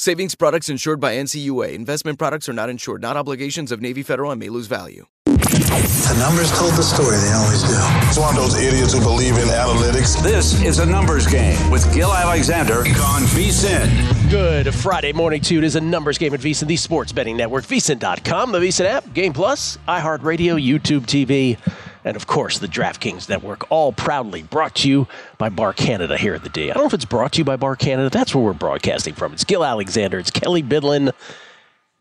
Savings 0.00 0.36
products 0.36 0.68
insured 0.68 1.00
by 1.00 1.16
NCUA. 1.16 1.74
Investment 1.74 2.20
products 2.20 2.48
are 2.48 2.52
not 2.52 2.70
insured, 2.70 3.02
not 3.02 3.16
obligations 3.16 3.72
of 3.72 3.80
Navy 3.80 4.04
Federal 4.04 4.30
and 4.30 4.38
may 4.38 4.48
lose 4.48 4.68
value. 4.68 5.06
The 5.24 6.16
numbers 6.20 6.56
told 6.56 6.74
the 6.74 6.84
story, 6.84 7.16
they 7.16 7.32
always 7.32 7.62
do. 7.62 7.74
It's 8.06 8.16
one 8.16 8.36
of 8.36 8.40
those 8.40 8.62
idiots 8.62 8.94
who 8.94 9.00
believe 9.00 9.34
in 9.34 9.48
analytics. 9.48 10.22
This 10.22 10.62
is 10.62 10.78
a 10.78 10.86
numbers 10.86 11.26
game 11.26 11.68
with 11.68 11.92
Gill 11.92 12.14
Alexander 12.14 12.78
on 12.78 13.22
VSIN. 13.22 14.30
Good 14.30 14.72
Friday 14.72 15.12
morning 15.12 15.40
to 15.40 15.54
you. 15.54 15.58
It 15.58 15.64
is 15.64 15.74
a 15.74 15.80
numbers 15.80 16.16
game 16.16 16.32
at 16.32 16.38
VSIN, 16.38 16.68
the 16.68 16.76
sports 16.76 17.10
betting 17.10 17.36
network, 17.36 17.64
VSIN.com, 17.64 18.52
the 18.52 18.60
VSIN 18.60 18.84
app, 18.84 19.12
Game 19.14 19.32
Plus, 19.32 19.78
iHeartRadio, 19.88 20.64
YouTube 20.64 21.06
TV 21.06 21.58
and 22.04 22.16
of 22.16 22.26
course 22.26 22.58
the 22.58 22.66
DraftKings 22.66 23.28
Network, 23.28 23.70
all 23.70 23.92
proudly 23.92 24.42
brought 24.42 24.74
to 24.76 24.88
you 24.88 25.06
by 25.36 25.48
Bar 25.48 25.72
Canada 25.72 26.16
here 26.16 26.34
at 26.34 26.42
the 26.42 26.48
D. 26.48 26.70
I 26.70 26.74
don't 26.74 26.84
know 26.84 26.86
if 26.86 26.94
it's 26.94 27.04
brought 27.04 27.32
to 27.32 27.38
you 27.38 27.44
by 27.44 27.56
Bar 27.56 27.76
Canada. 27.76 28.10
That's 28.10 28.34
where 28.34 28.44
we're 28.44 28.52
broadcasting 28.52 29.14
from. 29.14 29.32
It's 29.32 29.44
Gill 29.44 29.64
Alexander. 29.64 30.18
It's 30.18 30.30
Kelley 30.30 30.62
Bydlon. 30.62 31.12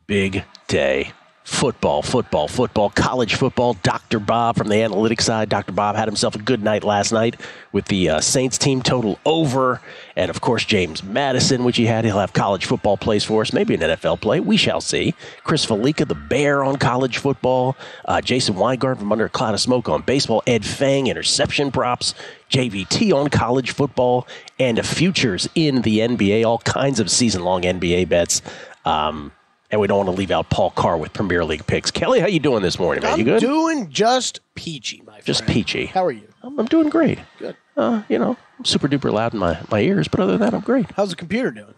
Big 0.08 0.44
day 0.68 1.12
football, 1.48 2.02
football, 2.02 2.50
football, 2.50 2.90
college 2.90 3.36
football. 3.36 3.74
Dr. 3.82 4.20
Bob 4.20 4.58
from 4.58 4.68
the 4.68 4.76
analytics 4.76 5.22
side. 5.22 5.48
Dr. 5.48 5.72
Bob 5.72 5.96
had 5.96 6.06
himself 6.06 6.36
a 6.36 6.40
good 6.40 6.62
night 6.62 6.84
last 6.84 7.14
night 7.14 7.40
with 7.72 7.86
the 7.86 8.10
uh, 8.10 8.20
Saints 8.20 8.58
team 8.58 8.82
total 8.82 9.18
over. 9.26 9.80
And 10.18 10.30
of 10.30 10.42
course, 10.42 10.66
James 10.66 11.02
Madison, 11.04 11.64
which 11.64 11.78
he 11.78 11.86
had. 11.86 12.04
He'll 12.04 12.20
have 12.20 12.34
college 12.34 12.66
football 12.66 12.98
plays 12.98 13.24
for 13.24 13.42
us, 13.42 13.54
maybe 13.54 13.74
an 13.74 13.80
NFL 13.80 14.20
play. 14.20 14.42
We 14.42 14.58
shall 14.58 14.82
see. 14.82 15.16
Chris 15.46 15.66
Fallica, 15.66 16.06
the 16.06 16.16
Bear 16.16 16.66
on 16.66 16.76
college 16.76 17.18
football. 17.18 17.78
Uh, 18.04 18.20
Jason 18.20 18.56
Weingart 18.56 19.00
from 19.00 19.12
Under 19.12 19.26
a 19.26 19.30
Cloud 19.30 19.54
of 19.54 19.62
Smoke 19.62 19.88
on 19.88 20.02
baseball. 20.02 20.44
Ed 20.46 20.66
Feng, 20.66 21.08
interception 21.08 21.72
props. 21.72 22.14
JVT 22.52 23.14
on 23.14 23.30
college 23.30 23.72
football. 23.72 24.28
And 24.60 24.86
futures 24.86 25.48
in 25.56 25.82
the 25.84 26.00
NBA. 26.00 26.46
All 26.46 26.60
kinds 26.60 27.00
of 27.00 27.10
season 27.10 27.44
long 27.44 27.62
NBA 27.62 28.10
bets. 28.10 28.42
Um, 28.84 29.32
and 29.72 29.82
we 29.82 29.88
don't 29.88 29.98
want 29.98 30.08
to 30.10 30.16
leave 30.16 30.32
out 30.32 30.50
Paul 30.50 30.72
Carr 30.72 30.98
with 30.98 31.14
Premier 31.14 31.44
League 31.44 31.66
picks. 31.68 31.92
Kelley, 31.92 32.20
how 32.20 32.28
you 32.28 32.40
doing 32.40 32.62
this 32.64 32.80
morning, 32.80 33.04
man? 33.04 33.14
I'm 33.14 33.20
you 33.20 33.26
good? 33.26 33.40
doing 33.42 33.90
just 33.90 34.40
peachy, 34.56 35.02
my 35.06 35.14
friend. 35.14 35.26
Just 35.26 35.46
peachy. 35.46 35.88
How 35.88 36.06
are 36.06 36.12
you? 36.12 36.28
I'm, 36.44 36.60
I'm 36.60 36.66
doing 36.68 36.90
great. 36.90 37.20
Good. 37.40 37.56
Uh, 37.76 38.04
you 38.10 38.18
know, 38.18 38.38
I'm 38.58 38.66
super 38.66 38.88
duper 38.88 39.12
loud 39.12 39.34
in 39.34 39.40
my, 39.40 39.60
my 39.70 39.80
ears, 39.82 40.08
but 40.08 40.20
other 40.20 40.34
than 40.34 40.42
that, 40.42 40.54
I'm 40.54 40.62
great. 40.62 40.90
How's 40.92 41.10
the 41.12 41.16
computer 41.16 41.52
doing? 41.52 41.74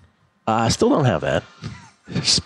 Uh, 0.48 0.52
I 0.52 0.70
still 0.70 0.90
don't 0.90 1.06
have 1.06 1.22
that. 1.22 1.44
just, 2.14 2.42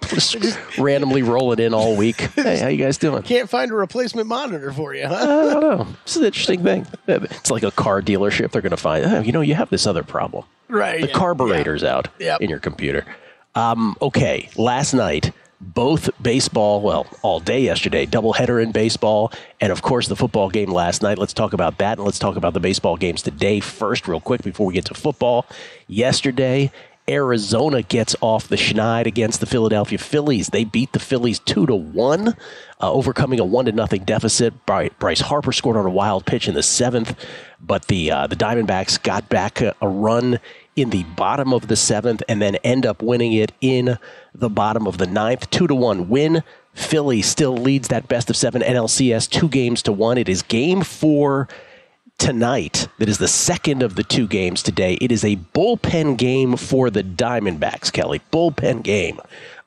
just 0.08 0.78
randomly 0.78 1.22
roll 1.22 1.52
it 1.52 1.60
in 1.60 1.74
all 1.74 1.96
week. 1.96 2.16
Hey, 2.44 2.58
how 2.58 2.68
you 2.68 2.76
guys 2.82 2.98
doing? 2.98 3.22
Can't 3.22 3.48
find 3.48 3.70
a 3.70 3.74
replacement 3.74 4.28
monitor 4.28 4.72
for 4.72 4.94
you, 4.94 5.06
huh? 5.06 5.14
I 5.14 5.26
don't 5.54 5.60
know. 5.60 5.86
It's 6.02 6.16
an 6.16 6.24
interesting 6.24 6.62
thing. 6.62 6.86
It's 7.08 7.50
like 7.50 7.62
a 7.62 7.70
car 7.70 8.00
dealership. 8.02 8.50
They're 8.52 8.62
going 8.62 8.70
to 8.70 8.76
find, 8.76 9.04
oh, 9.04 9.20
you 9.20 9.32
know, 9.32 9.40
you 9.40 9.54
have 9.54 9.70
this 9.70 9.86
other 9.86 10.02
problem. 10.02 10.44
Right. 10.68 11.00
The 11.02 11.08
carburetor's 11.08 11.82
out 11.84 12.08
Yep. 12.18 12.40
in 12.42 12.50
your 12.50 12.58
computer. 12.58 13.04
Um, 13.54 13.96
okay, 14.02 14.48
last 14.56 14.94
night, 14.94 15.32
both 15.60 16.10
baseball, 16.20 16.80
well, 16.82 17.06
all 17.22 17.40
day 17.40 17.60
yesterday, 17.60 18.04
doubleheader 18.04 18.62
in 18.62 18.72
baseball, 18.72 19.32
and 19.60 19.72
of 19.72 19.82
course 19.82 20.08
the 20.08 20.16
football 20.16 20.50
game 20.50 20.70
last 20.70 21.02
night. 21.02 21.18
Let's 21.18 21.32
talk 21.32 21.52
about 21.52 21.78
that, 21.78 21.98
and 21.98 22.04
let's 22.04 22.18
talk 22.18 22.36
about 22.36 22.52
the 22.52 22.60
baseball 22.60 22.96
games 22.96 23.22
today 23.22 23.60
first, 23.60 24.08
real 24.08 24.20
quick, 24.20 24.42
before 24.42 24.66
we 24.66 24.74
get 24.74 24.86
to 24.86 24.94
football. 24.94 25.46
Yesterday, 25.86 26.70
Arizona 27.08 27.82
gets 27.82 28.16
off 28.20 28.48
the 28.48 28.56
schneid 28.56 29.06
against 29.06 29.40
the 29.40 29.46
Philadelphia 29.46 29.98
Phillies. 29.98 30.48
They 30.48 30.64
beat 30.64 30.92
the 30.92 30.98
Phillies 30.98 31.38
two 31.38 31.66
to 31.66 31.74
one, 31.74 32.28
uh, 32.80 32.92
overcoming 32.92 33.40
a 33.40 33.44
one 33.44 33.66
to 33.66 33.72
nothing 33.72 34.04
deficit. 34.04 34.54
Bryce 34.66 35.20
Harper 35.20 35.52
scored 35.52 35.76
on 35.76 35.86
a 35.86 35.90
wild 35.90 36.24
pitch 36.26 36.48
in 36.48 36.54
the 36.54 36.62
seventh, 36.62 37.14
but 37.60 37.86
the 37.86 38.10
uh, 38.10 38.26
the 38.26 38.36
Diamondbacks 38.36 39.02
got 39.02 39.28
back 39.28 39.60
a, 39.60 39.74
a 39.80 39.88
run 39.88 40.40
in 40.76 40.90
the 40.90 41.04
bottom 41.04 41.52
of 41.52 41.68
the 41.68 41.76
seventh 41.76 42.22
and 42.28 42.40
then 42.42 42.56
end 42.56 42.84
up 42.86 43.02
winning 43.02 43.32
it 43.32 43.52
in 43.60 43.98
the 44.34 44.50
bottom 44.50 44.86
of 44.86 44.98
the 44.98 45.06
ninth. 45.06 45.48
Two 45.50 45.66
to 45.66 45.74
one 45.74 46.08
win. 46.08 46.42
Philly 46.74 47.22
still 47.22 47.56
leads 47.56 47.88
that 47.88 48.08
best 48.08 48.30
of 48.30 48.36
seven 48.36 48.62
NLCS 48.62 49.30
two 49.30 49.48
games 49.48 49.82
to 49.82 49.92
one. 49.92 50.18
It 50.18 50.28
is 50.28 50.42
game 50.42 50.82
four 50.82 51.48
tonight. 52.18 52.88
That 52.98 53.08
is 53.08 53.18
the 53.18 53.28
second 53.28 53.82
of 53.82 53.94
the 53.94 54.02
two 54.02 54.26
games 54.26 54.62
today. 54.62 54.94
It 55.00 55.12
is 55.12 55.24
a 55.24 55.36
bullpen 55.36 56.16
game 56.16 56.56
for 56.56 56.90
the 56.90 57.02
Diamondbacks, 57.02 57.92
Kelley. 57.92 58.20
Bullpen 58.32 58.82
game. 58.82 59.20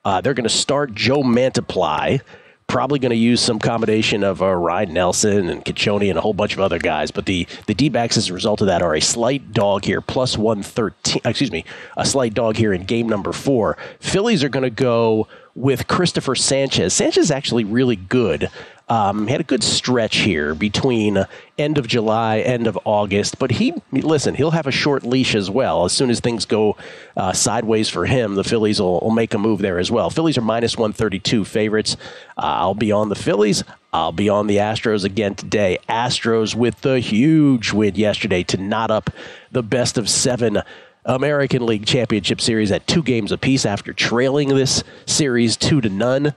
Uh, 0.04 0.20
they're 0.20 0.34
going 0.34 0.44
to 0.44 0.50
start 0.50 0.94
Joe 0.94 1.22
Mantiply. 1.22 2.20
Probably 2.68 2.98
going 2.98 3.10
to 3.10 3.16
use 3.16 3.40
some 3.40 3.58
combination 3.58 4.22
of 4.22 4.42
uh, 4.42 4.54
Ryne 4.54 4.92
Nelson 4.92 5.48
and 5.48 5.64
Kachoni 5.64 6.10
and 6.10 6.18
a 6.18 6.20
whole 6.20 6.34
bunch 6.34 6.52
of 6.52 6.60
other 6.60 6.78
guys. 6.78 7.10
But 7.10 7.26
the, 7.26 7.46
the 7.66 7.74
D 7.74 7.88
backs, 7.88 8.16
as 8.16 8.28
a 8.28 8.34
result 8.34 8.60
of 8.60 8.66
that, 8.66 8.82
are 8.82 8.94
a 8.94 9.00
slight 9.00 9.52
dog 9.52 9.84
here, 9.84 10.00
plus 10.00 10.36
113. 10.38 11.22
Excuse 11.24 11.50
me, 11.50 11.64
a 11.96 12.04
slight 12.04 12.34
dog 12.34 12.56
here 12.56 12.72
in 12.72 12.84
game 12.84 13.08
number 13.08 13.32
four. 13.32 13.78
Phillies 14.00 14.44
are 14.44 14.48
going 14.50 14.64
to 14.64 14.70
go 14.70 15.26
with 15.54 15.88
Christopher 15.88 16.34
Sanchez. 16.34 16.92
Sanchez 16.92 17.24
is 17.24 17.30
actually 17.30 17.64
really 17.64 17.96
good. 17.96 18.50
Um, 18.88 19.26
had 19.26 19.40
a 19.40 19.44
good 19.44 19.62
stretch 19.62 20.18
here 20.18 20.54
between 20.54 21.24
end 21.58 21.76
of 21.76 21.86
July, 21.86 22.38
end 22.38 22.66
of 22.66 22.78
August. 22.84 23.38
But 23.38 23.50
he, 23.50 23.74
listen, 23.92 24.34
he'll 24.34 24.52
have 24.52 24.66
a 24.66 24.72
short 24.72 25.04
leash 25.04 25.34
as 25.34 25.50
well. 25.50 25.84
As 25.84 25.92
soon 25.92 26.08
as 26.08 26.20
things 26.20 26.46
go 26.46 26.76
uh, 27.16 27.32
sideways 27.32 27.88
for 27.88 28.06
him, 28.06 28.34
the 28.34 28.44
Phillies 28.44 28.80
will, 28.80 29.00
will, 29.00 29.10
make 29.10 29.34
a 29.34 29.38
move 29.38 29.60
there 29.60 29.78
as 29.78 29.90
well. 29.90 30.08
Phillies 30.08 30.38
are 30.38 30.42
minus 30.42 30.76
132 30.76 31.44
favorites. 31.44 31.96
Uh, 32.36 32.42
I'll 32.44 32.74
be 32.74 32.90
on 32.90 33.10
the 33.10 33.14
Phillies. 33.14 33.62
I'll 33.92 34.12
be 34.12 34.28
on 34.28 34.46
the 34.46 34.56
Astros 34.56 35.04
again 35.04 35.34
today. 35.34 35.78
Astros 35.88 36.54
with 36.54 36.80
the 36.80 37.00
huge 37.00 37.72
win 37.72 37.94
yesterday 37.94 38.42
to 38.44 38.56
knot 38.56 38.90
up 38.90 39.10
the 39.50 39.62
best 39.62 39.98
of 39.98 40.08
seven. 40.08 40.62
American 41.04 41.64
League 41.64 41.86
Championship 41.86 42.38
Series 42.38 42.70
at 42.70 42.86
two 42.86 43.02
games 43.02 43.32
apiece 43.32 43.64
after 43.64 43.94
trailing 43.94 44.50
this 44.50 44.84
series 45.06 45.56
two 45.56 45.80
to 45.80 45.88
none 45.88 46.34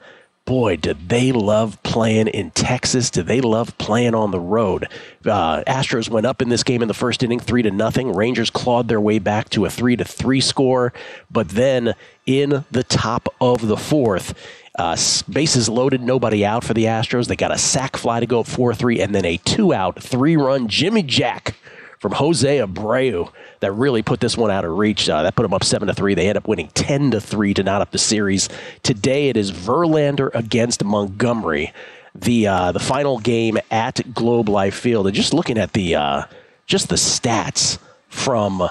boy, 0.52 0.76
did 0.76 1.08
they 1.08 1.32
love 1.32 1.82
playing 1.82 2.28
in 2.28 2.52
Texas? 2.52 3.10
Did 3.10 3.26
they 3.26 3.40
love 3.40 3.78
playing 3.78 4.14
on 4.14 4.32
the 4.32 4.40
road? 4.42 4.86
Uh, 5.26 5.64
Astros 5.66 6.10
went 6.10 6.26
up 6.26 6.42
in 6.42 6.50
this 6.50 6.62
game 6.62 6.82
in 6.82 6.90
the 6.90 6.94
first 6.94 7.24
inning, 7.24 7.40
three 7.40 7.62
to 7.62 7.72
nothing. 7.72 8.14
Rangers 8.14 8.50
clawed 8.50 8.90
their 8.90 9.00
way 9.00 9.18
back 9.18 9.48
to 9.52 9.64
a 9.64 9.70
three 9.70 9.96
to 9.96 10.04
three 10.04 10.42
score, 10.42 10.92
but 11.32 11.48
then 11.48 11.94
in 12.26 12.66
the 12.70 12.84
top 12.84 13.34
of 13.40 13.66
the 13.66 13.78
fourth. 13.78 14.34
Uh, 14.78 14.98
bases 15.30 15.70
loaded, 15.70 16.02
nobody 16.02 16.44
out 16.44 16.66
for 16.66 16.74
the 16.74 16.84
Astros. 16.84 17.28
They 17.28 17.38
got 17.38 17.54
a 17.54 17.58
sac 17.58 17.96
fly 17.96 18.20
to 18.20 18.26
go 18.26 18.42
up 18.42 18.48
4 18.48 18.74
3, 18.74 19.00
and 19.00 19.16
then 19.16 19.24
a 19.24 19.38
two 19.38 19.74
out, 19.74 20.04
three 20.04 20.36
run 20.36 20.68
Jimmy 20.68 21.04
Jack 21.04 21.56
from 22.02 22.14
Jose 22.14 22.58
Abreu 22.58 23.32
that 23.60 23.72
really 23.74 24.02
put 24.02 24.20
this 24.20 24.36
one 24.36 24.50
out 24.50 24.66
of 24.66 24.76
reach. 24.76 25.08
Uh, 25.08 25.22
that 25.22 25.36
put 25.36 25.44
them 25.44 25.54
up 25.54 25.64
seven 25.64 25.88
to 25.88 25.94
three. 25.94 26.16
They 26.16 26.28
end 26.28 26.38
up 26.38 26.48
winning 26.48 26.70
ten 26.74 27.12
to 27.12 27.22
three 27.22 27.54
to 27.54 27.64
knot 27.64 27.82
up 27.82 27.92
the 27.92 28.00
series. 28.00 28.50
Today 28.82 29.30
it 29.30 29.38
is 29.38 29.52
Verlander 29.52 30.34
against 30.34 30.84
Montgomery. 30.84 31.72
The 32.16 32.48
uh, 32.48 32.72
the 32.72 32.80
final 32.80 33.20
game 33.20 33.60
at 33.70 34.14
Globe 34.14 34.50
Life 34.50 34.76
Field, 34.76 35.08
and 35.08 35.16
just 35.16 35.34
looking 35.34 35.60
at 35.60 35.74
the 35.74 35.96
uh, 35.96 36.24
just 36.66 36.90
the 36.90 36.96
stats 36.96 37.78
from 38.10 38.68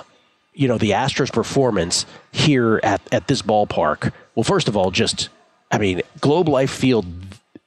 you 0.52 0.66
know 0.66 0.76
the 0.76 0.90
Astros' 0.90 1.32
performance 1.32 2.04
here 2.32 2.80
at 2.82 3.00
at 3.12 3.28
this 3.28 3.42
ballpark. 3.42 4.12
Well, 4.34 4.44
first 4.44 4.68
of 4.68 4.76
all, 4.76 4.90
just 4.90 5.28
I 5.70 5.78
mean 5.78 6.02
Globe 6.20 6.48
Life 6.48 6.72
Field 6.72 7.06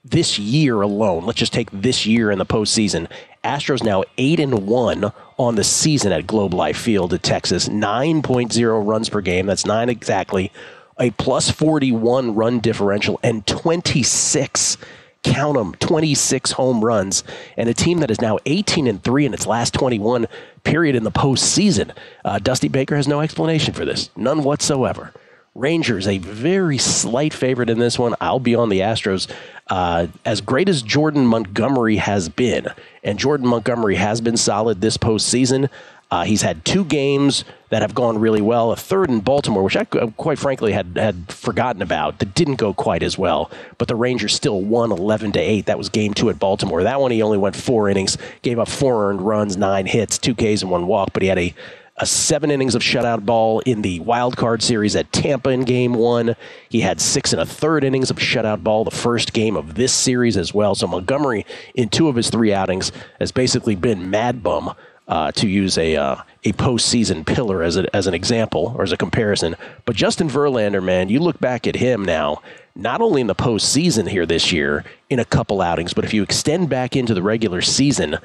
this 0.04 0.38
year 0.38 0.82
alone. 0.82 1.26
Let's 1.26 1.40
just 1.40 1.54
take 1.54 1.70
this 1.72 2.06
year 2.06 2.30
in 2.30 2.38
the 2.38 2.46
postseason. 2.46 3.10
Astros 3.44 3.84
now 3.84 4.04
eight 4.18 4.40
and 4.40 4.66
one 4.68 5.12
on 5.38 5.56
the 5.56 5.64
season 5.64 6.12
at 6.12 6.28
Globe 6.28 6.54
Life 6.54 6.78
Field 6.78 7.14
at 7.14 7.24
Texas. 7.24 7.68
9.0 7.68 8.88
runs 8.88 9.10
per 9.10 9.22
game. 9.22 9.46
That's 9.46 9.66
nine 9.66 9.90
exactly. 9.90 10.52
A 11.00 11.12
plus 11.12 11.50
41 11.50 12.36
run 12.36 12.60
differential 12.60 13.20
and 13.24 13.46
26 13.46 14.78
count 15.24 15.58
them 15.58 15.74
26 15.76 16.52
home 16.52 16.84
runs 16.84 17.24
and 17.56 17.70
a 17.70 17.74
team 17.74 18.00
that 18.00 18.12
is 18.12 18.20
now 18.20 18.38
18 18.46 18.88
and 18.88 19.02
3 19.02 19.26
in 19.26 19.34
its 19.34 19.48
last 19.48 19.74
21 19.74 20.28
period 20.64 20.96
in 20.96 21.06
the 21.06 21.12
postseason 21.12 21.92
uh, 22.26 22.40
dusty 22.40 22.68
baker 22.68 22.98
has 22.98 23.08
no 23.08 23.22
explanation 23.22 23.74
for 23.74 23.86
this 23.86 24.10
none 24.18 24.44
whatsoever 24.44 25.14
rangers 25.56 26.08
a 26.08 26.18
very 26.18 26.78
slight 26.78 27.34
favorite 27.34 27.70
in 27.70 27.78
this 27.78 28.00
one 28.00 28.16
i'll 28.20 28.40
be 28.40 28.56
on 28.56 28.70
the 28.70 28.80
astros 28.80 29.32
uh, 29.70 30.08
as 30.26 30.42
great 30.42 30.68
as 30.68 30.82
jordan 30.82 31.28
montgomery 31.28 31.98
has 31.98 32.28
been 32.28 32.68
and 33.04 33.20
jordan 33.20 33.48
montgomery 33.48 33.96
has 33.96 34.20
been 34.20 34.38
solid 34.38 34.82
this 34.82 34.98
postseason 34.98 35.70
uh, 36.14 36.24
he's 36.24 36.44
had 36.44 36.64
two 36.64 36.86
games 36.86 37.44
that 37.70 37.82
have 37.82 37.96
gone 37.96 38.20
really 38.20 38.40
well. 38.40 38.72
A 38.72 38.76
third 38.76 39.10
in 39.10 39.20
Baltimore, 39.20 39.64
which 39.64 39.76
I 39.76 39.84
quite 39.86 40.38
frankly 40.38 40.72
had 40.72 40.96
had 40.96 41.34
forgotten 41.34 41.82
about, 41.82 42.20
that 42.20 42.36
didn't 42.36 42.58
go 42.58 42.72
quite 42.72 43.02
as 43.02 43.18
well. 43.18 43.50
But 43.80 43.88
the 43.88 43.96
Rangers 43.96 44.36
still 44.36 44.62
won 44.62 44.92
11 44.92 45.32
to 45.32 45.40
8. 45.40 45.66
That 45.66 45.80
was 45.80 45.90
game 45.90 46.14
two 46.14 46.30
at 46.30 46.38
Baltimore. 46.38 46.84
That 46.84 47.02
one 47.02 47.10
he 47.10 47.24
only 47.24 47.40
went 47.40 47.56
four 47.56 47.90
innings, 47.90 48.16
gave 48.44 48.60
up 48.60 48.68
four 48.68 49.10
earned 49.10 49.24
runs, 49.24 49.58
nine 49.58 49.88
hits, 49.88 50.20
two 50.20 50.36
Ks, 50.36 50.62
and 50.62 50.70
one 50.70 50.86
walk. 50.86 51.14
But 51.14 51.24
he 51.24 51.30
had 51.30 51.40
a 51.40 51.56
a 51.98 52.06
seven 52.06 52.50
innings 52.50 52.74
of 52.74 52.82
shutout 52.82 53.26
ball 53.26 53.60
in 53.62 53.84
the 53.84 54.00
wild 54.00 54.36
card 54.36 54.64
series 54.64 54.96
at 54.96 55.12
Tampa 55.12 55.50
in 55.50 55.64
game 55.64 55.94
one. 55.94 56.36
He 56.70 56.82
had 56.82 57.00
six 57.00 57.34
and 57.34 57.42
a 57.42 57.46
third 57.46 57.84
innings 57.84 58.10
of 58.10 58.18
shutout 58.18 58.64
ball 58.64 58.84
the 58.84 58.92
first 58.92 59.34
game 59.34 59.56
of 59.56 59.76
this 59.76 59.94
series 59.94 60.36
as 60.36 60.54
well. 60.54 60.74
So 60.74 60.88
Montgomery, 60.88 61.46
in 61.76 61.90
two 61.90 62.08
of 62.08 62.16
his 62.16 62.30
three 62.30 62.52
outings, 62.52 62.92
has 63.20 63.32
basically 63.32 63.76
been 63.76 64.10
mad 64.10 64.42
bum 64.42 64.74
uh, 65.08 65.32
to 65.34 65.48
use 65.48 65.78
a 65.78 65.96
uh, 65.96 66.16
a 66.46 66.54
postseason 66.54 67.26
pillar 67.26 67.62
as 67.62 67.78
a, 67.78 67.96
as 67.96 68.08
an 68.08 68.14
example 68.14 68.74
or 68.76 68.84
as 68.84 68.92
a 68.92 68.98
comparison. 68.98 69.56
But 69.86 69.96
Justin 69.96 70.30
Verlander, 70.30 70.84
man, 70.84 71.10
you 71.10 71.20
look 71.20 71.40
back 71.40 71.68
at 71.68 71.76
him 71.76 72.04
now, 72.04 72.42
not 72.76 73.02
only 73.02 73.22
in 73.22 73.28
the 73.28 73.36
postseason 73.36 74.10
here 74.10 74.26
this 74.26 74.52
year 74.52 74.84
in 75.10 75.20
a 75.20 75.26
couple 75.26 75.62
outings, 75.62 75.94
but 75.94 76.06
if 76.06 76.14
you 76.14 76.24
extend 76.24 76.70
back 76.70 76.96
into 76.96 77.14
the 77.14 77.22
regular 77.22 77.62
season. 77.62 78.18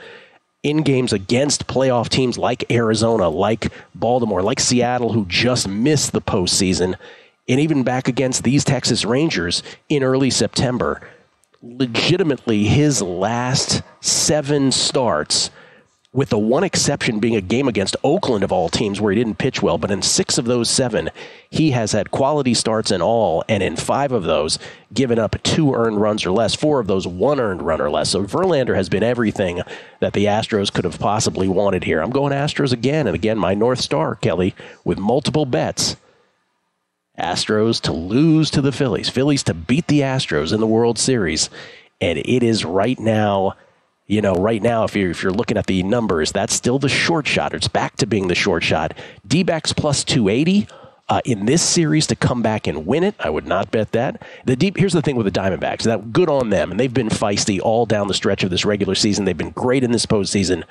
In 0.65 0.83
games 0.83 1.13
against 1.13 1.69
playoff 1.69 2.09
teams 2.09 2.37
like 2.37 2.69
Arizona, 2.71 3.29
like 3.29 3.73
Baltimore, 3.95 4.43
like 4.43 4.59
Seattle, 4.59 5.13
who 5.13 5.25
just 5.27 5.69
missed 5.69 6.13
the 6.13 6.21
postseason, 6.21 6.97
and 7.49 7.61
even 7.61 7.85
back 7.85 8.09
against 8.09 8.43
these 8.43 8.65
Texas 8.65 9.05
Rangers 9.05 9.63
in 9.89 10.03
early 10.03 10.31
September, 10.31 11.01
legitimately 11.63 12.65
his 12.65 13.01
last 13.01 13.83
seven 14.01 14.73
starts 14.73 15.51
with 16.13 16.31
the 16.31 16.39
one 16.39 16.65
exception 16.65 17.21
being 17.21 17.37
a 17.37 17.41
game 17.41 17.69
against 17.69 17.97
Oakland 18.03 18.43
of 18.43 18.51
all 18.51 18.71
teams 18.71 18.99
where 18.99 19.13
he 19.13 19.19
didn't 19.19 19.39
pitch 19.39 19.63
well. 19.63 19.77
But 19.77 19.91
in 19.91 20.01
six 20.01 20.39
of 20.39 20.47
those 20.47 20.71
seven, 20.71 21.11
he 21.51 21.73
has 21.73 21.93
had 21.93 22.11
quality 22.11 22.55
starts 22.55 22.91
in 22.91 23.03
all, 23.03 23.45
and 23.49 23.63
in 23.63 23.77
five 23.77 24.13
of 24.13 24.23
those, 24.23 24.59
given 24.93 25.19
up 25.19 25.43
two 25.43 25.75
earned 25.75 26.01
runs 26.01 26.25
or 26.25 26.31
less. 26.31 26.55
Four 26.55 26.81
of 26.81 26.87
those, 26.87 27.07
one 27.07 27.39
earned 27.39 27.63
run 27.63 27.81
or 27.81 27.91
less. 27.91 28.11
So 28.11 28.25
Verlander 28.25 28.75
has 28.75 28.89
been 28.89 29.03
everything 29.03 29.61
that 30.01 30.15
the 30.15 30.25
Astros 30.25 30.73
could 30.73 30.85
have 30.85 30.99
possibly 30.99 31.47
wanted 31.47 31.85
here. 31.85 32.01
I'm 32.01 32.11
going 32.11 32.33
Astros 32.33 32.73
again, 32.73 33.07
and 33.07 33.15
again, 33.15 33.39
my 33.39 33.53
North 33.53 33.81
Star, 33.81 34.15
Kelley, 34.15 34.55
with 34.85 34.99
multiple 34.99 35.45
bets. 35.45 35.97
Astros 37.19 37.81
to 37.83 37.93
lose 37.93 38.51
to 38.53 38.63
the 38.63 38.73
Phillies, 38.73 39.09
Phillies 39.09 39.43
to 39.43 39.55
beat 39.55 39.89
the 39.89 40.01
Astros 40.01 40.55
in 40.55 40.61
the 40.61 40.67
World 40.67 40.99
Series. 40.99 41.51
And 42.01 42.17
it 42.19 42.45
is 42.45 42.65
right 42.65 42.99
now 42.99 43.57
you 44.09 44.23
know, 44.23 44.35
right 44.35 44.63
now, 44.63 44.85
if 44.85 44.97
you're, 44.97 45.11
if 45.11 45.23
you're 45.23 45.33
looking 45.33 45.59
at 45.59 45.67
the 45.67 45.83
numbers, 45.83 46.33
that's 46.33 46.55
still 46.55 46.79
the 46.79 46.89
short 46.89 47.27
shot. 47.27 47.53
It's 47.53 47.69
back 47.69 47.97
to 47.99 48.07
being 48.07 48.29
the 48.29 48.35
short 48.35 48.65
shot. 48.65 48.95
D 49.27 49.43
backs 49.43 49.73
plus 49.73 50.03
280. 50.03 50.67
Uh, 51.11 51.23
in 51.25 51.47
this 51.47 51.63
series 51.63 52.07
to 52.07 52.15
come 52.15 52.43
back 52.43 52.67
and 52.67 52.87
win 52.87 53.03
it. 53.03 53.15
I 53.19 53.31
would 53.31 53.47
not 53.47 53.71
bet 53.71 53.93
that. 53.93 54.21
The 54.45 54.55
deep 54.57 54.77
here's 54.77 54.93
the 54.93 55.01
thing 55.01 55.17
with 55.17 55.25
the 55.25 55.41
Diamondbacks. 55.41 55.85
That 55.85 56.13
good 56.13 56.29
on 56.29 56.51
them, 56.51 56.71
and 56.71 56.79
they've 56.79 56.93
been 56.93 57.09
feisty 57.09 57.59
all 57.63 57.87
down 57.87 58.09
the 58.09 58.15
stretch 58.15 58.45
of 58.45 58.51
this 58.51 58.67
regular 58.67 58.95
season. 58.95 59.25
They've 59.25 59.35
been 59.35 59.53
great 59.53 59.83
in 59.83 59.91
this 59.91 60.05
postseason. 60.05 60.65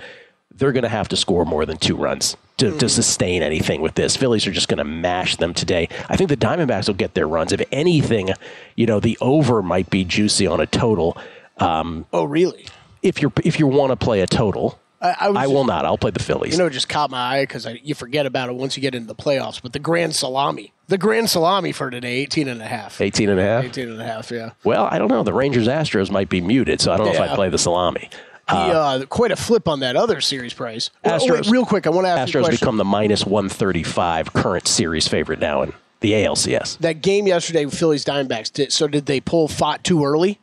They're 0.54 0.74
going 0.74 0.84
to 0.84 0.90
have 0.90 1.08
to 1.08 1.18
score 1.18 1.44
more 1.44 1.66
than 1.66 1.78
two 1.78 1.96
runs 1.96 2.38
to, 2.58 2.78
to 2.78 2.88
sustain 2.88 3.42
anything 3.42 3.82
with 3.82 3.96
this. 3.96 4.16
Phillies 4.16 4.46
are 4.46 4.52
just 4.52 4.68
going 4.68 4.78
to 4.78 4.84
mash 4.84 5.38
them 5.38 5.56
today. 5.56 5.90
I 6.08 6.18
think 6.18 6.30
the 6.30 6.38
Diamondbacks 6.38 6.86
will 6.86 6.94
get 6.94 7.16
their 7.16 7.28
runs. 7.28 7.52
If 7.52 7.64
anything, 7.72 8.30
you 8.76 8.86
know, 8.86 9.00
the 9.00 9.18
over 9.20 9.64
might 9.64 9.90
be 9.90 10.06
juicy 10.06 10.46
on 10.46 10.60
a 10.60 10.68
total. 10.68 11.18
Um, 11.58 12.06
oh, 12.14 12.26
really? 12.26 12.68
If 13.02 13.22
you 13.22 13.32
if 13.44 13.60
you 13.60 13.68
want 13.68 13.92
to 13.92 13.96
play 13.96 14.22
a 14.22 14.28
total. 14.28 14.80
I, 15.00 15.10
I, 15.20 15.28
I 15.28 15.48
will 15.48 15.64
not. 15.64 15.86
I'll 15.86 15.98
play 16.00 16.10
the 16.10 16.24
Phillies. 16.24 16.54
You 16.54 16.58
know, 16.58 16.66
it 16.66 16.72
just 16.72 16.90
caught 16.90 17.12
my 17.12 17.20
eye 17.20 17.44
because 17.44 17.68
you 17.84 17.94
forget 17.94 18.26
about 18.26 18.50
it 18.50 18.56
once 18.56 18.76
you 18.76 18.82
get 18.82 18.96
into 18.96 19.06
the 19.08 19.14
playoffs. 19.14 19.62
But 19.62 19.74
the 19.74 19.80
grand 19.80 20.16
salami, 20.16 20.74
the 20.88 20.98
grand 20.98 21.30
salami 21.30 21.72
for 21.72 21.92
today, 21.92 22.16
18 22.22 22.48
and 22.48 22.64
a 22.64 22.66
half. 22.66 23.00
18 23.00 23.30
and 23.30 23.40
a 23.40 23.44
half? 23.44 23.64
18 23.64 23.90
and 23.90 24.02
a 24.02 24.04
half, 24.04 24.32
yeah. 24.32 24.54
Well, 24.64 24.88
I 24.90 24.98
don't 24.98 25.10
know. 25.10 25.22
The 25.22 25.34
Rangers 25.34 25.68
Astros 25.68 26.10
might 26.10 26.30
be 26.30 26.42
muted, 26.42 26.82
so 26.82 26.92
I 26.92 26.98
don't 26.98 27.06
know 27.06 27.14
if 27.14 27.20
I 27.20 27.36
play 27.36 27.50
the 27.50 27.60
salami. 27.60 28.10
Uh, 28.50 28.56
uh, 28.56 29.06
quite 29.06 29.32
a 29.32 29.36
flip 29.36 29.68
on 29.68 29.82
that 29.82 29.96
other 29.96 30.22
series 30.22 30.54
price. 30.54 30.90
Astros, 31.04 31.30
wait, 31.30 31.48
real 31.48 31.66
quick, 31.66 31.86
I 31.86 31.90
want 31.90 32.06
to 32.06 32.10
ask 32.10 32.34
Astros 32.34 32.50
become 32.50 32.78
the 32.78 32.86
minus 32.86 33.26
135 33.26 34.34
current 34.34 34.68
series 34.68 35.08
favorite 35.08 35.40
now 35.40 35.64
in 35.64 35.74
the 36.00 36.14
ALCS. 36.14 36.78
That 36.80 37.02
game 37.02 37.28
yesterday, 37.28 37.66
with 37.66 37.78
Phillies 37.78 38.06
Diamondbacks, 38.06 38.52
did, 38.54 38.72
so 38.72 38.88
did 38.88 39.06
they 39.06 39.20
pull 39.20 39.48
Pfaadt 39.48 39.84
too 39.84 40.06
early? 40.06 40.40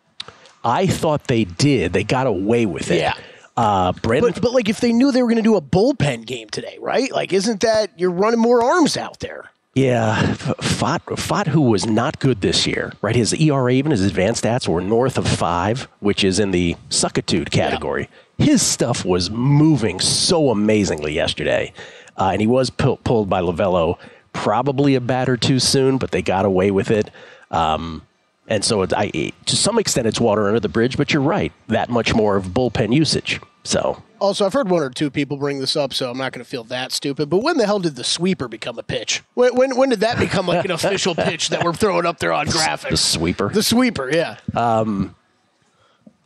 I 0.64 0.86
thought 0.86 1.24
they 1.24 1.44
did. 1.44 1.92
They 1.92 2.04
got 2.04 2.26
away 2.26 2.66
with 2.66 2.90
it. 2.90 2.98
Yeah. 2.98 3.14
Uh, 3.56 3.92
Brandon, 3.92 4.32
but, 4.32 4.42
but 4.42 4.52
like 4.52 4.68
if 4.68 4.80
they 4.80 4.92
knew 4.92 5.12
they 5.12 5.22
were 5.22 5.28
going 5.28 5.36
to 5.36 5.42
do 5.42 5.54
a 5.56 5.60
bullpen 5.60 6.26
game 6.26 6.48
today, 6.48 6.76
right? 6.80 7.12
Like, 7.12 7.32
isn't 7.32 7.60
that 7.60 7.98
you're 7.98 8.10
running 8.10 8.40
more 8.40 8.64
arms 8.64 8.96
out 8.96 9.20
there? 9.20 9.50
Yeah, 9.74 10.34
Pfaadt, 10.34 11.00
Pfaadt, 11.00 11.48
who 11.48 11.62
was 11.62 11.84
not 11.84 12.20
good 12.20 12.40
this 12.40 12.64
year, 12.64 12.92
right? 13.02 13.16
His 13.16 13.34
ERA, 13.34 13.72
even 13.72 13.90
his 13.90 14.04
advanced 14.04 14.44
stats, 14.44 14.68
were 14.68 14.80
north 14.80 15.18
of 15.18 15.26
five, 15.26 15.88
which 15.98 16.22
is 16.22 16.38
in 16.38 16.52
the 16.52 16.76
suckitude 16.90 17.50
category. 17.50 18.08
Yeah. 18.36 18.46
His 18.46 18.62
stuff 18.62 19.04
was 19.04 19.30
moving 19.30 19.98
so 19.98 20.50
amazingly 20.50 21.12
yesterday, 21.12 21.72
uh, 22.16 22.30
and 22.30 22.40
he 22.40 22.46
was 22.46 22.70
pu- 22.70 22.96
pulled 22.98 23.28
by 23.28 23.40
Lovullo, 23.40 23.98
probably 24.32 24.94
a 24.94 25.00
batter 25.00 25.36
too 25.36 25.58
soon, 25.58 25.98
but 25.98 26.12
they 26.12 26.22
got 26.22 26.44
away 26.44 26.70
with 26.70 26.92
it. 26.92 27.10
Um, 27.50 28.02
and 28.46 28.64
so, 28.64 28.82
I, 28.82 29.32
to 29.46 29.56
some 29.56 29.78
extent, 29.78 30.06
it's 30.06 30.20
water 30.20 30.46
under 30.46 30.60
the 30.60 30.68
bridge. 30.68 30.96
But 30.96 31.12
you're 31.12 31.22
right, 31.22 31.52
that 31.68 31.88
much 31.88 32.14
more 32.14 32.36
of 32.36 32.46
bullpen 32.46 32.94
usage. 32.94 33.40
So, 33.62 34.02
also, 34.20 34.44
I've 34.44 34.52
heard 34.52 34.68
one 34.68 34.82
or 34.82 34.90
two 34.90 35.10
people 35.10 35.36
bring 35.36 35.58
this 35.58 35.76
up, 35.76 35.94
so 35.94 36.10
I'm 36.10 36.18
not 36.18 36.32
going 36.32 36.44
to 36.44 36.48
feel 36.48 36.64
that 36.64 36.92
stupid. 36.92 37.30
But 37.30 37.38
when 37.38 37.56
the 37.56 37.66
hell 37.66 37.78
did 37.78 37.96
the 37.96 38.04
sweeper 38.04 38.48
become 38.48 38.78
a 38.78 38.82
pitch? 38.82 39.22
When 39.34 39.54
when, 39.54 39.76
when 39.76 39.88
did 39.88 40.00
that 40.00 40.18
become 40.18 40.46
like 40.46 40.64
an 40.64 40.70
official 40.72 41.14
pitch 41.14 41.48
that 41.48 41.64
we're 41.64 41.72
throwing 41.72 42.06
up 42.06 42.18
there 42.18 42.32
on 42.32 42.46
graphics? 42.46 42.90
The 42.90 42.96
sweeper. 42.96 43.48
The 43.48 43.62
sweeper, 43.62 44.10
yeah. 44.10 44.36
Um, 44.54 45.14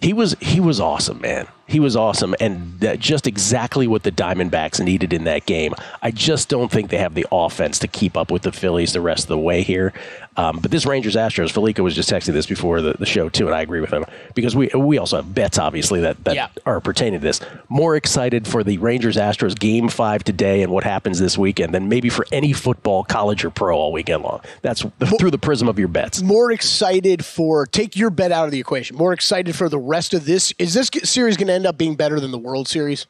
he 0.01 0.13
was 0.13 0.37
he 0.41 0.61
was 0.61 0.79
awesome, 0.79 1.21
man. 1.21 1.49
He 1.67 1.81
was 1.81 1.97
awesome, 1.97 2.35
and 2.41 2.81
just 3.01 3.27
exactly 3.27 3.89
what 3.89 4.05
the 4.05 4.13
Diamondbacks 4.13 4.83
needed 4.83 5.13
in 5.13 5.25
that 5.25 5.45
game. 5.45 5.75
I 6.01 6.13
just 6.13 6.49
don't 6.49 6.71
think 6.71 6.91
they 6.91 6.99
have 6.99 7.15
the 7.15 7.27
offense 7.33 7.81
to 7.81 7.89
keep 7.89 8.17
up 8.17 8.31
with 8.31 8.43
the 8.43 8.53
Phillies 8.53 8.93
the 8.93 9.01
rest 9.01 9.25
of 9.25 9.29
the 9.29 9.39
way 9.39 9.63
here. 9.63 9.93
Um, 10.39 10.61
but 10.61 10.71
this 10.71 10.87
Rangers 10.87 11.17
Astros, 11.17 11.51
Fallica 11.51 11.83
was 11.83 11.97
just 11.97 12.09
texting 12.09 12.33
this 12.33 12.47
before 12.47 12.81
the, 12.81 12.93
the, 12.93 13.07
show 13.07 13.29
too, 13.29 13.47
and 13.47 13.55
I 13.57 13.61
agree 13.61 13.81
with 13.81 13.93
him 13.93 14.05
because 14.35 14.55
we 14.55 14.69
we 14.69 14.97
also 14.97 15.17
have 15.17 15.35
bets 15.35 15.59
obviously 15.59 16.01
that, 16.03 16.23
that 16.25 16.37
yeah. 16.37 16.49
are 16.65 16.81
pertaining 16.81 17.19
to 17.19 17.27
this. 17.27 17.41
More 17.69 17.97
excited 17.97 18.47
for 18.47 18.63
the 18.63 18.79
Rangers 18.79 19.17
Astros 19.17 19.59
game 19.59 19.89
five 19.89 20.23
today 20.23 20.63
and 20.63 20.71
what 20.71 20.85
happens 20.85 21.19
this 21.19 21.37
weekend 21.37 21.75
than 21.75 21.89
maybe 21.89 22.09
for 22.09 22.25
any 22.31 22.53
football, 22.53 23.03
college 23.03 23.45
or 23.45 23.51
pro 23.51 23.77
all 23.77 23.91
weekend 23.91 24.23
long. 24.23 24.41
That's 24.63 24.87
the, 25.01 25.07
more, 25.07 25.19
through 25.19 25.33
the 25.33 25.39
prism 25.39 25.69
of 25.69 25.77
your 25.77 25.89
bets. 25.89 26.23
More 26.23 26.53
excited 26.53 27.25
for 27.25 27.67
take 27.67 27.97
your 27.97 28.11
bet 28.11 28.31
out 28.31 28.45
of 28.45 28.53
the 28.53 28.61
equation. 28.61 28.97
More 28.97 29.13
excited 29.13 29.57
for 29.57 29.69
the 29.69 29.79
rest 29.81 30.15
of 30.15 30.25
this. 30.25 30.55
Is 30.57 30.73
this 30.73 30.89
series 31.03 31.37
going 31.37 31.49
to 31.49 31.55
end 31.55 31.67
up 31.67 31.77
being 31.77 31.97
better 31.97 32.21
than 32.21 32.31
the 32.31 32.39
World 32.39 32.69
Series? 32.69 33.09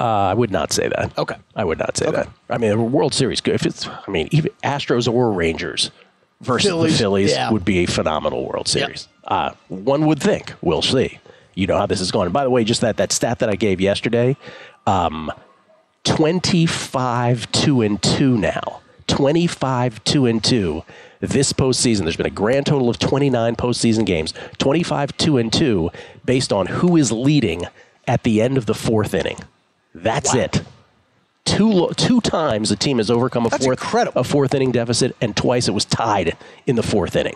Uh, 0.00 0.04
I 0.04 0.34
would 0.34 0.50
not 0.50 0.72
say 0.72 0.88
that. 0.88 1.16
Okay. 1.18 1.36
I 1.54 1.64
would 1.64 1.78
not 1.78 1.96
say 1.96 2.06
okay. 2.06 2.16
that. 2.16 2.28
I 2.48 2.58
mean, 2.58 2.70
the 2.70 2.78
World 2.78 3.14
Series, 3.14 3.40
if 3.44 3.64
it's, 3.64 3.86
I 3.86 4.10
mean, 4.10 4.28
even 4.32 4.50
Astros 4.64 5.12
or 5.12 5.30
Rangers, 5.30 5.90
versus 6.40 6.70
Phillies, 6.70 6.92
the 6.92 6.98
Phillies 6.98 7.30
yeah. 7.32 7.50
would 7.50 7.64
be 7.64 7.78
a 7.78 7.86
phenomenal 7.86 8.46
World 8.46 8.68
Series. 8.68 9.08
Yep. 9.24 9.32
Uh, 9.32 9.50
one 9.68 10.06
would 10.06 10.20
think. 10.20 10.54
We'll 10.60 10.82
see. 10.82 11.18
You 11.54 11.66
know 11.66 11.76
how 11.76 11.86
this 11.86 12.00
is 12.00 12.10
going. 12.10 12.30
by 12.30 12.44
the 12.44 12.50
way, 12.50 12.64
just 12.64 12.80
that 12.80 12.96
that 12.96 13.12
stat 13.12 13.38
that 13.38 13.48
I 13.48 13.54
gave 13.54 13.80
yesterday, 13.80 14.36
um, 14.86 15.30
twenty 16.02 16.66
five 16.66 17.50
two 17.52 17.80
and 17.80 18.02
two 18.02 18.36
now. 18.36 18.80
Twenty 19.06 19.46
five 19.46 20.02
two 20.04 20.26
and 20.26 20.42
two. 20.42 20.82
This 21.20 21.52
postseason, 21.52 22.02
there's 22.02 22.16
been 22.16 22.26
a 22.26 22.30
grand 22.30 22.66
total 22.66 22.90
of 22.90 22.98
29 22.98 23.56
postseason 23.56 24.04
games, 24.04 24.34
25 24.58 25.16
2 25.16 25.38
and 25.38 25.50
2, 25.50 25.90
based 26.26 26.52
on 26.52 26.66
who 26.66 26.98
is 26.98 27.10
leading 27.10 27.62
at 28.06 28.24
the 28.24 28.42
end 28.42 28.58
of 28.58 28.66
the 28.66 28.74
fourth 28.74 29.14
inning. 29.14 29.38
That's 29.94 30.34
wow. 30.34 30.42
it 30.42 30.62
two 31.56 31.88
two 31.96 32.20
times 32.20 32.68
the 32.70 32.76
team 32.76 32.98
has 32.98 33.10
overcome 33.10 33.46
a 33.46 33.48
That's 33.48 33.64
fourth 33.64 33.80
incredible. 33.80 34.20
a 34.20 34.24
fourth 34.24 34.54
inning 34.54 34.72
deficit, 34.72 35.16
and 35.20 35.36
twice 35.36 35.68
it 35.68 35.72
was 35.72 35.84
tied 35.84 36.36
in 36.66 36.76
the 36.76 36.82
fourth 36.82 37.16
inning. 37.16 37.34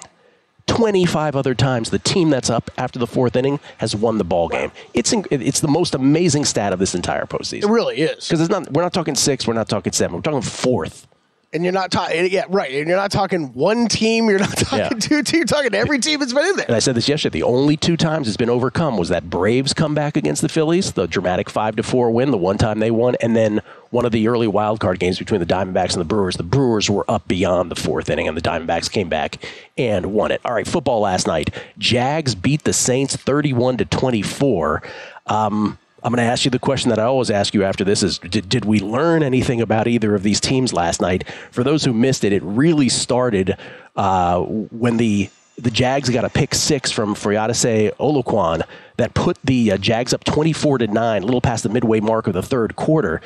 25 0.67 1.35
other 1.35 1.55
times 1.55 1.89
the 1.91 1.99
team 1.99 2.29
that's 2.29 2.51
up 2.51 2.71
after 2.77 2.99
the 2.99 3.07
fourth 3.07 3.35
inning 3.37 3.59
has 3.79 3.97
won 3.97 4.19
the 4.19 4.25
ball 4.25 4.49
game. 4.49 4.71
It's 4.95 5.13
it's 5.31 5.61
the 5.61 5.69
most 5.69 5.95
amazing 5.95 6.45
stat 6.45 6.73
of 6.73 6.79
this 6.79 6.95
entire 6.95 7.25
postseason. 7.25 7.65
It 7.65 7.69
really 7.71 7.97
is 7.99 8.29
because 8.29 8.41
it's 8.41 8.51
not. 8.51 8.71
We're 8.73 8.83
not 8.83 8.93
talking 8.93 9.15
six. 9.15 9.47
We're 9.47 9.55
not 9.55 9.69
talking 9.69 9.93
seven. 9.93 10.17
We're 10.17 10.23
talking 10.23 10.43
fourth. 10.43 11.07
And 11.50 11.64
you're 11.64 11.73
not 11.73 11.90
talking, 11.90 12.31
yeah, 12.31 12.45
right. 12.50 12.71
And 12.75 12.87
you're 12.88 12.97
not 12.99 13.11
talking 13.11 13.55
one 13.55 13.88
team. 13.88 14.28
You're 14.28 14.38
not 14.38 14.50
talking 14.57 14.78
Yeah. 14.81 14.88
two 14.90 15.23
teams. 15.23 15.33
You're 15.33 15.45
talking 15.47 15.75
every 15.75 15.99
team 15.99 16.21
that's 16.21 16.35
been 16.35 16.45
in 16.45 16.57
there. 16.57 16.67
And. 16.67 16.76
I 16.76 16.78
said 16.78 16.95
this 16.95 17.09
yesterday. 17.09 17.38
The 17.38 17.47
only 17.47 17.75
two 17.78 17.97
times 17.97 18.28
it's 18.28 18.37
been 18.37 18.50
overcome 18.50 18.99
was 18.99 19.09
that 19.09 19.31
Braves 19.31 19.73
comeback 19.73 20.19
against 20.19 20.43
the 20.43 20.50
Phillies, 20.50 20.93
the 20.93 21.07
dramatic 21.07 21.49
five 21.49 21.75
to 21.76 21.83
four 21.83 22.11
win, 22.11 22.33
the 22.33 22.37
one 22.37 22.59
time 22.59 22.81
they 22.81 22.90
won, 22.90 23.14
and 23.23 23.35
then 23.35 23.62
one 23.88 24.05
of 24.05 24.12
the 24.12 24.28
early 24.28 24.47
wild 24.47 24.78
card 24.81 24.99
games 24.99 25.19
between 25.19 25.40
the 25.40 25.47
Diamondbacks 25.47 25.93
and 25.95 26.02
the 26.02 26.05
Brewers. 26.05 26.37
The 26.37 26.43
Brewers 26.43 26.90
were 26.90 27.11
up 27.11 27.26
beyond 27.26 27.71
the 27.71 27.76
fourth 27.76 28.11
inning, 28.11 28.28
and 28.28 28.37
the 28.37 28.43
Diamondbacks 28.43 28.90
came 28.93 29.09
back 29.09 29.37
and 29.78 30.12
won 30.12 30.31
it. 30.31 30.43
All 30.45 30.52
right, 30.52 30.69
football 30.69 31.00
last 31.00 31.26
night. 31.26 31.49
Jags 31.78 32.35
beat 32.35 32.64
the 32.64 32.75
Saints 32.75 33.17
thirty-one 33.17 33.78
to 33.78 33.87
twenty-four. 33.87 34.83
Um, 35.26 35.78
I'm 36.02 36.12
going 36.12 36.25
to 36.25 36.31
ask 36.31 36.45
you 36.45 36.50
the 36.50 36.59
question 36.59 36.90
that 36.90 36.99
I 36.99 37.05
always 37.05 37.31
ask 37.31 37.55
you 37.55 37.64
after 37.64 37.85
this: 37.85 38.02
Is 38.02 38.19
did, 38.19 38.49
did 38.49 38.64
we 38.64 38.78
learn 38.78 39.23
anything 39.23 39.61
about 39.61 39.88
either 39.88 40.14
of 40.14 40.23
these 40.23 40.40
teams 40.40 40.73
last 40.73 41.00
night? 41.00 41.25
For 41.50 41.64
those 41.64 41.85
who 41.85 41.93
missed 41.93 42.25
it, 42.25 42.33
it 42.33 42.43
really 42.43 42.88
started 42.88 43.57
uh, 43.97 44.40
when 44.40 44.97
the 44.97 45.31
the 45.57 45.71
Jags 45.71 46.09
got 46.09 46.25
a 46.25 46.28
pick 46.28 46.55
six 46.55 46.93
from 46.93 47.14
Foyesade 47.14 47.97
Oluokun 47.97 48.62
that 48.97 49.14
put 49.14 49.38
the 49.43 49.73
uh, 49.73 49.76
Jags 49.76 50.14
up 50.14 50.23
24 50.23 50.78
to 50.78 50.87
nine, 50.87 51.23
a 51.23 51.26
little 51.26 51.40
past 51.40 51.64
the 51.64 51.69
midway 51.69 51.99
mark 51.99 52.28
of 52.28 52.35
the 52.35 52.43
third 52.43 52.76
quarter, 52.76 53.21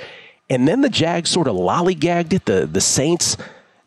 and 0.49 0.67
then 0.67 0.81
the 0.81 0.89
Jags 0.89 1.29
sort 1.29 1.49
of 1.49 1.57
lollygagged 1.57 2.33
it. 2.33 2.47
The 2.47 2.67
the 2.67 2.81
Saints. 2.81 3.37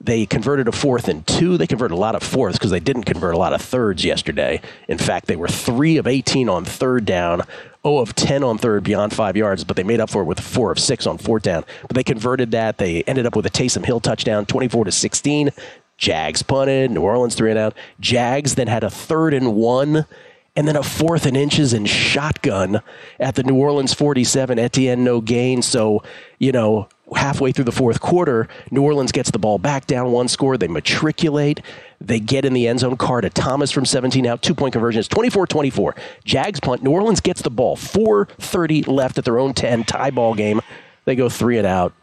They 0.06 0.28
converted 0.28 0.68
a 0.68 0.72
fourth 0.72 1.08
and 1.08 1.26
two. 1.26 1.58
They 1.58 1.66
converted 1.66 1.96
a 1.96 2.00
lot 2.00 2.14
of 2.14 2.22
fourths 2.22 2.60
because 2.60 2.70
they 2.70 2.80
didn't 2.80 3.06
convert 3.06 3.34
a 3.34 3.40
lot 3.40 3.54
of 3.54 3.62
thirds 3.62 4.06
yesterday. 4.06 4.62
In 4.88 5.00
fact, 5.00 5.26
they 5.26 5.36
were 5.36 5.48
three 5.48 5.98
of 5.98 6.06
18 6.06 6.48
on 6.48 6.64
third 6.64 7.06
down, 7.06 7.42
0 7.84 7.98
of 7.98 8.14
10 8.14 8.44
on 8.44 8.60
third 8.60 8.84
beyond 8.84 9.14
five 9.14 9.36
yards, 9.36 9.64
but 9.64 9.76
they 9.76 9.84
made 9.84 10.00
up 10.00 10.12
for 10.12 10.22
it 10.22 10.26
with 10.26 10.40
four 10.40 10.72
of 10.72 10.78
six 10.78 11.08
on 11.08 11.18
fourth 11.18 11.42
down. 11.42 11.66
But 11.82 11.96
they 11.96 12.04
converted 12.04 12.52
that. 12.52 12.78
They 12.78 13.02
ended 13.04 13.26
up 13.26 13.36
with 13.36 13.48
a 13.48 13.50
Taysom 13.50 13.84
Hill 13.84 14.00
touchdown, 14.00 14.46
24 14.46 14.86
to 14.86 14.92
16. 14.92 15.50
Jags 15.98 16.44
punted, 16.44 16.92
New 16.92 17.02
Orleans 17.02 17.34
three 17.34 17.50
and 17.50 17.58
out. 17.58 17.74
Jags 18.00 18.54
then 18.54 18.68
had 18.68 18.84
a 18.84 18.92
third 18.92 19.34
and 19.34 19.56
one 19.56 20.06
and 20.56 20.68
then 20.68 20.76
a 20.76 20.84
fourth 20.84 21.26
and 21.26 21.36
inches 21.36 21.74
and 21.74 21.90
shotgun 21.90 22.82
at 23.20 23.36
the 23.36 23.44
New 23.44 23.56
Orleans 23.56 23.94
47. 23.94 24.60
Etienne 24.60 25.04
no 25.04 25.20
gain. 25.20 25.62
So, 25.62 26.04
you 26.38 26.52
know, 26.52 26.88
halfway 27.14 27.52
through 27.52 27.66
the 27.66 27.72
fourth 27.72 28.00
quarter, 28.00 28.48
New 28.72 28.82
Orleans 28.82 29.12
gets 29.12 29.32
the 29.32 29.40
ball 29.40 29.58
back 29.58 29.86
down 29.86 30.12
one 30.12 30.28
score. 30.28 30.58
They 30.58 30.68
matriculate. 30.68 31.62
They 32.02 32.20
get 32.20 32.46
in 32.46 32.54
the 32.54 32.68
end 32.68 32.80
zone. 32.80 32.98
Carr 32.98 33.22
to 33.22 33.30
Thomas 33.30 33.72
from 33.72 33.86
17 33.86 34.26
out. 34.26 34.42
Two 34.42 34.56
point 34.56 34.74
conversion. 34.74 35.00
It's 35.00 35.08
24 35.08 35.48
24. 35.48 35.96
Jags 36.24 36.60
punt. 36.60 36.84
New 36.84 36.92
Orleans 36.92 37.22
gets 37.22 37.42
the 37.42 37.50
ball. 37.50 37.78
4.30 37.78 38.88
left 38.88 39.18
at 39.18 39.26
their 39.26 39.40
own 39.40 39.54
10. 39.54 39.84
Tie 39.84 40.12
ball 40.12 40.34
game. 40.34 40.62
They 41.06 41.16
go 41.16 41.30
three 41.30 41.58
and 41.58 41.68
out. 41.68 41.94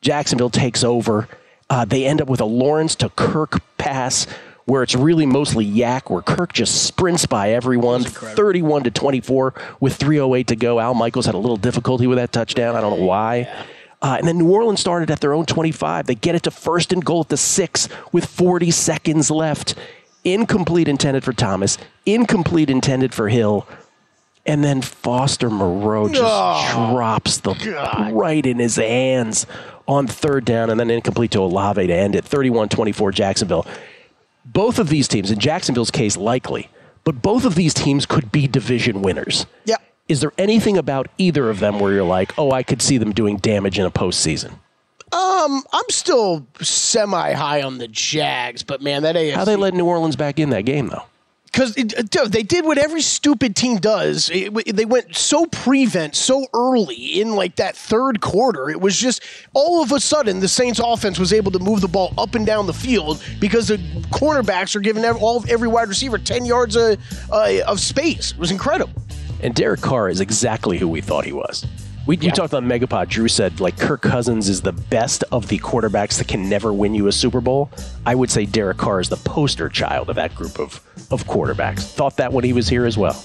Jacksonville 0.00 0.50
takes 0.50 0.84
over. 0.84 1.28
Uh, 1.68 1.84
they 1.84 2.04
end 2.04 2.20
up 2.20 2.28
with 2.28 2.40
a 2.40 2.44
Lawrence 2.44 2.94
to 2.96 3.08
Kirk 3.10 3.60
pass 3.78 4.26
where 4.66 4.82
it's 4.82 4.94
really 4.94 5.26
mostly 5.26 5.66
YAC, 5.66 6.10
where 6.10 6.22
Kirk 6.22 6.52
just 6.52 6.84
sprints 6.84 7.26
by 7.26 7.50
everyone, 7.50 8.02
31 8.02 8.84
to 8.84 8.90
24 8.90 9.54
with 9.80 9.98
3:08 9.98 10.46
to 10.46 10.56
go. 10.56 10.80
Al 10.80 10.94
Michaels 10.94 11.26
had 11.26 11.34
a 11.34 11.38
little 11.38 11.56
difficulty 11.56 12.06
with 12.06 12.16
that 12.16 12.32
touchdown. 12.32 12.74
I 12.76 12.80
don't 12.80 12.98
know 12.98 13.04
why. 13.04 13.48
Uh, 14.04 14.16
and 14.18 14.28
then 14.28 14.36
New 14.36 14.52
Orleans 14.52 14.80
started 14.80 15.10
at 15.10 15.20
their 15.20 15.32
own 15.32 15.46
25. 15.46 16.04
They 16.04 16.14
get 16.14 16.34
it 16.34 16.42
to 16.42 16.50
first 16.50 16.92
and 16.92 17.02
goal 17.02 17.22
at 17.22 17.30
the 17.30 17.38
six 17.38 17.88
with 18.12 18.26
40 18.26 18.70
seconds 18.70 19.30
left. 19.30 19.76
Incomplete 20.24 20.88
intended 20.88 21.24
for 21.24 21.32
Thomas. 21.32 21.78
Incomplete 22.04 22.68
intended 22.68 23.14
for 23.14 23.30
Hill. 23.30 23.66
And 24.44 24.62
then 24.62 24.82
Foster 24.82 25.48
Moreau 25.48 26.10
just 26.10 26.70
drops 26.74 27.38
the 27.38 27.54
right 28.12 28.44
in 28.44 28.58
his 28.58 28.76
hands 28.76 29.46
on 29.88 30.06
third 30.06 30.44
down 30.44 30.68
and 30.68 30.78
then 30.78 30.90
incomplete 30.90 31.30
to 31.30 31.40
Olave 31.40 31.86
to 31.86 31.94
end 31.94 32.14
it 32.14 32.26
31 32.26 32.68
24 32.68 33.10
Jacksonville. 33.10 33.66
Both 34.44 34.78
of 34.78 34.90
these 34.90 35.08
teams, 35.08 35.30
in 35.30 35.38
Jacksonville's 35.38 35.90
case, 35.90 36.18
likely, 36.18 36.68
but 37.04 37.22
both 37.22 37.46
of 37.46 37.54
these 37.54 37.72
teams 37.72 38.04
could 38.04 38.30
be 38.30 38.46
division 38.48 39.00
winners. 39.00 39.46
Yeah. 39.64 39.76
Is 40.08 40.20
there 40.20 40.32
anything 40.36 40.76
about 40.76 41.08
either 41.16 41.48
of 41.48 41.60
them 41.60 41.80
where 41.80 41.92
you're 41.92 42.04
like, 42.04 42.38
oh, 42.38 42.50
I 42.50 42.62
could 42.62 42.82
see 42.82 42.98
them 42.98 43.12
doing 43.12 43.38
damage 43.38 43.78
in 43.78 43.86
a 43.86 43.90
postseason? 43.90 44.58
Um, 45.12 45.62
I'm 45.72 45.88
still 45.90 46.46
semi 46.60 47.32
high 47.32 47.62
on 47.62 47.78
the 47.78 47.88
Jags, 47.88 48.62
but 48.62 48.82
man, 48.82 49.02
that 49.04 49.14
AFC. 49.14 49.32
How 49.32 49.44
they 49.44 49.56
let 49.56 49.72
New 49.72 49.86
Orleans 49.86 50.16
back 50.16 50.38
in 50.38 50.50
that 50.50 50.62
game, 50.62 50.88
though? 50.88 51.04
Because 51.46 51.74
they 51.76 52.42
did 52.42 52.64
what 52.64 52.78
every 52.78 53.00
stupid 53.00 53.54
team 53.54 53.76
does. 53.76 54.28
It, 54.34 54.74
they 54.74 54.84
went 54.84 55.14
so 55.14 55.46
prevent 55.46 56.16
so 56.16 56.44
early 56.52 57.20
in 57.20 57.36
like 57.36 57.54
that 57.56 57.76
third 57.76 58.20
quarter. 58.20 58.70
It 58.70 58.80
was 58.80 58.98
just 58.98 59.22
all 59.52 59.80
of 59.80 59.92
a 59.92 60.00
sudden 60.00 60.40
the 60.40 60.48
Saints 60.48 60.80
offense 60.82 61.16
was 61.16 61.32
able 61.32 61.52
to 61.52 61.60
move 61.60 61.80
the 61.80 61.86
ball 61.86 62.12
up 62.18 62.34
and 62.34 62.44
down 62.44 62.66
the 62.66 62.72
field 62.74 63.22
because 63.38 63.68
the 63.68 63.76
cornerbacks 64.10 64.74
are 64.74 64.80
giving 64.80 65.04
every, 65.04 65.20
all 65.20 65.44
every 65.48 65.68
wide 65.68 65.88
receiver 65.88 66.18
ten 66.18 66.44
yards 66.44 66.74
of, 66.74 66.98
uh, 67.30 67.60
of 67.68 67.78
space. 67.78 68.32
It 68.32 68.38
was 68.38 68.50
incredible. 68.50 69.03
And 69.44 69.54
Derek 69.54 69.82
Carr 69.82 70.08
is 70.08 70.20
exactly 70.20 70.78
who 70.78 70.88
we 70.88 71.02
thought 71.02 71.26
he 71.26 71.32
was. 71.32 71.66
We, 72.06 72.16
we 72.16 72.30
talked 72.30 72.54
on 72.54 72.66
Megapod. 72.66 73.08
Drew 73.08 73.28
said, 73.28 73.60
like, 73.60 73.78
Kirk 73.78 74.02
Cousins 74.02 74.48
is 74.48 74.62
the 74.62 74.72
best 74.72 75.22
of 75.32 75.48
the 75.48 75.58
quarterbacks 75.58 76.18
that 76.18 76.28
can 76.28 76.48
never 76.48 76.72
win 76.72 76.94
you 76.94 77.06
a 77.06 77.12
Super 77.12 77.40
Bowl. 77.40 77.70
I 78.04 78.14
would 78.14 78.30
say 78.30 78.46
Derek 78.46 78.78
Carr 78.78 79.00
is 79.00 79.08
the 79.10 79.16
poster 79.16 79.68
child 79.68 80.10
of 80.10 80.16
that 80.16 80.34
group 80.34 80.58
of, 80.58 80.82
of 81.10 81.24
quarterbacks. 81.24 81.80
Thought 81.80 82.16
that 82.16 82.32
when 82.32 82.44
he 82.44 82.52
was 82.52 82.68
here 82.68 82.86
as 82.86 82.98
well. 82.98 83.22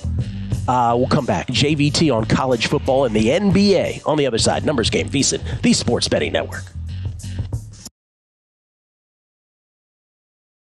Uh, 0.68 0.94
we'll 0.96 1.08
come 1.08 1.26
back. 1.26 1.48
JVT 1.48 2.14
on 2.14 2.26
college 2.26 2.68
football 2.68 3.06
and 3.06 3.16
the 3.16 3.28
NBA 3.28 4.06
on 4.06 4.18
the 4.18 4.28
other 4.28 4.38
side. 4.38 4.66
Numbers 4.66 4.90
game, 4.90 5.10
VSIN, 5.10 5.62
the 5.62 5.74
Sports 5.74 6.08
Betting 6.08 6.32
Network. 6.32 6.64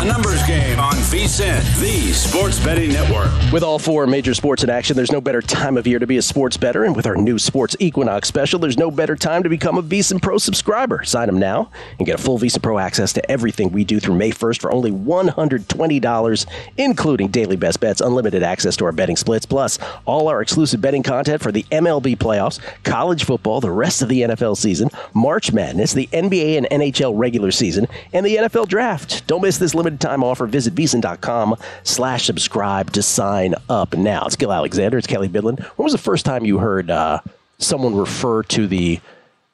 A 0.00 0.04
numbers 0.06 0.42
game 0.46 0.80
on 0.80 0.94
VSIN, 0.94 1.60
the 1.78 2.14
Sports 2.14 2.58
Betting 2.64 2.90
Network. 2.90 3.30
With 3.52 3.62
all 3.62 3.78
four 3.78 4.06
major 4.06 4.32
sports 4.32 4.64
in 4.64 4.70
action, 4.70 4.96
there's 4.96 5.12
no 5.12 5.20
better 5.20 5.42
time 5.42 5.76
of 5.76 5.86
year 5.86 5.98
to 5.98 6.06
be 6.06 6.16
a 6.16 6.22
sports 6.22 6.56
better. 6.56 6.84
And 6.84 6.96
with 6.96 7.06
our 7.06 7.16
new 7.16 7.38
Sports 7.38 7.76
Equinox 7.80 8.26
special, 8.26 8.58
there's 8.58 8.78
no 8.78 8.90
better 8.90 9.14
time 9.14 9.42
to 9.42 9.50
become 9.50 9.76
a 9.76 9.82
VSiN 9.82 10.22
Pro 10.22 10.38
subscriber. 10.38 11.04
Sign 11.04 11.26
them 11.26 11.38
now 11.38 11.70
and 11.98 12.06
get 12.06 12.18
a 12.18 12.22
full 12.22 12.38
VSiN 12.38 12.62
Pro 12.62 12.78
access 12.78 13.12
to 13.12 13.30
everything 13.30 13.72
we 13.72 13.84
do 13.84 14.00
through 14.00 14.14
May 14.14 14.30
1st 14.30 14.62
for 14.62 14.72
only 14.72 14.90
$120, 14.90 16.46
including 16.78 17.28
daily 17.28 17.56
best 17.56 17.78
bets, 17.80 18.00
unlimited 18.00 18.42
access 18.42 18.78
to 18.78 18.86
our 18.86 18.92
betting 18.92 19.16
splits, 19.16 19.44
plus 19.44 19.78
all 20.06 20.28
our 20.28 20.40
exclusive 20.40 20.80
betting 20.80 21.02
content 21.02 21.42
for 21.42 21.52
the 21.52 21.64
MLB 21.64 22.16
playoffs, 22.16 22.58
college 22.84 23.24
football, 23.24 23.60
the 23.60 23.70
rest 23.70 24.00
of 24.00 24.08
the 24.08 24.22
NFL 24.22 24.56
season, 24.56 24.88
March 25.12 25.52
Madness, 25.52 25.92
the 25.92 26.08
NBA 26.10 26.56
and 26.56 26.66
NHL 26.70 27.12
regular 27.14 27.50
season, 27.50 27.86
and 28.14 28.24
the 28.24 28.36
NFL 28.36 28.66
draft. 28.66 29.26
Don't 29.26 29.42
miss 29.42 29.58
this 29.58 29.74
limited 29.74 29.89
time 29.98 30.22
offer. 30.22 30.46
Visit 30.46 30.74
VSiN.com 30.74 31.56
slash 31.82 32.26
subscribe 32.26 32.92
to 32.92 33.02
sign 33.02 33.54
up 33.68 33.96
now. 33.96 34.26
It's 34.26 34.36
Gill 34.36 34.52
Alexander. 34.52 34.98
It's 34.98 35.06
Kelley 35.06 35.28
Bydlon. 35.28 35.60
When 35.76 35.84
was 35.84 35.92
the 35.92 35.98
first 35.98 36.24
time 36.24 36.44
you 36.44 36.58
heard 36.58 36.90
uh, 36.90 37.20
someone 37.58 37.96
refer 37.96 38.42
to 38.44 38.66
the 38.66 39.00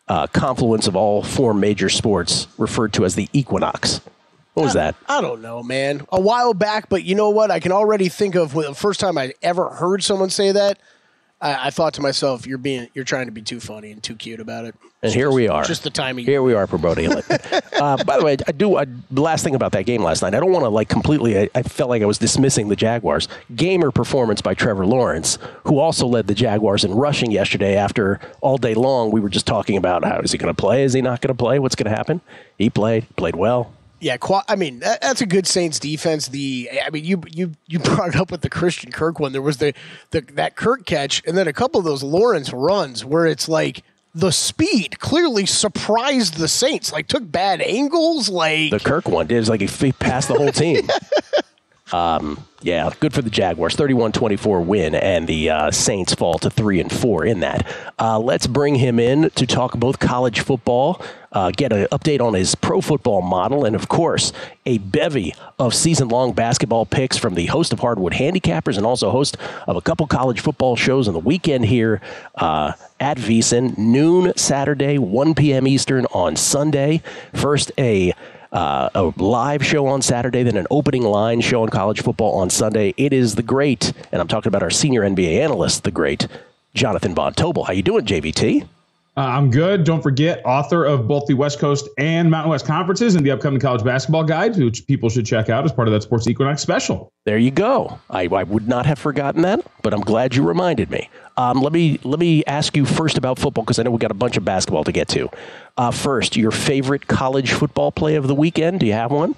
uh, 0.08 0.26
confluence 0.28 0.86
of 0.86 0.96
all 0.96 1.22
four 1.22 1.54
major 1.54 1.88
sports 1.88 2.46
referred 2.58 2.92
to 2.94 3.04
as 3.04 3.14
the 3.14 3.28
equinox? 3.32 4.00
What 4.54 4.64
was 4.64 4.72
that? 4.72 4.94
I 5.06 5.20
don't 5.20 5.42
know, 5.42 5.62
man. 5.62 6.06
A 6.10 6.18
while 6.18 6.54
back, 6.54 6.88
but 6.88 7.04
you 7.04 7.14
know 7.14 7.28
what? 7.28 7.50
I 7.50 7.60
can 7.60 7.72
already 7.72 8.08
think 8.08 8.34
of 8.34 8.54
the 8.54 8.74
first 8.74 9.00
time 9.00 9.18
I 9.18 9.34
ever 9.42 9.68
heard 9.68 10.02
someone 10.02 10.30
say 10.30 10.50
that. 10.52 10.78
I, 11.40 11.66
I, 11.66 11.70
thought 11.70 11.94
to 11.94 12.00
myself, 12.00 12.46
"You're 12.46 12.58
being, 12.58 12.88
you're 12.94 13.04
trying 13.04 13.26
to 13.26 13.32
be 13.32 13.42
too 13.42 13.60
funny 13.60 13.92
and 13.92 14.02
too 14.02 14.16
cute 14.16 14.40
about 14.40 14.64
it." 14.64 14.74
And 15.02 15.12
here 15.12 15.30
we 15.30 15.48
are. 15.48 15.64
Just 15.64 15.82
the 15.82 15.90
timing. 15.90 16.24
Here 16.24 16.42
we 16.42 16.54
are 16.54 16.66
promoting 16.66 17.12
it. 17.12 17.74
uh, 17.74 18.02
by 18.04 18.18
the 18.18 18.24
way, 18.24 18.36
I 18.46 18.52
do. 18.52 18.76
I, 18.76 18.86
last 19.10 19.44
thing 19.44 19.54
about 19.54 19.72
that 19.72 19.84
game 19.84 20.02
last 20.02 20.22
night, 20.22 20.34
I 20.34 20.40
don't 20.40 20.50
want 20.50 20.64
to 20.64 20.70
like 20.70 20.88
completely. 20.88 21.38
I, 21.38 21.50
I, 21.54 21.62
felt 21.62 21.90
like 21.90 22.00
I 22.00 22.06
was 22.06 22.16
dismissing 22.18 22.68
the 22.68 22.76
Jaguars. 22.76 23.28
Gamer 23.54 23.90
performance 23.90 24.40
by 24.40 24.54
Trevor 24.54 24.86
Lawrence, 24.86 25.38
who 25.64 25.78
also 25.78 26.06
led 26.06 26.26
the 26.26 26.34
Jaguars 26.34 26.84
in 26.84 26.94
rushing 26.94 27.30
yesterday. 27.30 27.76
After 27.76 28.18
all 28.40 28.56
day 28.56 28.74
long, 28.74 29.10
we 29.10 29.20
were 29.20 29.28
just 29.28 29.46
talking 29.46 29.76
about 29.76 30.04
how 30.04 30.20
is 30.20 30.32
he 30.32 30.38
going 30.38 30.54
to 30.54 30.60
play? 30.60 30.84
Is 30.84 30.94
he 30.94 31.02
not 31.02 31.20
going 31.20 31.36
to 31.36 31.38
play? 31.38 31.58
What's 31.58 31.74
going 31.74 31.90
to 31.90 31.96
happen? 31.96 32.22
He 32.56 32.70
played. 32.70 33.04
He 33.04 33.12
played 33.14 33.36
well. 33.36 33.75
Yeah, 34.00 34.16
I 34.48 34.56
mean 34.56 34.80
that, 34.80 35.00
that's 35.00 35.20
a 35.20 35.26
good 35.26 35.46
Saints 35.46 35.78
defense. 35.78 36.28
The 36.28 36.70
I 36.84 36.90
mean 36.90 37.04
you 37.04 37.22
you 37.30 37.52
you 37.66 37.78
brought 37.80 38.10
it 38.10 38.16
up 38.16 38.30
with 38.30 38.42
the 38.42 38.50
Christian 38.50 38.92
Kirk 38.92 39.18
one. 39.18 39.32
There 39.32 39.42
was 39.42 39.56
the, 39.56 39.72
the 40.10 40.20
that 40.34 40.56
Kirk 40.56 40.84
catch, 40.84 41.22
and 41.26 41.36
then 41.36 41.48
a 41.48 41.52
couple 41.52 41.78
of 41.78 41.84
those 41.84 42.02
Lawrence 42.02 42.52
runs 42.52 43.04
where 43.04 43.26
it's 43.26 43.48
like 43.48 43.82
the 44.14 44.32
speed 44.32 44.98
clearly 44.98 45.46
surprised 45.46 46.34
the 46.34 46.48
Saints. 46.48 46.92
Like 46.92 47.06
took 47.08 47.30
bad 47.30 47.60
angles. 47.60 48.28
Like 48.28 48.70
the 48.70 48.80
Kirk 48.80 49.08
one 49.08 49.26
did. 49.26 49.38
It's 49.38 49.48
like 49.48 49.60
he 49.60 49.92
passed 49.92 50.28
the 50.28 50.34
whole 50.34 50.52
team. 50.52 50.88
um, 51.92 52.44
yeah, 52.62 52.90
good 52.98 53.12
for 53.14 53.22
the 53.22 53.30
Jaguars. 53.30 53.76
31-24 53.76 54.64
win, 54.64 54.94
and 54.96 55.28
the 55.28 55.50
uh, 55.50 55.70
Saints 55.70 56.14
fall 56.14 56.38
to 56.40 56.50
three 56.50 56.80
and 56.80 56.90
four 56.90 57.24
in 57.24 57.40
that. 57.40 57.66
Uh, 57.98 58.18
let's 58.18 58.48
bring 58.48 58.74
him 58.74 58.98
in 58.98 59.30
to 59.30 59.46
talk 59.46 59.74
both 59.74 60.00
college 60.00 60.40
football, 60.40 61.00
uh, 61.30 61.52
get 61.52 61.72
an 61.72 61.86
update 61.92 62.20
on 62.20 62.34
his 62.34 62.56
pro 62.56 62.80
football 62.80 63.22
model, 63.22 63.64
and 63.64 63.76
of 63.76 63.88
course, 63.88 64.32
a 64.64 64.78
bevy 64.78 65.32
of 65.60 65.74
season-long 65.74 66.32
basketball 66.32 66.86
picks 66.86 67.16
from 67.16 67.34
the 67.34 67.46
host 67.46 67.72
of 67.72 67.78
Hardwood 67.78 68.14
Handicappers 68.14 68.76
and 68.76 68.84
also 68.84 69.10
host 69.10 69.36
of 69.68 69.76
a 69.76 69.80
couple 69.80 70.08
college 70.08 70.40
football 70.40 70.74
shows 70.74 71.06
on 71.06 71.14
the 71.14 71.20
weekend 71.20 71.66
here 71.66 72.00
uh, 72.34 72.72
at 72.98 73.16
VSiN, 73.16 73.78
noon 73.78 74.32
Saturday, 74.36 74.98
1 74.98 75.34
p.m. 75.36 75.68
Eastern 75.68 76.06
on 76.06 76.34
Sunday. 76.34 77.00
First, 77.32 77.70
a 77.78 78.12
uh, 78.52 78.90
a 78.94 79.12
live 79.16 79.64
show 79.64 79.86
on 79.86 80.02
Saturday, 80.02 80.42
then 80.42 80.56
an 80.56 80.66
opening 80.70 81.02
line 81.02 81.40
show 81.40 81.62
on 81.62 81.68
college 81.68 82.02
football 82.02 82.38
on 82.38 82.50
Sunday. 82.50 82.94
It 82.96 83.12
is 83.12 83.34
the 83.34 83.42
great, 83.42 83.92
and 84.12 84.20
I'm 84.20 84.28
talking 84.28 84.48
about 84.48 84.62
our 84.62 84.70
senior 84.70 85.02
NBA 85.02 85.38
analyst, 85.38 85.84
the 85.84 85.90
great 85.90 86.28
Jonathan 86.74 87.14
Von 87.14 87.34
Tobel. 87.34 87.64
How 87.66 87.72
you 87.72 87.82
doing, 87.82 88.04
JVT? 88.04 88.66
Uh, 89.18 89.22
I'm 89.22 89.50
good. 89.50 89.84
Don't 89.84 90.02
forget, 90.02 90.42
author 90.44 90.84
of 90.84 91.08
both 91.08 91.24
the 91.26 91.32
West 91.32 91.58
Coast 91.58 91.88
and 91.96 92.30
Mountain 92.30 92.50
West 92.50 92.66
conferences 92.66 93.14
and 93.14 93.24
the 93.24 93.30
upcoming 93.30 93.58
college 93.58 93.82
basketball 93.82 94.24
guide, 94.24 94.56
which 94.58 94.86
people 94.86 95.08
should 95.08 95.24
check 95.24 95.48
out 95.48 95.64
as 95.64 95.72
part 95.72 95.88
of 95.88 95.94
that 95.94 96.02
Sports 96.02 96.26
Equinox 96.28 96.60
special. 96.60 97.10
There 97.24 97.38
you 97.38 97.50
go. 97.50 97.98
I, 98.10 98.24
I 98.24 98.42
would 98.42 98.68
not 98.68 98.84
have 98.84 98.98
forgotten 98.98 99.40
that, 99.42 99.64
but 99.80 99.94
I'm 99.94 100.02
glad 100.02 100.34
you 100.34 100.42
reminded 100.42 100.90
me. 100.90 101.08
Um, 101.38 101.62
let 101.62 101.72
me 101.72 101.98
let 102.04 102.20
me 102.20 102.44
ask 102.44 102.76
you 102.76 102.84
first 102.84 103.16
about 103.16 103.38
football 103.38 103.64
because 103.64 103.78
I 103.78 103.84
know 103.84 103.90
we 103.90 103.98
got 103.98 104.10
a 104.10 104.14
bunch 104.14 104.36
of 104.36 104.44
basketball 104.44 104.84
to 104.84 104.92
get 104.92 105.08
to. 105.08 105.30
Uh, 105.78 105.90
first, 105.90 106.36
your 106.36 106.50
favorite 106.50 107.06
college 107.06 107.52
football 107.52 107.92
play 107.92 108.16
of 108.16 108.26
the 108.26 108.34
weekend? 108.34 108.80
Do 108.80 108.86
you 108.86 108.92
have 108.92 109.10
one? 109.10 109.34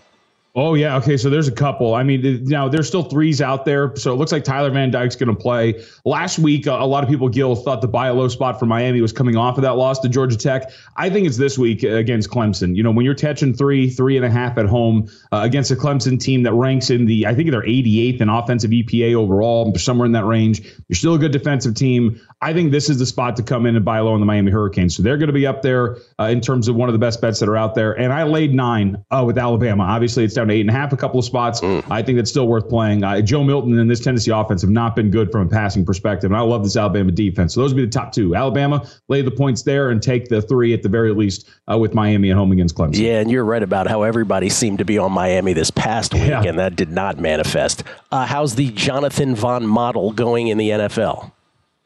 Oh 0.60 0.74
yeah, 0.74 0.96
okay. 0.96 1.16
So 1.16 1.30
there's 1.30 1.46
a 1.46 1.52
couple. 1.52 1.94
I 1.94 2.02
mean, 2.02 2.42
now 2.46 2.66
there's 2.66 2.88
still 2.88 3.04
threes 3.04 3.40
out 3.40 3.64
there. 3.64 3.94
So 3.94 4.12
it 4.12 4.16
looks 4.16 4.32
like 4.32 4.42
Tyler 4.42 4.70
Van 4.70 4.90
Dyke's 4.90 5.14
going 5.14 5.28
to 5.28 5.40
play. 5.40 5.84
Last 6.04 6.40
week, 6.40 6.66
uh, 6.66 6.78
a 6.80 6.84
lot 6.84 7.04
of 7.04 7.08
people, 7.08 7.28
Gill, 7.28 7.54
thought 7.54 7.80
the 7.80 7.86
buy 7.86 8.08
a 8.08 8.14
low 8.14 8.26
spot 8.26 8.58
for 8.58 8.66
Miami 8.66 9.00
was 9.00 9.12
coming 9.12 9.36
off 9.36 9.56
of 9.56 9.62
that 9.62 9.76
loss 9.76 10.00
to 10.00 10.08
Georgia 10.08 10.36
Tech. 10.36 10.72
I 10.96 11.10
think 11.10 11.28
it's 11.28 11.36
this 11.36 11.58
week 11.58 11.84
against 11.84 12.28
Clemson. 12.28 12.74
You 12.74 12.82
know, 12.82 12.90
when 12.90 13.04
you're 13.04 13.14
catching 13.14 13.54
three, 13.54 13.88
three 13.88 14.16
and 14.16 14.26
a 14.26 14.30
half 14.30 14.58
at 14.58 14.66
home 14.66 15.08
uh, 15.30 15.42
against 15.44 15.70
a 15.70 15.76
Clemson 15.76 16.18
team 16.18 16.42
that 16.42 16.54
ranks 16.54 16.90
in 16.90 17.06
the, 17.06 17.28
I 17.28 17.36
think 17.36 17.52
they're 17.52 17.62
88th 17.62 18.20
in 18.20 18.28
offensive 18.28 18.72
EPA 18.72 19.14
overall, 19.14 19.72
somewhere 19.76 20.06
in 20.06 20.12
that 20.12 20.24
range. 20.24 20.62
You're 20.88 20.96
still 20.96 21.14
a 21.14 21.18
good 21.18 21.30
defensive 21.30 21.76
team. 21.76 22.20
I 22.42 22.52
think 22.52 22.72
this 22.72 22.90
is 22.90 22.98
the 22.98 23.06
spot 23.06 23.36
to 23.36 23.44
come 23.44 23.64
in 23.64 23.76
and 23.76 23.84
buy 23.84 24.00
low 24.00 24.12
on 24.12 24.18
the 24.18 24.26
Miami 24.26 24.50
Hurricanes. 24.50 24.96
So 24.96 25.04
they're 25.04 25.18
going 25.18 25.28
to 25.28 25.32
be 25.32 25.46
up 25.46 25.62
there 25.62 25.98
uh, 26.18 26.24
in 26.24 26.40
terms 26.40 26.66
of 26.66 26.74
one 26.74 26.88
of 26.88 26.94
the 26.94 26.98
best 26.98 27.20
bets 27.20 27.38
that 27.38 27.48
are 27.48 27.56
out 27.56 27.76
there. 27.76 27.92
And 27.92 28.12
I 28.12 28.24
laid 28.24 28.52
nine 28.52 29.04
uh, 29.12 29.22
with 29.24 29.38
Alabama. 29.38 29.84
Obviously, 29.84 30.24
it's 30.24 30.34
down 30.34 30.47
to 30.48 30.54
eight 30.54 30.60
and 30.60 30.70
a 30.70 30.72
half, 30.72 30.92
a 30.92 30.96
couple 30.96 31.18
of 31.18 31.24
spots. 31.24 31.60
Mm. 31.60 31.84
I 31.90 32.02
think 32.02 32.16
that's 32.16 32.30
still 32.30 32.48
worth 32.48 32.68
playing. 32.68 33.04
Uh, 33.04 33.20
Joe 33.20 33.44
Milton 33.44 33.78
and 33.78 33.90
this 33.90 34.00
Tennessee 34.00 34.30
offense 34.30 34.62
have 34.62 34.70
not 34.70 34.96
been 34.96 35.10
good 35.10 35.30
from 35.30 35.46
a 35.46 35.50
passing 35.50 35.84
perspective. 35.84 36.30
And 36.30 36.38
I 36.38 36.42
love 36.42 36.64
this 36.64 36.76
Alabama 36.76 37.12
defense. 37.12 37.54
So 37.54 37.60
those 37.60 37.72
would 37.72 37.80
be 37.80 37.84
the 37.84 37.90
top 37.90 38.12
two. 38.12 38.34
Alabama, 38.34 38.86
lay 39.08 39.22
the 39.22 39.30
points 39.30 39.62
there 39.62 39.90
and 39.90 40.02
take 40.02 40.28
the 40.28 40.42
three 40.42 40.74
at 40.74 40.82
the 40.82 40.88
very 40.88 41.12
least 41.12 41.48
uh, 41.70 41.78
with 41.78 41.94
Miami 41.94 42.30
at 42.30 42.36
home 42.36 42.52
against 42.52 42.74
Clemson. 42.74 42.98
Yeah, 42.98 43.20
and 43.20 43.30
you're 43.30 43.44
right 43.44 43.62
about 43.62 43.86
how 43.86 44.02
everybody 44.02 44.48
seemed 44.48 44.78
to 44.78 44.84
be 44.84 44.98
on 44.98 45.12
Miami 45.12 45.52
this 45.52 45.70
past 45.70 46.14
week, 46.14 46.28
yeah. 46.28 46.42
and 46.42 46.58
that 46.58 46.76
did 46.76 46.90
not 46.90 47.18
manifest. 47.18 47.84
Uh, 48.10 48.26
how's 48.26 48.54
the 48.54 48.70
Jonathan 48.70 49.34
Von 49.34 49.66
model 49.66 50.12
going 50.12 50.48
in 50.48 50.58
the 50.58 50.70
NFL? 50.70 51.32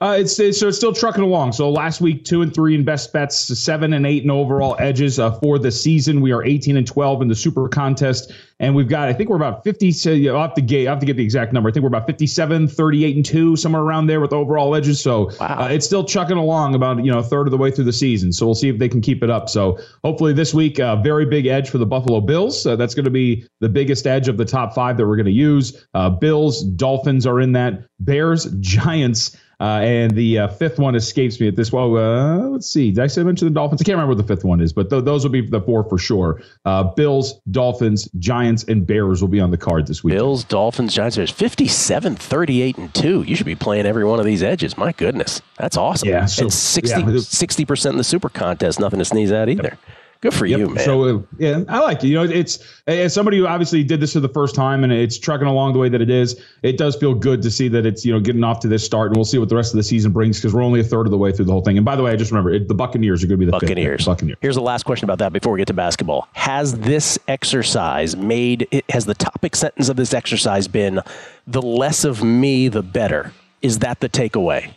Uh, 0.02 0.16
it's, 0.18 0.36
it's, 0.40 0.58
so 0.58 0.66
it's 0.66 0.76
still 0.76 0.92
trucking 0.92 1.22
along. 1.22 1.52
So 1.52 1.70
last 1.70 2.00
week, 2.00 2.24
two 2.24 2.42
and 2.42 2.52
three 2.52 2.74
in 2.74 2.84
best 2.84 3.12
bets, 3.12 3.36
seven 3.56 3.92
and 3.92 4.04
eight 4.04 4.24
in 4.24 4.32
overall 4.32 4.74
edges 4.80 5.20
uh, 5.20 5.30
for 5.38 5.60
the 5.60 5.70
season. 5.70 6.20
We 6.20 6.32
are 6.32 6.42
18 6.42 6.76
and 6.76 6.84
12 6.84 7.22
in 7.22 7.28
the 7.28 7.36
super 7.36 7.68
contest, 7.68 8.32
and 8.58 8.74
we've 8.74 8.88
got 8.88 9.08
I 9.08 9.12
think 9.12 9.30
we're 9.30 9.36
about 9.36 9.62
50. 9.62 9.92
So 9.92 10.10
you 10.10 10.30
have 10.30 10.54
to 10.54 10.60
get 10.60 10.88
I 10.88 10.90
have 10.90 10.98
to 10.98 11.06
get 11.06 11.16
the 11.16 11.22
exact 11.22 11.52
number. 11.52 11.68
I 11.68 11.72
think 11.72 11.84
we're 11.84 11.88
about 11.88 12.08
57, 12.08 12.66
38 12.66 13.14
and 13.14 13.24
two, 13.24 13.54
somewhere 13.54 13.82
around 13.82 14.08
there 14.08 14.18
with 14.18 14.32
overall 14.32 14.74
edges. 14.74 15.00
So 15.00 15.30
wow. 15.38 15.66
uh, 15.66 15.68
it's 15.68 15.86
still 15.86 16.02
chucking 16.02 16.36
along 16.36 16.74
about 16.74 17.04
you 17.04 17.12
know 17.12 17.20
a 17.20 17.22
third 17.22 17.46
of 17.46 17.52
the 17.52 17.58
way 17.58 17.70
through 17.70 17.84
the 17.84 17.92
season. 17.92 18.32
So 18.32 18.44
we'll 18.44 18.56
see 18.56 18.68
if 18.68 18.78
they 18.78 18.88
can 18.88 19.02
keep 19.02 19.22
it 19.22 19.30
up. 19.30 19.48
So 19.48 19.78
hopefully 20.02 20.32
this 20.32 20.52
week, 20.52 20.80
uh, 20.80 20.96
very 20.96 21.26
big 21.26 21.46
edge 21.46 21.70
for 21.70 21.78
the 21.78 21.86
Buffalo 21.86 22.20
Bills. 22.20 22.66
Uh, 22.66 22.74
that's 22.74 22.96
going 22.96 23.04
to 23.04 23.10
be 23.12 23.46
the 23.60 23.68
biggest 23.68 24.08
edge 24.08 24.26
of 24.26 24.36
the 24.36 24.44
top 24.44 24.74
five 24.74 24.96
that 24.96 25.06
we're 25.06 25.14
going 25.14 25.26
to 25.26 25.30
use. 25.30 25.86
Uh, 25.94 26.10
Bills, 26.10 26.64
Dolphins 26.64 27.24
are 27.24 27.40
in 27.40 27.52
that. 27.52 27.84
Bears, 28.00 28.46
Giants. 28.58 29.36
Uh, 29.62 29.78
and 29.78 30.10
the 30.16 30.40
uh, 30.40 30.48
fifth 30.48 30.80
one 30.80 30.96
escapes 30.96 31.38
me 31.38 31.46
at 31.46 31.54
this. 31.54 31.70
Well, 31.70 31.96
uh, 31.96 32.48
let's 32.48 32.68
see. 32.68 32.90
Did 32.90 32.98
I 32.98 33.06
say 33.06 33.22
mention 33.22 33.46
the 33.46 33.54
Dolphins? 33.54 33.80
I 33.80 33.84
can't 33.84 33.94
remember 33.94 34.16
what 34.16 34.26
the 34.26 34.34
fifth 34.34 34.44
one 34.44 34.60
is, 34.60 34.72
but 34.72 34.90
th- 34.90 35.04
those 35.04 35.22
will 35.22 35.30
be 35.30 35.40
the 35.40 35.60
four 35.60 35.84
for 35.84 35.98
sure. 35.98 36.42
Uh, 36.64 36.82
Bills, 36.82 37.40
Dolphins, 37.52 38.10
Giants, 38.18 38.64
and 38.64 38.84
Bears 38.84 39.20
will 39.20 39.28
be 39.28 39.38
on 39.38 39.52
the 39.52 39.56
card 39.56 39.86
this 39.86 40.02
week. 40.02 40.14
Bills, 40.14 40.42
Dolphins, 40.42 40.92
Giants. 40.92 41.14
There's 41.14 41.30
57, 41.30 42.16
38, 42.16 42.76
and 42.76 42.92
2. 42.92 43.22
You 43.22 43.36
should 43.36 43.46
be 43.46 43.54
playing 43.54 43.86
every 43.86 44.04
one 44.04 44.18
of 44.18 44.26
these 44.26 44.42
edges. 44.42 44.76
My 44.76 44.90
goodness. 44.90 45.40
That's 45.58 45.76
awesome. 45.76 46.08
Yeah. 46.08 46.26
So, 46.26 46.42
and 46.42 46.52
60, 46.52 47.00
yeah. 47.00 47.06
60% 47.06 47.90
in 47.90 47.96
the 47.98 48.02
super 48.02 48.30
contest. 48.30 48.80
Nothing 48.80 48.98
to 48.98 49.04
sneeze 49.04 49.30
at 49.30 49.48
either. 49.48 49.62
Yep. 49.62 49.78
Good 50.22 50.34
for 50.34 50.46
yep. 50.46 50.60
you, 50.60 50.68
man. 50.68 50.84
So 50.84 51.02
uh, 51.02 51.22
yeah, 51.36 51.64
I 51.68 51.80
like 51.80 52.04
it. 52.04 52.06
You 52.06 52.14
know, 52.14 52.22
it's 52.22 52.60
as 52.86 53.12
somebody 53.12 53.38
who 53.38 53.46
obviously 53.48 53.82
did 53.82 53.98
this 53.98 54.12
for 54.12 54.20
the 54.20 54.28
first 54.28 54.54
time 54.54 54.84
and 54.84 54.92
it's 54.92 55.18
trucking 55.18 55.48
along 55.48 55.72
the 55.72 55.80
way 55.80 55.88
that 55.88 56.00
it 56.00 56.10
is. 56.10 56.40
It 56.62 56.78
does 56.78 56.94
feel 56.94 57.12
good 57.12 57.42
to 57.42 57.50
see 57.50 57.66
that 57.66 57.84
it's 57.84 58.04
you 58.04 58.12
know 58.12 58.20
getting 58.20 58.44
off 58.44 58.60
to 58.60 58.68
this 58.68 58.84
start, 58.84 59.08
and 59.08 59.16
we'll 59.16 59.24
see 59.24 59.38
what 59.38 59.48
the 59.48 59.56
rest 59.56 59.72
of 59.72 59.78
the 59.78 59.82
season 59.82 60.12
brings 60.12 60.38
because 60.38 60.54
we're 60.54 60.62
only 60.62 60.78
a 60.78 60.84
third 60.84 61.08
of 61.08 61.10
the 61.10 61.18
way 61.18 61.32
through 61.32 61.46
the 61.46 61.52
whole 61.52 61.60
thing. 61.60 61.76
And 61.76 61.84
by 61.84 61.96
the 61.96 62.04
way, 62.04 62.12
I 62.12 62.16
just 62.16 62.30
remember 62.30 62.52
it, 62.52 62.68
the 62.68 62.74
Buccaneers 62.74 63.24
are 63.24 63.26
going 63.26 63.40
to 63.40 63.44
be 63.44 63.46
the 63.46 63.58
Buccaneers. 63.58 64.04
Buccaneers. 64.04 64.38
Here's 64.40 64.54
the 64.54 64.62
last 64.62 64.84
question 64.84 65.06
about 65.06 65.18
that 65.18 65.32
before 65.32 65.52
we 65.52 65.58
get 65.58 65.66
to 65.66 65.74
basketball. 65.74 66.28
Has 66.34 66.78
this 66.78 67.18
exercise 67.26 68.16
made? 68.16 68.84
Has 68.90 69.06
the 69.06 69.14
topic 69.14 69.56
sentence 69.56 69.88
of 69.88 69.96
this 69.96 70.14
exercise 70.14 70.68
been 70.68 71.00
the 71.48 71.62
less 71.62 72.04
of 72.04 72.22
me, 72.22 72.68
the 72.68 72.82
better? 72.82 73.32
Is 73.60 73.80
that 73.80 73.98
the 73.98 74.08
takeaway? 74.08 74.72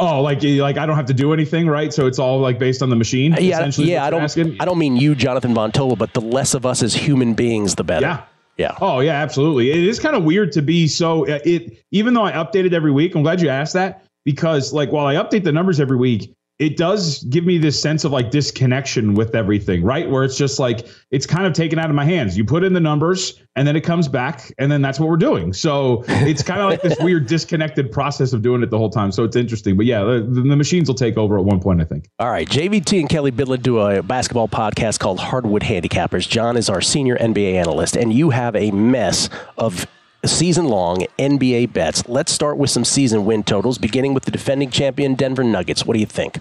Oh, 0.00 0.22
like 0.22 0.42
like 0.42 0.78
I 0.78 0.86
don't 0.86 0.96
have 0.96 1.06
to 1.06 1.14
do 1.14 1.32
anything, 1.32 1.68
right? 1.68 1.92
So 1.92 2.06
it's 2.06 2.18
all 2.18 2.40
like 2.40 2.58
based 2.58 2.82
on 2.82 2.90
the 2.90 2.96
machine. 2.96 3.34
Yeah, 3.38 3.70
yeah. 3.76 4.04
I 4.04 4.10
don't. 4.10 4.22
Asking. 4.22 4.56
I 4.60 4.64
don't 4.64 4.78
mean 4.78 4.96
you, 4.96 5.14
Jonathan 5.14 5.54
Von 5.54 5.72
Tobel, 5.72 5.96
but 5.96 6.14
the 6.14 6.20
less 6.20 6.54
of 6.54 6.66
us 6.66 6.82
as 6.82 6.94
human 6.94 7.34
beings, 7.34 7.74
the 7.74 7.84
better. 7.84 8.06
Yeah. 8.06 8.24
Yeah. 8.56 8.76
Oh 8.80 9.00
yeah, 9.00 9.14
absolutely. 9.14 9.70
It 9.70 9.78
is 9.78 9.98
kind 9.98 10.14
of 10.14 10.24
weird 10.24 10.52
to 10.52 10.60
be 10.60 10.86
so. 10.86 11.26
Uh, 11.26 11.38
it 11.44 11.82
even 11.92 12.12
though 12.12 12.24
I 12.24 12.32
update 12.32 12.66
it 12.66 12.74
every 12.74 12.92
week. 12.92 13.14
I'm 13.14 13.22
glad 13.22 13.40
you 13.40 13.48
asked 13.48 13.72
that 13.72 14.04
because 14.24 14.72
like 14.72 14.92
while 14.92 15.06
I 15.06 15.14
update 15.14 15.44
the 15.44 15.52
numbers 15.52 15.80
every 15.80 15.96
week, 15.96 16.34
it 16.60 16.76
does 16.76 17.22
give 17.24 17.46
me 17.46 17.56
this 17.56 17.80
sense 17.80 18.04
of 18.04 18.12
like 18.12 18.30
disconnection 18.30 19.14
with 19.14 19.34
everything, 19.34 19.82
right? 19.82 20.08
Where 20.08 20.24
it's 20.24 20.36
just 20.36 20.58
like 20.58 20.86
it's 21.10 21.24
kind 21.24 21.46
of 21.46 21.54
taken 21.54 21.78
out 21.78 21.88
of 21.88 21.96
my 21.96 22.04
hands. 22.04 22.36
You 22.36 22.44
put 22.44 22.62
in 22.64 22.74
the 22.74 22.80
numbers 22.80 23.40
and 23.56 23.66
then 23.66 23.76
it 23.76 23.80
comes 23.80 24.08
back 24.08 24.52
and 24.58 24.70
then 24.70 24.82
that's 24.82 25.00
what 25.00 25.08
we're 25.08 25.16
doing. 25.16 25.54
So 25.54 26.04
it's 26.08 26.42
kind 26.42 26.60
of 26.60 26.68
like 26.68 26.82
this 26.82 26.98
weird 27.00 27.26
disconnected 27.26 27.90
process 27.90 28.34
of 28.34 28.42
doing 28.42 28.62
it 28.62 28.68
the 28.68 28.76
whole 28.76 28.90
time. 28.90 29.10
So 29.10 29.24
it's 29.24 29.36
interesting. 29.36 29.74
But 29.74 29.86
yeah, 29.86 30.04
the, 30.04 30.20
the, 30.20 30.60
machines 30.60 30.86
will 30.86 30.94
take 30.94 31.16
over 31.16 31.38
at 31.38 31.44
one 31.46 31.60
point, 31.60 31.80
I 31.80 31.84
think. 31.84 32.10
All 32.18 32.30
right. 32.30 32.46
JVT 32.46 33.00
and 33.00 33.08
Kelley 33.08 33.32
Bydlon 33.32 33.62
do 33.62 33.78
a 33.78 34.02
basketball 34.02 34.46
podcast 34.46 34.98
called 34.98 35.18
Hardwood 35.18 35.62
Handicappers. 35.62 36.28
John 36.28 36.58
is 36.58 36.68
our 36.68 36.82
senior 36.82 37.16
NBA 37.16 37.54
analyst, 37.54 37.96
and 37.96 38.12
you 38.12 38.30
have 38.30 38.54
a 38.54 38.70
mess 38.70 39.30
of 39.56 39.86
season 40.26 40.66
long 40.66 41.06
NBA 41.18 41.72
bets. 41.72 42.06
Let's 42.06 42.32
start 42.32 42.58
with 42.58 42.68
some 42.68 42.84
season 42.84 43.24
win 43.24 43.44
totals, 43.44 43.78
beginning 43.78 44.12
with 44.12 44.24
the 44.24 44.30
defending 44.30 44.70
champion 44.70 45.14
Denver 45.14 45.42
Nuggets. 45.42 45.86
What 45.86 45.94
do 45.94 46.00
you 46.00 46.06
think? 46.06 46.40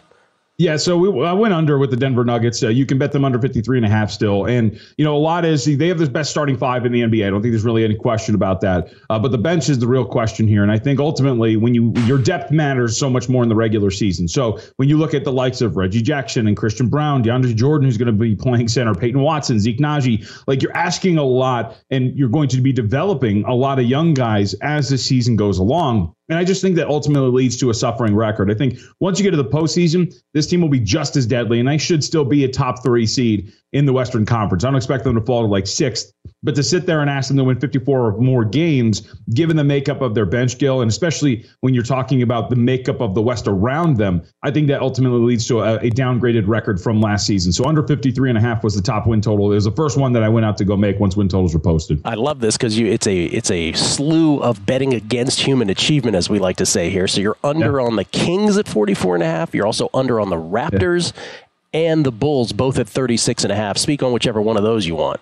Yeah, 0.60 0.76
so 0.76 0.98
we, 0.98 1.26
I 1.26 1.32
went 1.32 1.54
under 1.54 1.78
with 1.78 1.90
the 1.90 1.96
Denver 1.96 2.26
Nuggets. 2.26 2.62
Uh, 2.62 2.68
you 2.68 2.86
can 2.86 2.98
bet 2.98 3.14
them 3.14 3.24
under 3.24 3.40
53 3.40 3.78
and 3.78 3.86
a 3.86 3.90
half 3.90 4.12
still. 4.12 4.46
And, 4.46 4.78
you 4.98 5.06
know, 5.06 5.16
a 5.16 5.18
lot 5.18 5.46
is 5.46 5.64
they 5.64 5.88
have 5.88 6.00
the 6.00 6.10
best 6.10 6.32
starting 6.32 6.58
five 6.58 6.86
in 6.86 6.92
the 6.92 7.00
NBA. 7.00 7.26
I 7.26 7.30
don't 7.30 7.42
think 7.42 7.54
there's 7.54 7.64
really 7.64 7.86
any 7.86 7.96
question 7.96 8.36
about 8.36 8.60
that. 8.60 8.92
Uh, 9.10 9.18
but 9.18 9.32
the 9.32 9.38
bench 9.38 9.70
is 9.70 9.80
the 9.80 9.88
real 9.88 10.04
question 10.04 10.50
here. 10.50 10.62
And 10.62 10.70
I 10.70 10.78
think 10.78 11.00
ultimately 11.00 11.56
when 11.56 11.74
you 11.74 11.94
your 12.04 12.18
depth 12.18 12.52
matters 12.52 12.98
so 12.98 13.10
much 13.10 13.30
more 13.30 13.42
in 13.42 13.48
the 13.48 13.56
regular 13.56 13.90
season. 13.90 14.28
So 14.28 14.60
when 14.76 14.90
you 14.90 14.98
look 14.98 15.14
at 15.14 15.24
the 15.24 15.32
likes 15.32 15.62
of 15.62 15.78
Reggie 15.78 16.02
Jackson 16.02 16.46
and 16.46 16.58
Christian 16.58 16.90
Braun, 16.90 17.24
DeAndre 17.24 17.56
Jordan, 17.56 17.88
who's 17.88 17.98
going 17.98 18.08
to 18.08 18.12
be 18.12 18.36
playing 18.36 18.68
center, 18.68 18.94
Peyton 18.94 19.22
Watson, 19.22 19.62
Zeke 19.62 19.80
Nnaji, 19.80 20.44
like 20.46 20.62
you're 20.62 20.76
asking 20.76 21.18
a 21.18 21.24
lot 21.24 21.78
and 21.90 22.18
you're 22.18 22.28
going 22.28 22.50
to 22.50 22.60
be 22.60 22.74
developing 22.74 23.46
a 23.46 23.56
lot 23.56 23.80
of 23.80 23.86
young 23.86 24.14
guys 24.14 24.56
as 24.56 24.90
the 24.90 24.98
season 24.98 25.38
goes 25.38 25.58
along 25.58 26.14
And 26.30 26.38
I 26.38 26.44
just 26.44 26.62
think 26.62 26.76
that 26.76 26.88
ultimately 26.88 27.30
leads 27.32 27.58
to 27.58 27.72
a 27.72 27.74
suffering 27.74 28.16
record. 28.16 28.52
I 28.52 28.54
think 28.54 28.80
once 29.00 29.20
you 29.20 29.24
get 29.24 29.32
to 29.32 29.38
the 29.38 29.46
postseason, 29.46 30.14
this 30.34 30.46
team 30.48 30.62
will 30.62 30.70
be 30.70 30.80
just 30.80 31.16
as 31.16 31.26
deadly, 31.26 31.60
and 31.60 31.68
they 31.68 31.80
should 31.80 32.04
still 32.04 32.26
be 32.26 32.44
a 32.44 32.48
top 32.48 32.84
three 32.84 33.08
seed 33.08 33.52
in 33.74 33.86
the 33.86 33.94
Western 33.94 34.26
Conference. 34.26 34.64
I 34.64 34.68
don't 34.68 34.76
expect 34.76 35.04
them 35.04 35.16
to 35.16 35.22
fall 35.22 35.42
to 35.42 35.48
like 35.48 35.66
sixth, 35.66 36.14
but 36.42 36.56
to 36.56 36.64
sit 36.64 36.86
there 36.86 37.02
and 37.02 37.10
ask 37.10 37.28
them 37.28 37.38
to 37.38 37.44
win 37.44 37.60
54 37.60 38.00
or 38.00 38.18
more 38.18 38.46
games, 38.46 39.14
given 39.34 39.58
the 39.58 39.64
makeup 39.64 40.02
of 40.02 40.16
their 40.16 40.26
bench, 40.26 40.58
Gill, 40.58 40.82
and 40.82 40.90
especially 40.90 41.46
when 41.60 41.74
you're 41.74 41.84
talking 41.84 42.22
about 42.22 42.50
the 42.50 42.56
makeup 42.56 43.02
of 43.02 43.14
the 43.14 43.22
West 43.22 43.48
around 43.48 43.98
them, 43.98 44.22
I 44.44 44.52
think 44.52 44.68
that 44.70 44.82
ultimately 44.82 45.20
leads 45.20 45.48
to 45.48 45.60
a, 45.60 45.76
a 45.78 45.90
downgraded 45.90 46.48
record 46.48 46.80
from 46.82 47.02
last 47.02 47.28
season. 47.28 47.52
So 47.52 47.66
under 47.66 47.86
53 47.86 48.30
and 48.30 48.38
a 48.38 48.42
half 48.42 48.64
was 48.64 48.76
the 48.76 48.82
top 48.82 49.06
win 49.06 49.20
total. 49.22 49.52
It 49.52 49.56
was 49.56 49.66
the 49.66 49.72
first 49.72 49.98
one 49.98 50.14
that 50.14 50.24
I 50.24 50.30
went 50.30 50.46
out 50.46 50.58
to 50.60 50.66
go 50.66 50.78
make 50.78 51.00
once 51.00 51.18
win 51.18 51.28
totals 51.28 51.54
were 51.54 51.60
posted. 51.60 52.02
I 52.06 52.16
love 52.16 52.40
this 52.40 52.56
because 52.56 52.78
it's 52.80 53.08
a 53.08 53.26
it's 53.26 53.52
a 53.52 53.74
slew 53.74 54.42
of 54.42 54.66
betting 54.66 54.94
against 54.94 55.42
human 55.42 55.70
achievement, 55.70 56.16
as 56.16 56.30
we 56.30 56.40
like 56.40 56.58
to 56.58 56.66
say 56.66 56.90
here. 56.90 57.08
So 57.08 57.20
you're 57.20 57.38
under 57.44 57.80
yeah. 57.80 57.86
on 57.86 57.98
the 57.98 58.06
Kings 58.06 58.58
at 58.58 58.68
44 58.68 59.16
and 59.16 59.24
a 59.24 59.28
half. 59.28 59.54
You're 59.54 59.66
also 59.66 59.90
under 59.94 60.20
on 60.20 60.30
the 60.30 60.38
Raptors. 60.38 61.14
Yeah 61.16 61.46
and 61.72 62.04
the 62.04 62.12
Bulls 62.12 62.52
both 62.52 62.80
at 62.80 62.90
36 62.90 63.44
and 63.44 63.54
a 63.54 63.56
half. 63.56 63.78
Speak 63.78 64.02
on 64.02 64.12
whichever 64.12 64.42
one 64.42 64.58
of 64.58 64.64
those 64.64 64.88
you 64.88 64.96
want. 64.96 65.20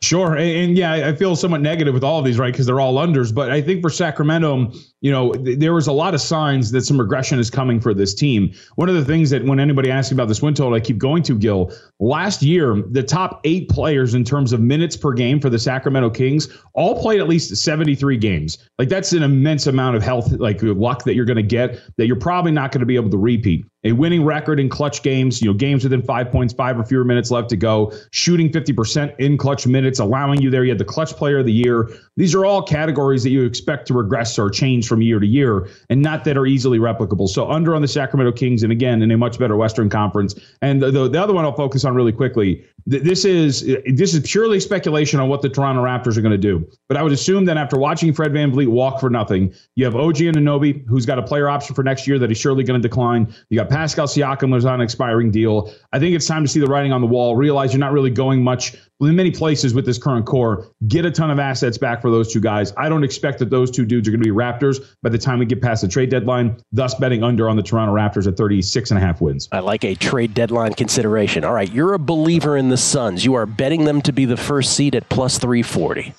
Sure. 0.00 0.36
And, 0.36 0.50
and, 0.50 0.78
yeah, 0.78 1.08
I 1.08 1.14
feel 1.14 1.34
somewhat 1.34 1.60
negative 1.60 1.92
with 1.92 2.04
all 2.04 2.20
of 2.20 2.24
these, 2.24 2.38
right? 2.38 2.52
Because 2.52 2.66
they're 2.66 2.80
all 2.80 2.94
unders. 2.94 3.34
But 3.34 3.50
I 3.50 3.60
think 3.60 3.82
for 3.82 3.90
Sacramento, 3.90 4.72
you 5.00 5.10
know, 5.10 5.32
th- 5.32 5.58
there 5.58 5.74
was 5.74 5.88
a 5.88 5.92
lot 5.92 6.14
of 6.14 6.20
signs 6.20 6.70
that 6.70 6.82
some 6.82 7.00
regression 7.00 7.40
is 7.40 7.50
coming 7.50 7.80
for 7.80 7.92
this 7.92 8.14
team. 8.14 8.52
One 8.76 8.88
of 8.88 8.94
the 8.94 9.04
things 9.04 9.30
that 9.30 9.44
when 9.44 9.58
anybody 9.58 9.90
asks 9.90 10.12
about 10.12 10.28
this 10.28 10.40
win 10.40 10.54
total, 10.54 10.74
I 10.74 10.80
keep 10.80 10.98
going 10.98 11.24
to, 11.24 11.36
Gill. 11.36 11.72
last 11.98 12.42
year, 12.42 12.80
the 12.90 13.02
top 13.02 13.40
eight 13.42 13.68
players 13.68 14.14
in 14.14 14.22
terms 14.22 14.52
of 14.52 14.60
minutes 14.60 14.96
per 14.96 15.12
game 15.12 15.40
for 15.40 15.50
the 15.50 15.58
Sacramento 15.58 16.10
Kings 16.10 16.48
all 16.74 17.00
played 17.00 17.20
at 17.20 17.28
least 17.28 17.56
73 17.56 18.16
games. 18.18 18.58
Like 18.78 18.88
that's 18.88 19.12
an 19.12 19.24
immense 19.24 19.66
amount 19.66 19.96
of 19.96 20.02
health, 20.02 20.30
like 20.32 20.62
luck 20.62 21.04
that 21.04 21.14
you're 21.14 21.24
going 21.24 21.36
to 21.36 21.42
get 21.42 21.80
that 21.96 22.06
you're 22.06 22.16
probably 22.16 22.52
not 22.52 22.70
going 22.70 22.80
to 22.80 22.86
be 22.86 22.96
able 22.96 23.10
to 23.10 23.18
repeat 23.18 23.64
a 23.84 23.92
winning 23.92 24.24
record 24.24 24.58
in 24.58 24.68
clutch 24.68 25.02
games, 25.02 25.40
you 25.40 25.48
know, 25.48 25.54
games 25.54 25.84
within 25.84 26.02
five 26.02 26.30
points, 26.32 26.52
five 26.52 26.78
or 26.78 26.84
fewer 26.84 27.04
minutes 27.04 27.30
left 27.30 27.48
to 27.50 27.56
go, 27.56 27.92
shooting 28.10 28.50
50% 28.50 29.14
in 29.18 29.38
clutch 29.38 29.66
minutes, 29.66 30.00
allowing 30.00 30.42
you 30.42 30.50
there. 30.50 30.64
You 30.64 30.70
had 30.70 30.78
the 30.78 30.84
clutch 30.84 31.12
player 31.12 31.38
of 31.38 31.46
the 31.46 31.52
year. 31.52 31.90
These 32.16 32.34
are 32.34 32.44
all 32.44 32.62
categories 32.62 33.22
that 33.22 33.30
you 33.30 33.44
expect 33.44 33.86
to 33.88 33.94
regress 33.94 34.38
or 34.38 34.50
change 34.50 34.88
from 34.88 35.00
year 35.00 35.20
to 35.20 35.26
year 35.26 35.68
and 35.90 36.02
not 36.02 36.24
that 36.24 36.36
are 36.36 36.46
easily 36.46 36.78
replicable. 36.78 37.28
So 37.28 37.48
under 37.48 37.74
on 37.74 37.82
the 37.82 37.88
Sacramento 37.88 38.32
Kings, 38.32 38.62
and 38.62 38.72
again, 38.72 39.00
in 39.02 39.10
a 39.10 39.16
much 39.16 39.38
better 39.38 39.56
Western 39.56 39.88
Conference. 39.88 40.34
And 40.60 40.82
the, 40.82 40.90
the, 40.90 41.08
the 41.08 41.22
other 41.22 41.32
one 41.32 41.44
I'll 41.44 41.52
focus 41.52 41.84
on 41.84 41.94
really 41.94 42.12
quickly. 42.12 42.64
This 42.86 43.26
is 43.26 43.66
this 43.84 44.14
is 44.14 44.20
purely 44.20 44.60
speculation 44.60 45.20
on 45.20 45.28
what 45.28 45.42
the 45.42 45.50
Toronto 45.50 45.84
Raptors 45.84 46.16
are 46.16 46.22
going 46.22 46.32
to 46.32 46.38
do. 46.38 46.66
But 46.88 46.96
I 46.96 47.02
would 47.02 47.12
assume 47.12 47.44
that 47.44 47.58
after 47.58 47.76
watching 47.76 48.14
Fred 48.14 48.32
VanVleet 48.32 48.68
walk 48.68 48.98
for 48.98 49.10
nothing, 49.10 49.52
you 49.74 49.84
have 49.84 49.94
OG 49.94 50.16
Anunoby, 50.16 50.86
who's 50.86 51.04
got 51.04 51.18
a 51.18 51.22
player 51.22 51.50
option 51.50 51.74
for 51.74 51.82
next 51.82 52.06
year 52.06 52.18
that 52.18 52.30
he's 52.30 52.38
surely 52.38 52.64
going 52.64 52.80
to 52.80 52.88
decline. 52.88 53.34
You 53.50 53.58
got 53.58 53.67
Pascal 53.68 54.06
Siakam 54.06 54.52
was 54.52 54.64
on 54.64 54.74
an 54.74 54.80
expiring 54.80 55.30
deal. 55.30 55.72
I 55.92 55.98
think 55.98 56.14
it's 56.14 56.26
time 56.26 56.42
to 56.44 56.48
see 56.48 56.60
the 56.60 56.66
writing 56.66 56.92
on 56.92 57.00
the 57.00 57.06
wall. 57.06 57.36
Realize 57.36 57.72
you're 57.72 57.80
not 57.80 57.92
really 57.92 58.10
going 58.10 58.42
much 58.42 58.74
in 59.00 59.14
many 59.14 59.30
places 59.30 59.74
with 59.74 59.86
this 59.86 59.98
current 59.98 60.26
core. 60.26 60.66
Get 60.88 61.04
a 61.04 61.10
ton 61.10 61.30
of 61.30 61.38
assets 61.38 61.78
back 61.78 62.02
for 62.02 62.10
those 62.10 62.32
two 62.32 62.40
guys. 62.40 62.72
I 62.76 62.88
don't 62.88 63.04
expect 63.04 63.38
that 63.38 63.50
those 63.50 63.70
two 63.70 63.84
dudes 63.84 64.08
are 64.08 64.10
going 64.10 64.22
to 64.22 64.24
be 64.24 64.30
Raptors 64.30 64.84
by 65.02 65.10
the 65.10 65.18
time 65.18 65.38
we 65.38 65.46
get 65.46 65.62
past 65.62 65.82
the 65.82 65.88
trade 65.88 66.10
deadline. 66.10 66.56
Thus, 66.72 66.94
betting 66.94 67.22
under 67.22 67.48
on 67.48 67.56
the 67.56 67.62
Toronto 67.62 67.94
Raptors 67.94 68.26
at 68.26 68.36
36 68.36 68.90
and 68.90 68.98
a 68.98 69.00
half 69.00 69.20
wins. 69.20 69.48
I 69.52 69.60
like 69.60 69.84
a 69.84 69.94
trade 69.94 70.34
deadline 70.34 70.74
consideration. 70.74 71.44
All 71.44 71.52
right, 71.52 71.70
you're 71.70 71.94
a 71.94 71.98
believer 71.98 72.56
in 72.56 72.68
the 72.68 72.76
Suns. 72.76 73.24
You 73.24 73.34
are 73.34 73.46
betting 73.46 73.84
them 73.84 74.02
to 74.02 74.12
be 74.12 74.24
the 74.24 74.36
first 74.36 74.74
seed 74.74 74.94
at 74.94 75.08
plus 75.08 75.38
340. 75.38 76.14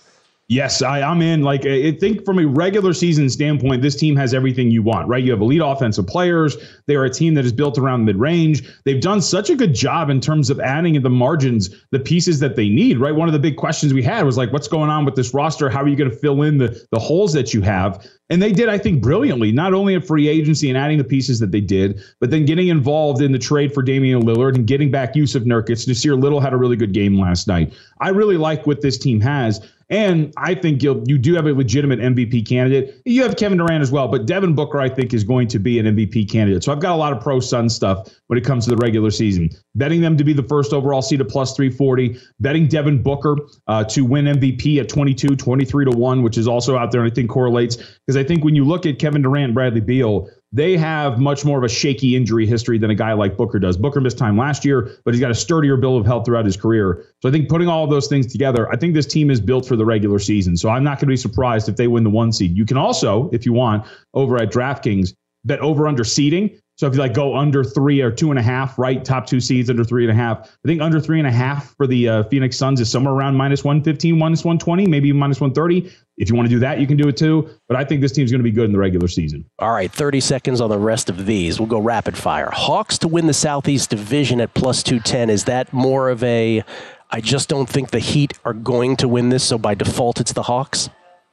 Yes, 0.52 0.82
I, 0.82 1.02
am 1.02 1.22
in. 1.22 1.44
Like, 1.44 1.68
I 1.68 1.92
think 1.92 2.26
from 2.26 2.40
a 2.40 2.46
regular 2.48 2.92
season 2.92 3.30
standpoint, 3.30 3.84
this 3.84 3.96
team 3.96 4.16
has 4.16 4.34
everything 4.34 4.72
you 4.72 4.82
want, 4.82 5.08
right? 5.08 5.24
You 5.24 5.30
have 5.30 5.42
elite 5.42 5.62
offensive 5.64 6.08
players. 6.08 6.58
They 6.88 6.96
are 6.96 7.06
a 7.06 7.10
team 7.10 7.36
that 7.36 7.46
is 7.46 7.54
built 7.54 7.78
around 7.78 8.06
mid 8.06 8.16
range. 8.16 8.68
They've 8.84 9.00
done 9.00 9.22
such 9.22 9.52
a 9.52 9.56
good 9.56 9.76
job 9.76 10.10
in 10.10 10.20
terms 10.20 10.50
of 10.50 10.60
adding 10.60 10.96
in 10.96 11.04
the 11.04 11.10
margins 11.10 11.70
the 11.92 12.00
pieces 12.00 12.40
that 12.40 12.56
they 12.56 12.68
need, 12.68 12.98
right? 12.98 13.14
One 13.14 13.30
of 13.30 13.34
the 13.34 13.40
big 13.40 13.58
questions 13.58 13.94
we 13.94 14.02
had 14.02 14.26
was 14.26 14.38
like, 14.38 14.52
what's 14.52 14.68
going 14.68 14.90
on 14.90 15.06
with 15.06 15.16
this 15.16 15.36
roster? 15.36 15.70
How 15.70 15.84
are 15.84 15.88
you 15.88 15.96
going 15.96 16.10
to 16.10 16.18
fill 16.18 16.42
in 16.42 16.58
the, 16.58 16.84
the 16.92 17.00
holes 17.00 17.32
that 17.34 17.54
you 17.54 17.62
have? 17.62 18.04
And 18.32 18.42
they 18.42 18.52
did, 18.52 18.70
I 18.70 18.80
think, 18.80 19.04
brilliantly, 19.04 19.52
not 19.52 19.76
only 19.76 19.94
at 19.94 20.04
free 20.04 20.28
agency 20.28 20.68
and 20.70 20.78
adding 20.80 20.98
the 20.98 21.04
pieces 21.04 21.40
that 21.42 21.52
they 21.52 21.62
did, 21.62 22.02
but 22.20 22.32
then 22.32 22.46
getting 22.46 22.70
involved 22.70 23.22
in 23.22 23.32
the 23.32 23.40
trade 23.40 23.72
for 23.72 23.84
Damian 23.84 24.24
Lillard 24.24 24.56
and 24.56 24.66
getting 24.66 24.90
back 24.90 25.14
Jusuf 25.14 25.44
Nurkic. 25.44 25.86
Nassir 25.88 26.20
Little 26.20 26.40
had 26.40 26.54
a 26.54 26.58
really 26.58 26.76
good 26.76 26.92
game 26.92 27.20
last 27.20 27.48
night. 27.48 27.72
I 28.02 28.10
really 28.10 28.38
like 28.38 28.66
what 28.66 28.82
this 28.82 28.98
team 28.98 29.22
has. 29.22 29.62
And 29.92 30.32
I 30.38 30.54
think 30.54 30.84
you 30.84 31.04
you 31.08 31.18
do 31.18 31.34
have 31.34 31.48
a 31.48 31.54
legitimate 31.54 32.00
MVP 32.00 32.48
candidate. 32.48 33.02
You 33.06 33.24
have 33.24 33.36
Kevin 33.38 33.58
Durant 33.58 33.82
as 33.82 33.92
well, 33.92 34.08
but 34.08 34.28
Devin 34.28 34.54
Booker, 34.54 34.80
I 34.80 34.88
think, 34.88 35.16
is 35.16 35.24
going 35.24 35.48
to 35.48 35.58
be 35.58 35.80
an 35.80 35.88
MVP 35.88 36.30
candidate. 36.30 36.64
So 36.64 36.72
I've 36.72 36.80
got 36.80 36.94
a 36.94 36.96
lot 36.96 37.12
of 37.12 37.22
pro 37.22 37.40
Sun 37.40 37.70
stuff 37.70 38.08
when 38.28 38.38
it 38.38 38.46
comes 38.46 38.66
to 38.66 38.70
the 38.70 38.78
regular 38.78 39.10
season. 39.10 39.50
Betting 39.74 40.02
them 40.02 40.16
to 40.18 40.24
be 40.24 40.34
the 40.34 40.44
first 40.44 40.74
overall 40.74 41.02
seed 41.02 41.22
at 41.22 41.30
plus 41.30 41.56
340. 41.56 42.20
Betting 42.40 42.68
Devin 42.68 43.02
Booker 43.02 43.36
uh, 43.68 43.84
to 43.86 44.06
win 44.06 44.26
MVP 44.26 44.80
at 44.80 44.90
22, 44.90 45.36
23 45.36 45.86
to 45.86 45.92
1, 45.92 46.22
which 46.22 46.38
is 46.38 46.48
also 46.48 46.78
out 46.78 46.92
there 46.92 47.02
and 47.02 47.12
I 47.12 47.16
think 47.16 47.30
correlates. 47.30 47.78
Because 47.78 48.16
I 48.16 48.24
think 48.24 48.44
when 48.44 48.56
you 48.56 48.66
look 48.66 48.86
at 48.86 49.00
Kevin 49.00 49.24
Durant 49.24 49.46
and 49.46 49.54
Bradley 49.56 49.82
Beal, 49.82 50.30
they 50.52 50.78
have 50.78 51.20
much 51.20 51.46
more 51.46 51.60
of 51.60 51.64
a 51.64 51.70
shaky 51.70 52.16
injury 52.16 52.46
history 52.46 52.78
than 52.80 52.90
a 52.90 52.96
guy 52.96 53.14
like 53.14 53.38
Booker 53.38 53.60
does. 53.60 53.78
Booker 53.78 54.02
missed 54.02 54.18
time 54.18 54.38
last 54.38 54.66
year, 54.66 54.90
but 55.06 55.14
he's 55.14 55.22
got 55.22 55.30
a 55.30 55.36
sturdier 55.36 55.78
bill 55.78 55.96
of 55.96 56.06
health 56.06 56.26
throughout 56.26 56.46
his 56.46 56.58
career. 56.58 57.06
So 57.22 57.30
I 57.30 57.32
think 57.32 57.50
putting 57.50 57.68
all 57.68 57.84
of 57.84 57.90
those 57.90 58.08
things 58.08 58.26
together, 58.32 58.72
I 58.72 58.76
think 58.76 58.96
this 58.96 59.06
team 59.06 59.30
is 59.30 59.40
built 59.40 59.68
for 59.68 59.76
the 59.76 59.86
regular 59.86 60.18
season. 60.18 60.58
So 60.58 60.70
I'm 60.70 60.84
not 60.84 60.98
going 60.98 61.08
to 61.08 61.14
be 61.14 61.18
surprised 61.18 61.70
if 61.70 61.76
they 61.76 61.88
win 61.88 62.04
the 62.04 62.10
one 62.10 62.32
seed. 62.32 62.58
You 62.58 62.66
can 62.66 62.78
also, 62.78 63.30
if 63.32 63.46
you 63.46 63.54
want, 63.54 63.86
over 64.16 64.38
at 64.42 64.52
DraftKings, 64.52 65.14
bet 65.46 65.60
over 65.60 65.88
under 65.88 66.04
seeding. 66.04 66.60
So 66.80 66.88
if 66.88 66.94
you 66.94 67.00
like 67.02 67.14
go 67.14 67.36
under 67.36 67.62
three 67.62 68.00
or 68.00 68.10
two 68.10 68.30
and 68.30 68.40
a 68.40 68.42
half, 68.42 68.80
right? 68.80 69.04
Top 69.04 69.28
two 69.28 69.42
seeds 69.42 69.70
under 69.70 69.84
three 69.84 70.06
and 70.06 70.12
a 70.12 70.16
half. 70.16 70.48
I 70.48 70.68
think 70.70 70.82
under 70.82 71.02
three 71.02 71.20
and 71.20 71.28
a 71.28 71.32
half 71.32 71.76
for 71.76 71.86
the 71.86 72.08
uh, 72.08 72.24
Phoenix 72.24 72.56
Suns 72.56 72.80
is 72.80 72.90
somewhere 72.90 73.14
around 73.14 73.36
minus 73.36 73.66
115, 73.66 74.18
minus 74.18 74.46
120, 74.46 74.88
maybe 74.88 75.12
minus 75.12 75.42
130. 75.42 75.94
If 76.16 76.30
you 76.30 76.38
want 76.38 76.48
to 76.48 76.56
do 76.56 76.60
that, 76.60 76.80
you 76.80 76.88
can 76.88 76.96
do 76.96 77.10
it 77.10 77.18
too. 77.18 77.50
But 77.68 77.76
I 77.76 77.84
think 77.84 78.00
this 78.00 78.14
team's 78.14 78.32
going 78.32 78.40
to 78.40 78.46
be 78.46 78.52
good 78.52 78.64
in 78.64 78.72
the 78.72 78.80
regular 78.80 79.10
season. 79.10 79.44
All 79.60 79.72
right, 79.72 79.92
30 79.92 80.22
seconds 80.22 80.62
on 80.62 80.70
the 80.70 80.80
rest 80.80 81.10
of 81.10 81.26
these. 81.26 81.60
We'll 81.60 81.68
go 81.68 81.80
rapid 81.80 82.18
fire. 82.18 82.50
Hawks 82.50 82.98
to 83.00 83.10
win 83.10 83.28
the 83.28 83.34
Southeast 83.34 83.90
Division 83.90 84.40
at 84.40 84.54
plus 84.54 84.82
210. 84.82 85.30
Is 85.30 85.44
that 85.44 85.74
more 85.74 86.08
of 86.08 86.24
a, 86.24 86.64
I 87.12 87.20
just 87.20 87.50
don't 87.50 87.68
think 87.68 87.92
the 87.92 88.00
Heat 88.00 88.40
are 88.46 88.54
going 88.54 88.96
to 88.96 89.10
win 89.10 89.28
this, 89.28 89.44
so 89.44 89.58
by 89.58 89.76
default 89.76 90.22
it's 90.22 90.32
the 90.32 90.44
Hawks? 90.44 90.90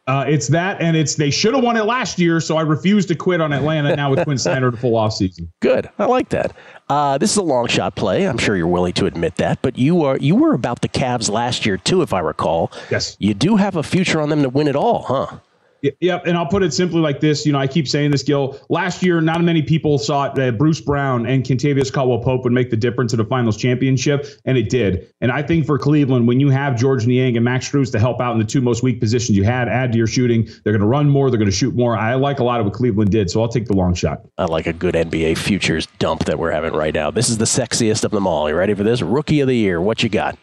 Uh, 0.06 0.24
it's 0.28 0.46
that, 0.48 0.80
and 0.80 0.96
it's 0.96 1.16
they 1.16 1.30
should 1.30 1.52
have 1.52 1.64
won 1.64 1.76
it 1.76 1.84
last 1.84 2.18
year, 2.18 2.40
so 2.40 2.56
I 2.56 2.62
refuse 2.62 3.06
to 3.06 3.16
quit 3.16 3.40
on 3.40 3.52
Atlanta 3.52 3.96
now 3.96 4.10
with 4.10 4.22
Quin 4.22 4.38
Snyder 4.38 4.70
the 4.70 4.76
full 4.76 4.96
off 4.96 5.12
season. 5.12 5.52
Good, 5.60 5.90
I 5.98 6.04
like 6.04 6.28
that. 6.28 6.54
Uh, 6.88 7.18
this 7.18 7.32
is 7.32 7.36
a 7.36 7.42
long 7.42 7.66
shot 7.66 7.96
play. 7.96 8.28
I'm 8.28 8.38
sure 8.38 8.56
you're 8.56 8.68
willing 8.68 8.92
to 8.94 9.06
admit 9.06 9.34
that, 9.36 9.60
but 9.62 9.76
you 9.76 10.04
are 10.04 10.16
you 10.18 10.36
were 10.36 10.54
about 10.54 10.80
the 10.80 10.88
Cavs 10.88 11.28
last 11.28 11.66
year 11.66 11.76
too, 11.76 12.02
if 12.02 12.12
I 12.12 12.20
recall. 12.20 12.70
Yes, 12.88 13.16
you 13.18 13.34
do 13.34 13.56
have 13.56 13.74
a 13.74 13.82
future 13.82 14.20
on 14.20 14.28
them 14.28 14.42
to 14.42 14.48
win 14.48 14.68
it 14.68 14.76
all, 14.76 15.02
huh? 15.02 15.38
Yep, 16.00 16.26
and 16.26 16.36
I'll 16.36 16.46
put 16.46 16.62
it 16.62 16.72
simply 16.72 17.00
like 17.00 17.20
this. 17.20 17.46
You 17.46 17.52
know, 17.52 17.58
I 17.58 17.66
keep 17.66 17.88
saying 17.88 18.10
this, 18.10 18.22
Gill. 18.22 18.58
Last 18.68 19.02
year, 19.02 19.20
not 19.20 19.42
many 19.42 19.62
people 19.62 19.98
thought 19.98 20.34
that 20.36 20.58
Bruce 20.58 20.80
Brown 20.80 21.26
and 21.26 21.44
Kentavious 21.44 21.92
Caldwell 21.92 22.20
Pope 22.20 22.44
would 22.44 22.52
make 22.52 22.70
the 22.70 22.76
difference 22.76 23.12
in 23.12 23.20
a 23.20 23.24
finals 23.24 23.56
championship, 23.56 24.26
and 24.44 24.56
it 24.56 24.68
did. 24.68 25.12
And 25.20 25.30
I 25.30 25.42
think 25.42 25.66
for 25.66 25.78
Cleveland, 25.78 26.26
when 26.26 26.40
you 26.40 26.50
have 26.50 26.76
Georges 26.76 27.06
Niang 27.06 27.36
and 27.36 27.44
Max 27.44 27.70
Strus 27.70 27.90
to 27.92 27.98
help 27.98 28.20
out 28.20 28.32
in 28.32 28.38
the 28.38 28.44
two 28.44 28.60
most 28.60 28.82
weak 28.82 29.00
positions 29.00 29.36
you 29.36 29.44
had, 29.44 29.68
add 29.68 29.92
to 29.92 29.98
your 29.98 30.06
shooting, 30.06 30.44
they're 30.64 30.72
going 30.72 30.80
to 30.80 30.86
run 30.86 31.08
more, 31.08 31.30
they're 31.30 31.38
going 31.38 31.50
to 31.50 31.56
shoot 31.56 31.74
more. 31.74 31.96
I 31.96 32.14
like 32.14 32.38
a 32.38 32.44
lot 32.44 32.60
of 32.60 32.66
what 32.66 32.74
Cleveland 32.74 33.10
did, 33.10 33.30
so 33.30 33.40
I'll 33.40 33.48
take 33.48 33.66
the 33.66 33.76
long 33.76 33.94
shot. 33.94 34.20
I 34.38 34.44
like 34.44 34.66
a 34.66 34.72
good 34.72 34.94
NBA 34.94 35.38
futures 35.38 35.86
dump 35.98 36.24
that 36.24 36.38
we're 36.38 36.52
having 36.52 36.72
right 36.72 36.94
now. 36.94 37.10
This 37.10 37.28
is 37.28 37.38
the 37.38 37.44
sexiest 37.44 38.04
of 38.04 38.10
them 38.10 38.26
all. 38.26 38.48
You 38.48 38.56
ready 38.56 38.74
for 38.74 38.82
this? 38.82 39.02
Rookie 39.02 39.40
of 39.40 39.48
the 39.48 39.56
year. 39.56 39.80
What 39.80 40.02
you 40.02 40.08
got? 40.08 40.38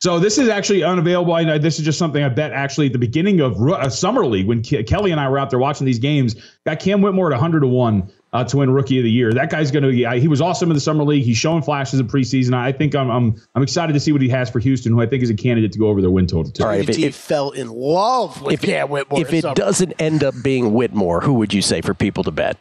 So 0.00 0.18
this 0.18 0.38
is 0.38 0.48
actually 0.48 0.82
unavailable. 0.82 1.34
I 1.34 1.44
know 1.44 1.58
this 1.58 1.78
is 1.78 1.84
just 1.84 1.98
something 1.98 2.22
I 2.22 2.30
bet 2.30 2.52
actually 2.52 2.86
at 2.86 2.92
the 2.92 2.98
beginning 2.98 3.40
of 3.40 3.60
uh, 3.60 3.90
summer 3.90 4.24
league 4.24 4.46
when 4.46 4.62
Ke- 4.62 4.86
Kelley 4.86 5.10
and 5.10 5.20
I 5.20 5.28
were 5.28 5.38
out 5.38 5.50
there 5.50 5.58
watching 5.58 5.84
these 5.84 5.98
games. 5.98 6.36
Got 6.64 6.80
Cam 6.80 7.02
Whitmore 7.02 7.26
at 7.26 7.34
100 7.34 7.60
to 7.60 7.66
one 7.66 8.10
uh, 8.32 8.44
to 8.44 8.56
win 8.56 8.70
Rookie 8.70 8.96
of 8.96 9.04
the 9.04 9.10
Year. 9.10 9.34
That 9.34 9.50
guy's 9.50 9.70
going 9.70 9.82
to. 9.82 10.18
He 10.18 10.26
was 10.26 10.40
awesome 10.40 10.70
in 10.70 10.74
the 10.74 10.80
summer 10.80 11.04
league. 11.04 11.24
He's 11.24 11.36
showing 11.36 11.62
flashes 11.62 12.00
in 12.00 12.08
preseason. 12.08 12.54
I 12.54 12.72
think 12.72 12.94
I'm 12.94 13.10
I'm 13.10 13.42
I'm 13.54 13.62
excited 13.62 13.92
to 13.92 14.00
see 14.00 14.12
what 14.12 14.22
he 14.22 14.30
has 14.30 14.48
for 14.48 14.58
Houston, 14.58 14.92
who 14.92 15.02
I 15.02 15.06
think 15.06 15.22
is 15.22 15.28
a 15.28 15.34
candidate 15.34 15.72
to 15.72 15.78
go 15.78 15.88
over 15.88 16.00
their 16.00 16.10
win 16.10 16.26
total. 16.26 16.50
Too. 16.50 16.62
All 16.62 16.70
right, 16.70 16.88
if 16.88 16.98
it, 16.98 17.14
fell 17.14 17.50
in 17.50 17.68
love 17.68 18.40
with 18.40 18.54
if, 18.54 18.62
Cam 18.62 18.88
Whitmore. 18.88 19.20
If 19.20 19.34
it 19.34 19.42
summer. 19.42 19.54
doesn't 19.54 19.92
end 20.00 20.24
up 20.24 20.34
being 20.42 20.72
Whitmore, 20.72 21.20
who 21.20 21.34
would 21.34 21.52
you 21.52 21.60
say 21.60 21.82
for 21.82 21.92
people 21.92 22.24
to 22.24 22.30
bet? 22.30 22.56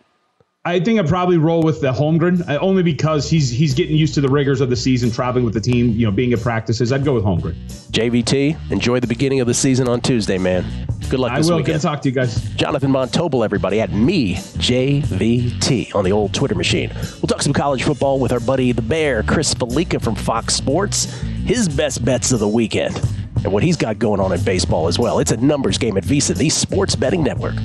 I 0.66 0.82
think 0.82 1.00
I'd 1.00 1.08
probably 1.08 1.38
roll 1.38 1.64
with 1.64 1.80
the 1.80 1.94
Holmgren 1.94 2.46
uh, 2.50 2.60
only 2.60 2.84
because 2.84 3.30
he's 3.30 3.50
he's 3.50 3.74
getting 3.74 3.96
used 3.96 4.14
to 4.16 4.22
the 4.22 4.28
rigors 4.28 4.60
of 4.60 4.70
the 4.70 4.76
season, 4.76 5.10
traveling 5.10 5.46
with 5.46 5.54
the 5.54 5.62
team, 5.62 5.92
you 5.92 6.06
know, 6.06 6.12
being 6.12 6.34
at 6.34 6.42
practices. 6.42 6.92
I'd 6.92 7.06
go 7.06 7.14
with 7.14 7.24
Holmgren. 7.24 7.56
JVT, 7.92 8.70
enjoy 8.70 9.00
the 9.00 9.08
beginning 9.08 9.40
of 9.40 9.48
the 9.48 9.54
season 9.54 9.88
on 9.88 10.02
Tuesday, 10.02 10.38
man. 10.38 10.66
Good 11.10 11.22
luck. 11.22 11.32
I 11.32 11.40
will. 11.40 11.58
Weekend. 11.58 11.66
Good 11.66 11.74
to 11.76 11.80
talk 11.80 12.02
to 12.02 12.10
you 12.10 12.16
guys. 12.16 12.42
Jonathan 12.56 12.92
Von 12.92 13.08
Tobel, 13.08 13.46
everybody, 13.46 13.80
at 13.80 13.94
me 13.94 14.36
JVT 14.36 15.96
on 15.96 16.04
the 16.04 16.12
old 16.12 16.34
Twitter 16.34 16.56
machine. 16.56 16.92
We'll 16.94 17.28
talk 17.28 17.42
some 17.42 17.54
college 17.54 17.84
football 17.84 18.20
with 18.20 18.34
our 18.34 18.42
buddy 18.42 18.74
the 18.74 18.82
Bear, 18.82 19.24
Chris 19.24 19.54
Fallica 19.54 20.02
from 20.02 20.16
Fox 20.16 20.56
Sports. 20.56 21.06
His 21.46 21.70
best 21.70 22.04
bets 22.04 22.34
of 22.34 22.42
the 22.42 22.50
weekend 22.50 22.98
and 23.46 23.54
what 23.54 23.64
he's 23.64 23.78
got 23.78 23.98
going 23.98 24.20
on 24.20 24.34
in 24.34 24.44
baseball 24.44 24.90
as 24.90 25.00
well. 25.00 25.20
It's 25.20 25.32
a 25.32 25.38
numbers 25.38 25.78
game 25.78 25.96
at 25.96 26.04
VSiN, 26.04 26.36
the 26.36 26.50
Sports 26.50 26.98
Betting 26.98 27.24
Network. 27.24 27.56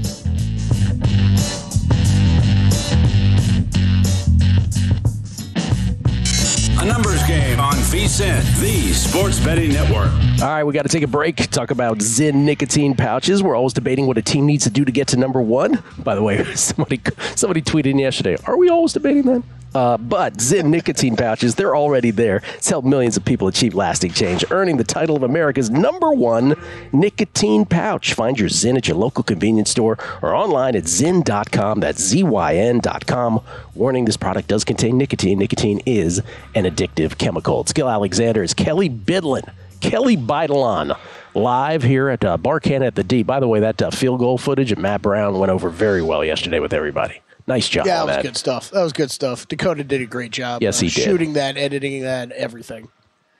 A 6.84 6.86
numbers 6.86 7.26
game 7.26 7.58
on 7.60 7.72
VSIN, 7.72 8.60
the 8.60 8.92
sports 8.92 9.42
betting 9.42 9.72
network. 9.72 10.10
All 10.42 10.48
right, 10.48 10.64
we 10.64 10.74
got 10.74 10.82
to 10.82 10.90
take 10.90 11.02
a 11.02 11.06
break. 11.06 11.36
Talk 11.50 11.70
about 11.70 11.96
Zyn 11.96 12.34
nicotine 12.44 12.94
pouches. 12.94 13.42
We're 13.42 13.56
always 13.56 13.72
debating 13.72 14.06
what 14.06 14.18
a 14.18 14.22
team 14.22 14.44
needs 14.44 14.64
to 14.64 14.70
do 14.70 14.84
to 14.84 14.92
get 14.92 15.08
to 15.08 15.16
number 15.16 15.40
one. 15.40 15.82
By 16.00 16.14
the 16.14 16.22
way, 16.22 16.44
somebody 16.54 17.00
somebody 17.36 17.62
tweeted 17.62 17.98
yesterday. 17.98 18.36
Are 18.44 18.58
we 18.58 18.68
always 18.68 18.92
debating 18.92 19.22
that? 19.22 19.42
Uh, 19.74 19.96
but 19.96 20.34
Zyn 20.34 20.66
nicotine 20.66 21.16
pouches, 21.16 21.56
they're 21.56 21.74
already 21.74 22.10
there. 22.10 22.42
It's 22.54 22.68
helped 22.68 22.86
millions 22.86 23.16
of 23.16 23.24
people 23.24 23.48
achieve 23.48 23.74
lasting 23.74 24.12
change, 24.12 24.44
earning 24.50 24.76
the 24.76 24.84
title 24.84 25.16
of 25.16 25.22
America's 25.22 25.68
number 25.68 26.12
one 26.12 26.54
nicotine 26.92 27.66
pouch. 27.66 28.14
Find 28.14 28.38
your 28.38 28.48
Zyn 28.48 28.76
at 28.76 28.86
your 28.86 28.96
local 28.96 29.24
convenience 29.24 29.70
store 29.70 29.98
or 30.22 30.34
online 30.34 30.76
at 30.76 30.84
Zyn.com. 30.84 31.80
That's 31.80 32.00
Z-Y-N.com. 32.00 33.40
Warning, 33.74 34.04
this 34.04 34.16
product 34.16 34.48
does 34.48 34.64
contain 34.64 34.96
nicotine. 34.96 35.38
Nicotine 35.38 35.80
is 35.86 36.22
an 36.54 36.64
addictive 36.64 37.18
chemical. 37.18 37.60
It's 37.62 37.72
Gill 37.72 37.88
Alexander. 37.88 38.44
It's 38.44 38.54
Kelley 38.54 38.88
Bydlon. 38.88 39.52
Kelley 39.80 40.16
Bydlon 40.16 40.96
live 41.34 41.82
here 41.82 42.08
at 42.08 42.24
uh, 42.24 42.38
at 42.44 42.94
the 42.94 43.04
D. 43.04 43.22
By 43.22 43.40
the 43.40 43.48
way, 43.48 43.60
that 43.60 43.82
uh, 43.82 43.90
field 43.90 44.20
goal 44.20 44.38
footage 44.38 44.72
of 44.72 44.78
Matt 44.78 45.02
Brown 45.02 45.38
went 45.38 45.50
over 45.50 45.68
very 45.68 46.00
well 46.00 46.24
yesterday 46.24 46.60
with 46.60 46.72
everybody. 46.72 47.20
Nice 47.46 47.68
job. 47.68 47.86
Yeah, 47.86 47.98
that 47.98 48.06
was 48.06 48.16
that. 48.16 48.22
good 48.22 48.36
stuff. 48.36 48.70
That 48.70 48.82
was 48.82 48.92
good 48.92 49.10
stuff. 49.10 49.46
Dakota 49.48 49.84
did 49.84 50.00
a 50.00 50.06
great 50.06 50.32
job. 50.32 50.62
Yes, 50.62 50.80
he 50.80 50.86
uh, 50.86 50.90
did. 50.90 51.02
Shooting 51.02 51.32
that, 51.34 51.56
editing 51.56 52.02
that, 52.02 52.32
everything. 52.32 52.88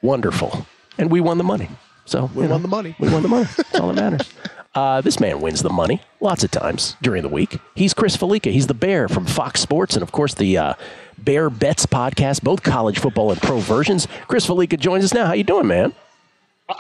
Wonderful. 0.03 0.67
And 0.99 1.11
we 1.11 1.21
won 1.21 1.39
the 1.39 1.45
money. 1.45 1.71
So 2.05 2.31
we 2.35 2.43
won 2.43 2.51
know, 2.51 2.59
the 2.59 2.69
money. 2.69 2.95
We 3.01 3.09
won 3.09 3.23
the 3.23 3.29
money. 3.29 3.49
That's 3.57 3.81
all 3.81 3.93
that 3.93 3.97
matters. 4.11 4.31
Uh, 4.75 5.01
this 5.01 5.21
man 5.21 5.41
wins 5.41 5.63
the 5.63 5.71
money 5.71 6.03
lots 6.21 6.43
of 6.43 6.51
times 6.51 6.97
during 7.01 7.23
the 7.23 7.29
week. 7.29 7.59
He's 7.75 7.95
Chris 7.95 8.17
Fallica. 8.17 8.51
He's 8.51 8.67
the 8.67 8.75
Bear 8.75 9.09
from 9.09 9.25
Fox 9.25 9.61
Sports, 9.61 9.95
and 9.95 10.03
of 10.03 10.13
course 10.13 10.35
the 10.35 10.59
uh, 10.59 10.75
Bear 11.17 11.49
Bets 11.49 11.87
podcast, 11.87 12.43
both 12.43 12.63
college 12.63 12.99
football 12.99 13.31
and 13.31 13.41
pro 13.41 13.61
versions. 13.61 14.09
Chris 14.27 14.47
Fallica 14.47 14.77
joins 14.77 15.05
us 15.05 15.15
now. 15.15 15.27
How 15.27 15.33
you 15.33 15.45
doing, 15.45 15.69
man? 15.69 15.95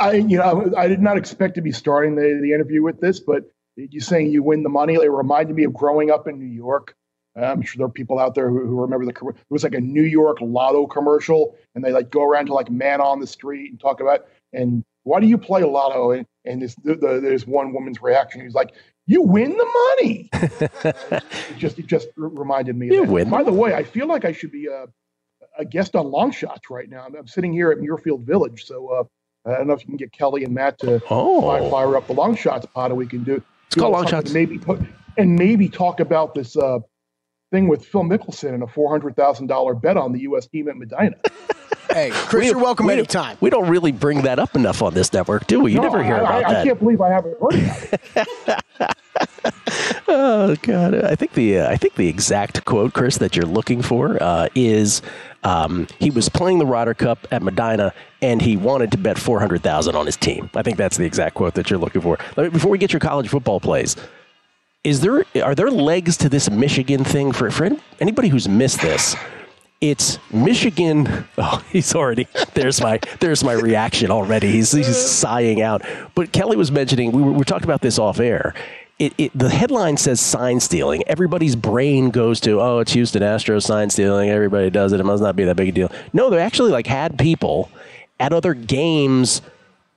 I, 0.00 0.14
you 0.14 0.38
know, 0.38 0.72
I 0.76 0.88
did 0.88 1.00
not 1.00 1.16
expect 1.16 1.54
to 1.54 1.60
be 1.60 1.70
starting 1.70 2.16
the, 2.16 2.40
the 2.42 2.52
interview 2.52 2.82
with 2.82 3.00
this, 3.00 3.20
but 3.20 3.44
you 3.76 4.00
saying 4.00 4.30
you 4.30 4.42
win 4.42 4.62
the 4.62 4.68
money, 4.68 4.94
it 4.94 5.08
reminded 5.08 5.54
me 5.54 5.64
of 5.64 5.72
growing 5.72 6.10
up 6.10 6.26
in 6.26 6.38
New 6.38 6.52
York. 6.52 6.96
I'm 7.36 7.62
sure 7.62 7.78
there 7.78 7.86
are 7.86 7.90
people 7.90 8.18
out 8.18 8.34
there 8.34 8.48
who, 8.48 8.64
who 8.64 8.80
remember 8.80 9.04
the 9.06 9.28
it 9.28 9.36
was 9.50 9.64
like 9.64 9.74
a 9.74 9.80
New 9.80 10.04
York 10.04 10.38
Lotto 10.40 10.86
commercial, 10.86 11.56
and 11.74 11.84
they 11.84 11.92
like 11.92 12.10
go 12.10 12.22
around 12.22 12.46
to 12.46 12.54
like 12.54 12.70
man 12.70 13.00
on 13.00 13.20
the 13.20 13.26
street 13.26 13.70
and 13.70 13.80
talk 13.80 14.00
about 14.00 14.26
and 14.52 14.84
why 15.04 15.20
do 15.20 15.26
you 15.26 15.38
play 15.38 15.62
Lotto? 15.62 16.12
And, 16.12 16.26
and 16.44 16.62
this, 16.62 16.74
the, 16.76 16.94
the, 16.94 17.20
there's 17.20 17.46
one 17.46 17.72
woman's 17.72 18.02
reaction. 18.02 18.40
He's 18.40 18.54
like, 18.54 18.74
"You 19.06 19.22
win 19.22 19.50
the 19.50 19.96
money." 19.98 20.30
it 20.32 21.58
just 21.58 21.78
it 21.78 21.86
just 21.86 22.08
reminded 22.16 22.76
me. 22.76 22.86
You 22.86 23.02
of 23.02 23.08
that. 23.08 23.12
win. 23.12 23.30
By 23.30 23.42
the 23.42 23.52
way, 23.52 23.74
I 23.74 23.82
feel 23.82 24.06
like 24.06 24.24
I 24.24 24.32
should 24.32 24.50
be 24.50 24.66
a, 24.66 24.86
a 25.58 25.64
guest 25.64 25.94
on 25.94 26.10
Long 26.10 26.32
Shots 26.32 26.70
right 26.70 26.88
now. 26.88 27.04
I'm, 27.04 27.14
I'm 27.14 27.26
sitting 27.26 27.52
here 27.52 27.70
at 27.70 27.78
Muirfield 27.78 28.22
Village, 28.22 28.64
so 28.64 28.88
uh, 28.88 29.50
I 29.50 29.58
don't 29.58 29.66
know 29.66 29.74
if 29.74 29.80
you 29.80 29.88
can 29.88 29.96
get 29.96 30.12
Kelley 30.12 30.44
and 30.44 30.54
Matt 30.54 30.78
to 30.80 31.02
oh. 31.10 31.42
fire, 31.42 31.70
fire 31.70 31.96
up 31.96 32.06
the 32.06 32.14
Long 32.14 32.34
Shots 32.34 32.66
pot, 32.74 32.90
or 32.90 32.94
we 32.94 33.06
can 33.06 33.24
do. 33.24 33.42
It's 33.66 33.76
called 33.76 33.92
Long 33.92 34.06
Shots. 34.06 34.32
Maybe 34.32 34.58
put 34.58 34.80
and 35.18 35.36
maybe 35.36 35.68
talk 35.68 36.00
about 36.00 36.34
this 36.34 36.56
uh, 36.56 36.78
thing 37.54 37.68
with 37.68 37.86
Phil 37.86 38.02
Mickelson 38.02 38.52
and 38.52 38.62
a 38.62 38.66
four 38.66 38.90
hundred 38.90 39.14
thousand 39.14 39.46
dollar 39.46 39.74
bet 39.74 39.96
on 39.96 40.12
the 40.12 40.20
U.S. 40.22 40.46
team 40.46 40.68
at 40.68 40.76
Medinah. 40.76 41.16
Hey, 41.90 42.10
Chris, 42.12 42.44
we, 42.44 42.48
you're 42.48 42.58
welcome 42.58 42.86
we, 42.86 42.94
anytime. 42.94 43.36
We 43.40 43.50
don't 43.50 43.68
really 43.68 43.92
bring 43.92 44.22
that 44.22 44.38
up 44.38 44.56
enough 44.56 44.80
on 44.80 44.94
this 44.94 45.12
network, 45.12 45.46
do 45.46 45.60
we? 45.60 45.72
You 45.72 45.76
no, 45.76 45.82
never 45.82 46.02
hear 46.02 46.14
I, 46.14 46.18
about 46.18 46.32
I, 46.32 46.40
that. 46.40 46.60
I 46.60 46.64
can't 46.64 46.78
believe 46.78 47.00
I 47.02 47.10
haven't 47.10 47.36
heard 47.38 48.24
about 48.46 48.64
it. 48.80 48.96
oh 50.08 50.56
God! 50.62 51.04
I 51.04 51.14
think 51.14 51.34
the 51.34 51.58
uh, 51.58 51.70
I 51.70 51.76
think 51.76 51.94
the 51.94 52.08
exact 52.08 52.64
quote, 52.64 52.94
Chris, 52.94 53.18
that 53.18 53.36
you're 53.36 53.44
looking 53.44 53.82
for 53.82 54.20
uh, 54.20 54.48
is 54.54 55.02
um, 55.44 55.86
he 56.00 56.10
was 56.10 56.30
playing 56.30 56.58
the 56.58 56.66
Ryder 56.66 56.94
Cup 56.94 57.28
at 57.30 57.42
Medinah 57.42 57.92
and 58.22 58.40
he 58.40 58.56
wanted 58.56 58.90
to 58.92 58.98
bet 58.98 59.18
four 59.18 59.38
hundred 59.38 59.62
thousand 59.62 59.94
on 59.94 60.06
his 60.06 60.16
team. 60.16 60.50
I 60.54 60.62
think 60.62 60.78
that's 60.78 60.96
the 60.96 61.04
exact 61.04 61.34
quote 61.34 61.54
that 61.54 61.68
you're 61.68 61.78
looking 61.78 62.00
for. 62.00 62.18
Before 62.34 62.70
we 62.70 62.78
get 62.78 62.94
your 62.94 63.00
college 63.00 63.28
football 63.28 63.60
plays, 63.60 63.94
is 64.84 65.00
there 65.00 65.24
are 65.42 65.54
there 65.54 65.70
legs 65.70 66.18
to 66.18 66.28
this 66.28 66.50
Michigan 66.50 67.02
thing 67.02 67.32
for 67.32 67.50
for 67.50 67.70
anybody 68.00 68.28
who's 68.28 68.48
missed 68.48 68.80
this? 68.80 69.16
It's 69.80 70.18
Michigan. 70.32 71.26
Oh, 71.36 71.62
he's 71.70 71.94
already 71.94 72.28
there's 72.54 72.80
my 72.80 73.00
there's 73.18 73.42
my 73.42 73.54
reaction 73.54 74.10
already. 74.10 74.50
He's 74.50 74.70
he's 74.70 74.96
sighing 74.96 75.62
out. 75.62 75.82
But 76.14 76.32
Kelley 76.32 76.56
was 76.56 76.70
mentioning 76.70 77.10
we 77.10 77.22
were, 77.22 77.32
we 77.32 77.44
talked 77.44 77.64
about 77.64 77.80
this 77.80 77.98
off 77.98 78.20
air. 78.20 78.54
It, 79.00 79.12
it, 79.18 79.32
the 79.36 79.48
headline 79.48 79.96
says 79.96 80.20
sign 80.20 80.60
stealing. 80.60 81.02
Everybody's 81.08 81.56
brain 81.56 82.10
goes 82.10 82.38
to, 82.40 82.60
oh, 82.60 82.78
it's 82.78 82.92
Houston 82.92 83.22
Astros 83.22 83.64
sign 83.64 83.90
stealing. 83.90 84.30
Everybody 84.30 84.70
does 84.70 84.92
it. 84.92 85.00
It 85.00 85.04
must 85.04 85.20
not 85.20 85.34
be 85.34 85.42
that 85.44 85.56
big 85.56 85.70
a 85.70 85.72
deal. 85.72 85.92
No, 86.12 86.30
they 86.30 86.38
actually 86.38 86.70
like 86.70 86.86
had 86.86 87.18
people 87.18 87.68
at 88.20 88.32
other 88.32 88.54
games 88.54 89.42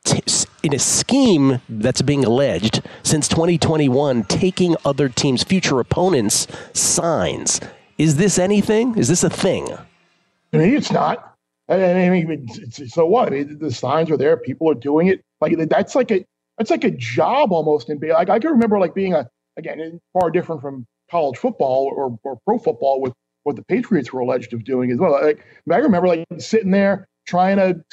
t- 0.03 0.46
in 0.63 0.73
a 0.73 0.79
scheme 0.79 1.61
that's 1.69 2.01
being 2.01 2.25
alleged 2.25 2.81
since 3.03 3.27
2021 3.27 4.23
taking 4.25 4.75
other 4.85 5.09
teams' 5.09 5.43
future 5.43 5.79
opponents' 5.79 6.47
signs. 6.73 7.61
Is 7.97 8.17
this 8.17 8.37
anything? 8.37 8.97
Is 8.97 9.07
this 9.07 9.23
a 9.23 9.29
thing? 9.29 9.67
I 10.53 10.57
mean, 10.57 10.75
it's 10.75 10.91
not. 10.91 11.35
I 11.69 12.09
mean, 12.09 12.47
so 12.71 13.05
what? 13.05 13.31
The 13.31 13.71
signs 13.71 14.09
are 14.09 14.17
there. 14.17 14.37
People 14.37 14.69
are 14.69 14.75
doing 14.75 15.07
it. 15.07 15.21
Like 15.41 15.57
that's 15.69 15.95
like 15.95 16.11
a 16.11 16.25
that's 16.57 16.71
like 16.71 16.83
a 16.83 16.91
job 16.91 17.51
almost. 17.51 17.89
And 17.89 18.01
like 18.01 18.29
I 18.29 18.39
can 18.39 18.51
remember 18.51 18.79
like 18.79 18.95
being 18.95 19.13
a 19.13 19.29
again 19.57 19.99
far 20.13 20.31
different 20.31 20.61
from 20.61 20.85
college 21.11 21.37
football 21.37 21.91
or, 21.95 22.17
or 22.23 22.39
pro 22.45 22.57
football 22.57 23.01
with 23.01 23.13
what 23.43 23.55
the 23.55 23.63
Patriots 23.63 24.11
were 24.13 24.21
alleged 24.21 24.53
of 24.53 24.63
doing 24.63 24.91
as 24.91 24.99
well. 24.99 25.11
Like 25.11 25.43
I 25.71 25.77
remember 25.77 26.07
like 26.07 26.25
sitting 26.37 26.71
there 26.71 27.07
trying 27.25 27.57
to 27.57 27.83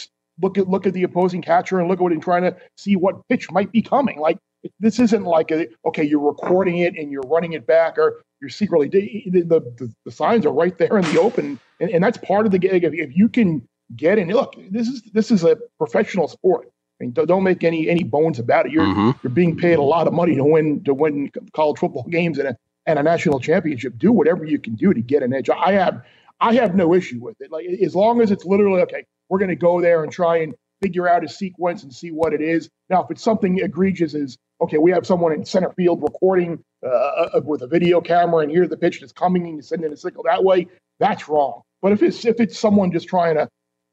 look 0.41 0.59
at 0.59 0.69
look 0.69 0.87
at 0.87 0.93
the 0.93 1.03
opposing 1.03 1.43
catcher 1.43 1.79
and 1.79 1.89
look 1.89 1.99
at 1.99 2.03
what 2.03 2.13
and 2.13 2.23
trying 2.23 2.43
to 2.43 2.57
see 2.77 2.97
what 2.97 3.27
pitch 3.29 3.51
might 3.51 3.71
be 3.73 3.83
coming. 3.83 4.19
Like 4.21 4.39
this 4.81 4.99
isn't 4.99 5.25
like 5.25 5.51
a 5.51 5.67
okay, 5.87 6.05
you're 6.05 6.21
recording 6.21 6.79
it 6.79 6.97
and 6.97 7.11
you're 7.11 7.23
running 7.23 7.53
it 7.53 7.67
back, 7.67 7.99
or 7.99 8.23
you're 8.41 8.51
secretly 8.51 8.89
the 8.89 9.43
the, 9.43 9.95
the 10.05 10.11
signs 10.11 10.47
are 10.47 10.53
right 10.53 10.77
there 10.79 10.99
in 10.99 11.05
the 11.13 11.21
open, 11.21 11.59
and, 11.81 11.91
and 11.91 12.03
that's 12.03 12.19
part 12.19 12.47
of 12.47 12.53
the 12.53 12.59
game. 12.59 12.83
If, 12.83 12.95
if 12.95 13.17
you 13.17 13.29
can 13.29 13.67
get 13.97 14.19
in, 14.19 14.29
look, 14.29 14.55
this 14.71 14.89
is 14.89 15.03
this 15.13 15.31
is 15.31 15.45
a 15.45 15.57
professional 15.79 16.29
sport. 16.29 16.71
I 17.01 17.05
mean, 17.05 17.13
don't 17.13 17.43
make 17.43 17.65
any 17.65 17.89
any 17.89 18.05
bones 18.05 18.39
about 18.39 18.67
it. 18.67 18.73
You're 18.73 18.85
mm-hmm. 18.85 19.11
you're 19.23 19.33
being 19.33 19.57
paid 19.57 19.79
a 19.79 19.83
lot 19.83 20.07
of 20.07 20.13
money 20.13 20.37
to 20.37 20.45
win 20.45 20.83
to 20.85 20.95
win 20.95 21.31
college 21.53 21.79
football 21.79 22.05
games 22.05 22.39
and 22.39 22.49
a 22.49 22.57
and 22.87 22.99
a 22.99 23.03
national 23.03 23.41
championship. 23.41 23.99
Do 23.99 24.13
whatever 24.13 24.45
you 24.45 24.59
can 24.59 24.75
do 24.75 24.93
to 24.95 25.01
get 25.01 25.23
an 25.23 25.33
edge. 25.33 25.51
I 25.51 25.73
have 25.73 26.03
I 26.41 26.55
have 26.55 26.75
no 26.75 26.95
issue 26.95 27.21
with 27.21 27.41
it. 27.41 27.51
Like 27.51 27.67
as 27.67 27.95
long 27.95 28.21
as 28.21 28.31
it's 28.31 28.45
literally 28.45 28.81
okay, 28.83 29.05
we're 29.29 29.39
going 29.39 29.51
to 29.51 29.57
go 29.57 29.81
there 29.81 30.03
and 30.03 30.13
try 30.13 30.39
and 30.39 30.55
figure 30.83 31.09
out 31.09 31.25
a 31.25 31.29
sequence 31.29 31.83
and 31.83 31.95
see 31.95 32.11
what 32.11 32.33
it 32.33 32.41
is. 32.41 32.69
Now, 32.91 33.03
if 33.03 33.11
it's 33.11 33.23
something 33.23 33.59
egregious, 33.59 34.15
is 34.15 34.37
okay, 34.61 34.79
we 34.79 34.91
have 34.91 35.07
someone 35.07 35.33
in 35.33 35.45
center 35.45 35.73
field 35.73 36.03
recording 36.03 36.63
uh, 36.85 36.89
uh 36.89 37.41
with 37.45 37.63
a 37.63 37.67
video 37.67 38.01
camera 38.01 38.39
and 38.43 38.51
here's 38.51 38.69
the 38.69 38.77
pitch 38.77 39.01
that's 39.01 39.13
coming 39.13 39.47
and 39.47 39.57
you 39.57 39.63
send 39.63 39.85
in 39.85 39.93
a 39.93 39.97
signal 39.97 40.25
that 40.25 40.45
way. 40.45 40.67
That's 41.01 41.29
wrong. 41.29 41.63
But 41.83 41.93
if 41.93 42.03
it's 42.03 42.25
if 42.25 42.41
it's 42.41 42.59
someone 42.59 42.93
just 42.93 43.09
trying 43.09 43.37
to 43.37 43.49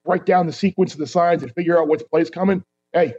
write 0.05 0.25
down 0.25 0.47
the 0.47 0.53
sequence 0.53 0.93
of 0.93 0.99
the 0.99 1.07
signs 1.07 1.43
and 1.43 1.53
figure 1.53 1.79
out 1.79 1.87
what's 1.87 2.03
plays 2.03 2.29
coming, 2.29 2.63
hey, 2.93 3.13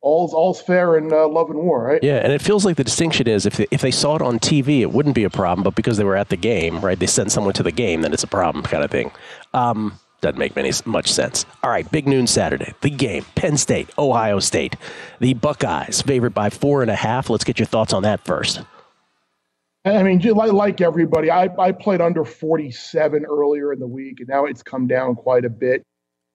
all's 0.00 0.32
all's 0.32 0.60
fair 0.60 0.96
in 0.96 1.12
uh, 1.12 1.26
love 1.28 1.50
and 1.50 1.58
war, 1.58 1.82
right? 1.82 2.02
Yeah, 2.02 2.16
and 2.16 2.32
it 2.32 2.42
feels 2.42 2.64
like 2.64 2.76
the 2.76 2.84
distinction 2.84 3.26
is 3.28 3.46
if 3.46 3.56
they, 3.56 3.66
if 3.70 3.80
they 3.80 3.90
saw 3.90 4.16
it 4.16 4.22
on 4.22 4.38
TV, 4.38 4.80
it 4.80 4.92
wouldn't 4.92 5.14
be 5.14 5.24
a 5.24 5.30
problem, 5.30 5.62
but 5.62 5.74
because 5.74 5.96
they 5.96 6.04
were 6.04 6.16
at 6.16 6.28
the 6.28 6.36
game, 6.36 6.80
right? 6.80 6.98
They 6.98 7.06
send 7.06 7.32
someone 7.32 7.54
to 7.54 7.62
the 7.62 7.72
game, 7.72 8.02
then 8.02 8.12
it's 8.12 8.22
a 8.22 8.28
problem, 8.28 8.64
kind 8.64 8.84
of 8.84 8.90
thing. 8.90 9.10
Um, 9.54 9.98
doesn't 10.20 10.38
make 10.38 10.56
any 10.56 10.72
much 10.84 11.12
sense. 11.12 11.46
All 11.62 11.70
right, 11.70 11.88
big 11.90 12.08
noon 12.08 12.26
Saturday. 12.26 12.74
The 12.80 12.90
game: 12.90 13.24
Penn 13.34 13.56
State, 13.56 13.90
Ohio 13.98 14.40
State. 14.40 14.76
The 15.20 15.34
Buckeyes 15.34 16.02
favored 16.02 16.34
by 16.34 16.50
four 16.50 16.82
and 16.82 16.90
a 16.90 16.96
half. 16.96 17.30
Let's 17.30 17.44
get 17.44 17.58
your 17.58 17.66
thoughts 17.66 17.92
on 17.92 18.02
that 18.02 18.24
first. 18.24 18.60
I 19.84 20.02
mean, 20.02 20.20
like 20.20 20.80
everybody, 20.80 21.30
I, 21.30 21.48
I 21.58 21.72
played 21.72 22.00
under 22.00 22.24
47 22.24 23.24
earlier 23.24 23.72
in 23.72 23.78
the 23.78 23.86
week, 23.86 24.20
and 24.20 24.28
now 24.28 24.44
it's 24.44 24.62
come 24.62 24.86
down 24.86 25.14
quite 25.14 25.44
a 25.44 25.50
bit. 25.50 25.82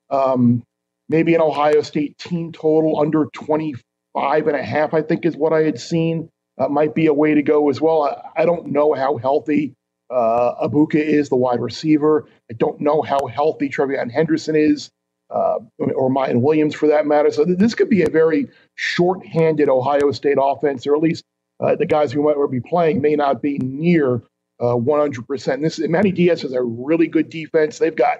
Um, 0.10 0.63
maybe 1.10 1.36
an 1.36 1.41
Ohio 1.41 1.82
State 1.82 2.17
team 2.17 2.52
total 2.52 3.00
under 3.00 3.26
25 3.34 4.48
and 4.48 4.56
a 4.56 4.63
half, 4.63 4.93
I 4.93 5.02
think 5.02 5.26
is 5.26 5.36
what 5.36 5.54
I 5.54 5.63
had 5.63 5.80
seen. 5.80 6.30
Uh, 6.58 6.67
might 6.67 6.93
be 6.93 7.08
a 7.08 7.13
way 7.13 7.34
to 7.34 7.41
go 7.41 7.69
as 7.69 7.82
well. 7.82 8.04
I, 8.04 8.41
I 8.41 8.46
don't 8.46 8.67
know 8.67 8.93
how 8.93 9.17
healthy 9.17 9.74
uh, 10.13 10.67
Egbuka 10.67 10.95
is, 10.95 11.30
the 11.30 11.36
wide 11.36 11.60
receiver. 11.60 12.28
I 12.49 12.54
don't 12.54 12.80
know 12.80 13.02
how 13.02 13.26
healthy 13.28 13.69
TreVeyon 13.69 14.12
Henderson 14.12 14.56
is, 14.56 14.89
uh, 15.30 15.60
or 15.80 16.10
Miyan 16.10 16.41
Williams 16.41 16.76
for 16.76 16.88
that 16.88 17.06
matter. 17.06 17.32
So 17.32 17.45
this 17.45 17.73
could 17.76 17.89
be 17.89 18.04
a 18.04 18.10
very 18.10 18.47
short-handed 18.76 19.69
Ohio 19.69 20.12
State 20.12 20.38
offense, 20.39 20.86
or 20.86 20.95
at 20.95 21.02
least 21.02 21.23
uh, 21.60 21.76
the 21.76 21.86
guys 21.86 22.12
who 22.12 22.23
might 22.23 22.36
be 22.52 22.62
playing 22.62 23.02
may 23.02 23.15
not 23.15 23.41
be 23.41 23.58
near 23.60 24.21
100%. 24.62 25.54
Uh, 25.54 25.58
this 25.58 25.80
Manny 25.80 26.12
Diaz 26.12 26.41
has 26.43 26.54
a 26.54 26.62
really 26.62 27.08
good 27.08 27.30
defense. 27.30 27.80
They've 27.80 27.95
got 27.95 28.19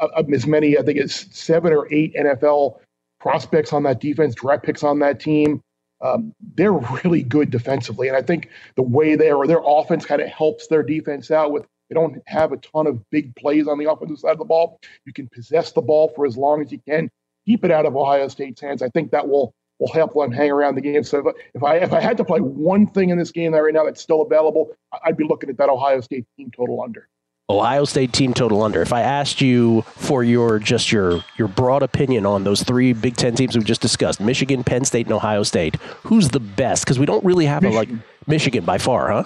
uh, 0.00 0.22
as 0.32 0.46
many, 0.46 0.78
I 0.78 0.82
think 0.82 0.98
it's 0.98 1.26
seven 1.36 1.72
or 1.72 1.92
eight 1.92 2.14
NFL 2.14 2.78
prospects 3.20 3.72
on 3.72 3.82
that 3.84 4.00
defense, 4.00 4.34
draft 4.34 4.64
picks 4.64 4.82
on 4.82 5.00
that 5.00 5.20
team. 5.20 5.60
Um, 6.00 6.34
they're 6.54 6.72
really 7.04 7.22
good 7.22 7.50
defensively, 7.50 8.08
and 8.08 8.16
I 8.16 8.22
think 8.22 8.48
the 8.76 8.82
way 8.82 9.16
they 9.16 9.30
are, 9.30 9.46
their 9.46 9.62
offense 9.64 10.04
kind 10.06 10.22
of 10.22 10.28
helps 10.28 10.68
their 10.68 10.82
defense 10.82 11.30
out 11.30 11.52
with 11.52 11.66
They 11.88 11.94
don't 11.94 12.22
have 12.26 12.52
a 12.52 12.56
ton 12.58 12.86
of 12.86 13.08
big 13.10 13.34
plays 13.36 13.66
on 13.66 13.78
the 13.78 13.90
offensive 13.90 14.18
side 14.18 14.32
of 14.32 14.38
the 14.38 14.44
ball. 14.44 14.80
You 15.06 15.12
can 15.12 15.28
possess 15.28 15.72
the 15.72 15.82
ball 15.82 16.08
for 16.14 16.26
as 16.26 16.36
long 16.36 16.62
as 16.62 16.70
you 16.70 16.80
can, 16.86 17.10
keep 17.46 17.64
it 17.64 17.70
out 17.70 17.86
of 17.86 17.96
Ohio 17.96 18.28
State's 18.28 18.60
hands. 18.60 18.82
I 18.82 18.88
think 18.90 19.10
that 19.12 19.28
will 19.28 19.54
will 19.78 19.92
help 19.92 20.12
them 20.14 20.32
hang 20.32 20.50
around 20.50 20.74
the 20.74 20.80
game. 20.80 21.04
So 21.04 21.32
if 21.54 21.62
I 21.62 21.76
if 21.76 21.92
I 21.92 22.00
had 22.00 22.16
to 22.18 22.24
play 22.24 22.40
one 22.40 22.86
thing 22.86 23.10
in 23.10 23.18
this 23.18 23.30
game 23.30 23.54
right 23.54 23.72
now 23.72 23.84
that's 23.84 24.02
still 24.02 24.22
available, 24.22 24.70
I'd 25.04 25.16
be 25.16 25.24
looking 25.24 25.50
at 25.50 25.56
that 25.58 25.68
Ohio 25.68 26.00
State 26.00 26.26
team 26.36 26.50
total 26.50 26.82
under. 26.82 27.08
Ohio 27.50 27.84
State 27.84 28.12
team 28.12 28.34
total 28.34 28.62
under. 28.62 28.82
If 28.82 28.92
I 28.92 29.00
asked 29.00 29.40
you 29.40 29.80
for 29.96 30.22
your 30.22 30.58
just 30.58 30.92
your 30.92 31.24
your 31.38 31.48
broad 31.48 31.82
opinion 31.82 32.26
on 32.26 32.44
those 32.44 32.62
three 32.62 32.92
Big 32.92 33.16
Ten 33.16 33.34
teams 33.34 33.56
we 33.56 33.64
just 33.64 33.80
discussed, 33.80 34.20
Michigan, 34.20 34.62
Penn 34.64 34.84
State, 34.84 35.06
and 35.06 35.14
Ohio 35.14 35.42
State, 35.42 35.76
who's 36.04 36.28
the 36.28 36.40
best? 36.40 36.84
Because 36.84 36.98
we 36.98 37.06
don't 37.06 37.24
really 37.24 37.46
have 37.46 37.62
Michigan. 37.62 37.90
a 37.90 37.94
like 37.94 38.28
Michigan 38.28 38.64
by 38.66 38.76
far, 38.76 39.10
huh? 39.10 39.24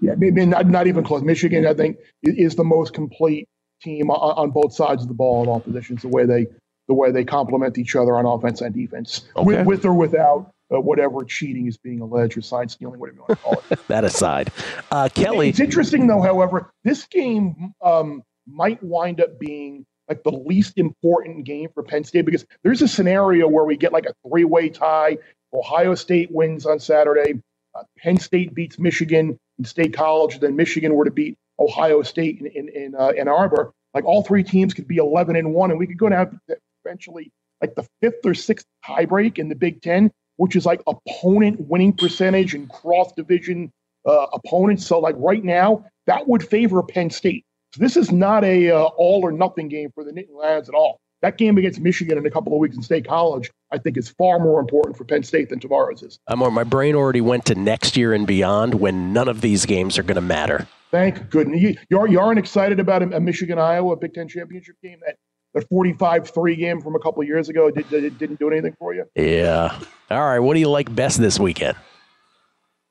Yeah, 0.00 0.14
maybe 0.16 0.44
not, 0.46 0.66
not 0.66 0.88
even 0.88 1.04
close. 1.04 1.22
Michigan, 1.22 1.64
I 1.64 1.74
think, 1.74 1.98
is 2.22 2.56
the 2.56 2.64
most 2.64 2.92
complete 2.92 3.48
team 3.80 4.10
on, 4.10 4.36
on 4.36 4.50
both 4.50 4.74
sides 4.74 5.02
of 5.02 5.08
the 5.08 5.14
ball 5.14 5.44
in 5.44 5.48
all 5.48 5.60
positions. 5.60 6.02
The 6.02 6.08
way 6.08 6.26
they 6.26 6.48
the 6.88 6.94
way 6.94 7.12
they 7.12 7.24
complement 7.24 7.78
each 7.78 7.94
other 7.94 8.16
on 8.16 8.26
offense 8.26 8.62
and 8.62 8.74
defense, 8.74 9.28
okay. 9.36 9.44
with, 9.44 9.66
with 9.66 9.84
or 9.84 9.94
without 9.94 10.50
uh, 10.72 10.80
whatever 10.80 11.24
cheating 11.24 11.66
is 11.66 11.76
being 11.76 12.00
alleged 12.00 12.36
or 12.36 12.42
sign 12.42 12.68
stealing, 12.68 12.98
whatever 12.98 13.16
you 13.16 13.24
want 13.28 13.30
to 13.30 13.36
call 13.36 13.62
it. 13.70 13.86
that 13.88 14.04
aside, 14.04 14.52
uh, 14.90 15.08
Kelley. 15.14 15.48
It's 15.48 15.60
interesting 15.60 16.06
though. 16.06 16.22
However, 16.22 16.70
this 16.84 17.06
game 17.06 17.74
um, 17.82 18.22
might 18.46 18.82
wind 18.82 19.20
up 19.20 19.38
being 19.38 19.84
like 20.08 20.22
the 20.24 20.32
least 20.32 20.78
important 20.78 21.44
game 21.44 21.68
for 21.72 21.82
Penn 21.82 22.04
State 22.04 22.24
because 22.24 22.44
there's 22.62 22.82
a 22.82 22.88
scenario 22.88 23.48
where 23.48 23.64
we 23.64 23.76
get 23.76 23.92
like 23.92 24.06
a 24.06 24.14
three-way 24.28 24.68
tie. 24.68 25.18
Ohio 25.52 25.94
State 25.94 26.30
wins 26.30 26.66
on 26.66 26.78
Saturday. 26.78 27.40
Uh, 27.74 27.82
Penn 27.98 28.18
State 28.18 28.54
beats 28.54 28.78
Michigan 28.78 29.38
in 29.58 29.64
State 29.64 29.94
College. 29.94 30.40
Then 30.40 30.56
Michigan 30.56 30.94
were 30.94 31.04
to 31.04 31.10
beat 31.10 31.36
Ohio 31.58 32.02
State 32.02 32.40
in 32.40 32.46
in, 32.46 32.68
in 32.68 32.94
uh, 32.94 33.12
Ann 33.18 33.28
Arbor. 33.28 33.72
Like 33.94 34.04
all 34.04 34.22
three 34.22 34.44
teams 34.44 34.72
could 34.72 34.86
be 34.86 34.98
11 34.98 35.34
and 35.34 35.52
one, 35.52 35.70
and 35.70 35.78
we 35.78 35.86
could 35.86 35.98
go 35.98 36.08
down 36.08 36.40
eventually 36.84 37.32
like 37.60 37.74
the 37.74 37.86
fifth 38.00 38.24
or 38.24 38.34
sixth 38.34 38.66
tiebreak 38.84 39.38
in 39.38 39.48
the 39.48 39.54
Big 39.54 39.82
Ten 39.82 40.10
which 40.40 40.56
is 40.56 40.64
like 40.64 40.80
opponent 40.86 41.60
winning 41.68 41.92
percentage 41.92 42.54
and 42.54 42.70
cross 42.70 43.12
division 43.12 43.70
uh, 44.06 44.26
opponents. 44.32 44.86
So 44.86 44.98
like 44.98 45.14
right 45.18 45.44
now, 45.44 45.84
that 46.06 46.26
would 46.26 46.42
favor 46.42 46.82
Penn 46.82 47.10
State. 47.10 47.44
So 47.74 47.80
this 47.80 47.94
is 47.94 48.10
not 48.10 48.42
a 48.42 48.70
uh, 48.70 48.84
all 48.96 49.20
or 49.22 49.32
nothing 49.32 49.68
game 49.68 49.90
for 49.94 50.02
the 50.02 50.12
Nittany 50.12 50.34
Lions 50.34 50.70
at 50.70 50.74
all. 50.74 50.98
That 51.20 51.36
game 51.36 51.58
against 51.58 51.78
Michigan 51.80 52.16
in 52.16 52.24
a 52.24 52.30
couple 52.30 52.54
of 52.54 52.58
weeks 52.58 52.74
in 52.74 52.82
State 52.82 53.06
College, 53.06 53.50
I 53.70 53.76
think, 53.76 53.98
is 53.98 54.08
far 54.08 54.38
more 54.38 54.58
important 54.60 54.96
for 54.96 55.04
Penn 55.04 55.22
State 55.22 55.50
than 55.50 55.60
tomorrow's 55.60 56.02
is. 56.02 56.18
I'm, 56.26 56.38
my 56.54 56.64
brain 56.64 56.94
already 56.94 57.20
went 57.20 57.44
to 57.44 57.54
next 57.54 57.98
year 57.98 58.14
and 58.14 58.26
beyond 58.26 58.72
when 58.72 59.12
none 59.12 59.28
of 59.28 59.42
these 59.42 59.66
games 59.66 59.98
are 59.98 60.02
going 60.02 60.14
to 60.14 60.22
matter. 60.22 60.66
Thank 60.90 61.28
goodness. 61.28 61.60
You, 61.60 61.76
you, 61.90 61.98
are, 61.98 62.08
you 62.08 62.18
aren't 62.18 62.38
excited 62.38 62.80
about 62.80 63.02
a, 63.02 63.16
a 63.16 63.20
Michigan 63.20 63.58
Iowa 63.58 63.94
Big 63.96 64.14
Ten 64.14 64.26
championship 64.26 64.76
game 64.82 65.00
that 65.06 65.16
the 65.54 65.60
45-3 65.62 66.56
game 66.56 66.80
from 66.80 66.94
a 66.94 66.98
couple 66.98 67.22
years 67.24 67.48
ago 67.48 67.70
did, 67.70 67.88
did, 67.90 68.18
didn't 68.18 68.38
do 68.38 68.50
anything 68.50 68.74
for 68.78 68.94
you? 68.94 69.04
Yeah. 69.14 69.76
All 70.10 70.20
right. 70.20 70.38
What 70.38 70.54
do 70.54 70.60
you 70.60 70.68
like 70.68 70.94
best 70.94 71.18
this 71.18 71.38
weekend? 71.38 71.76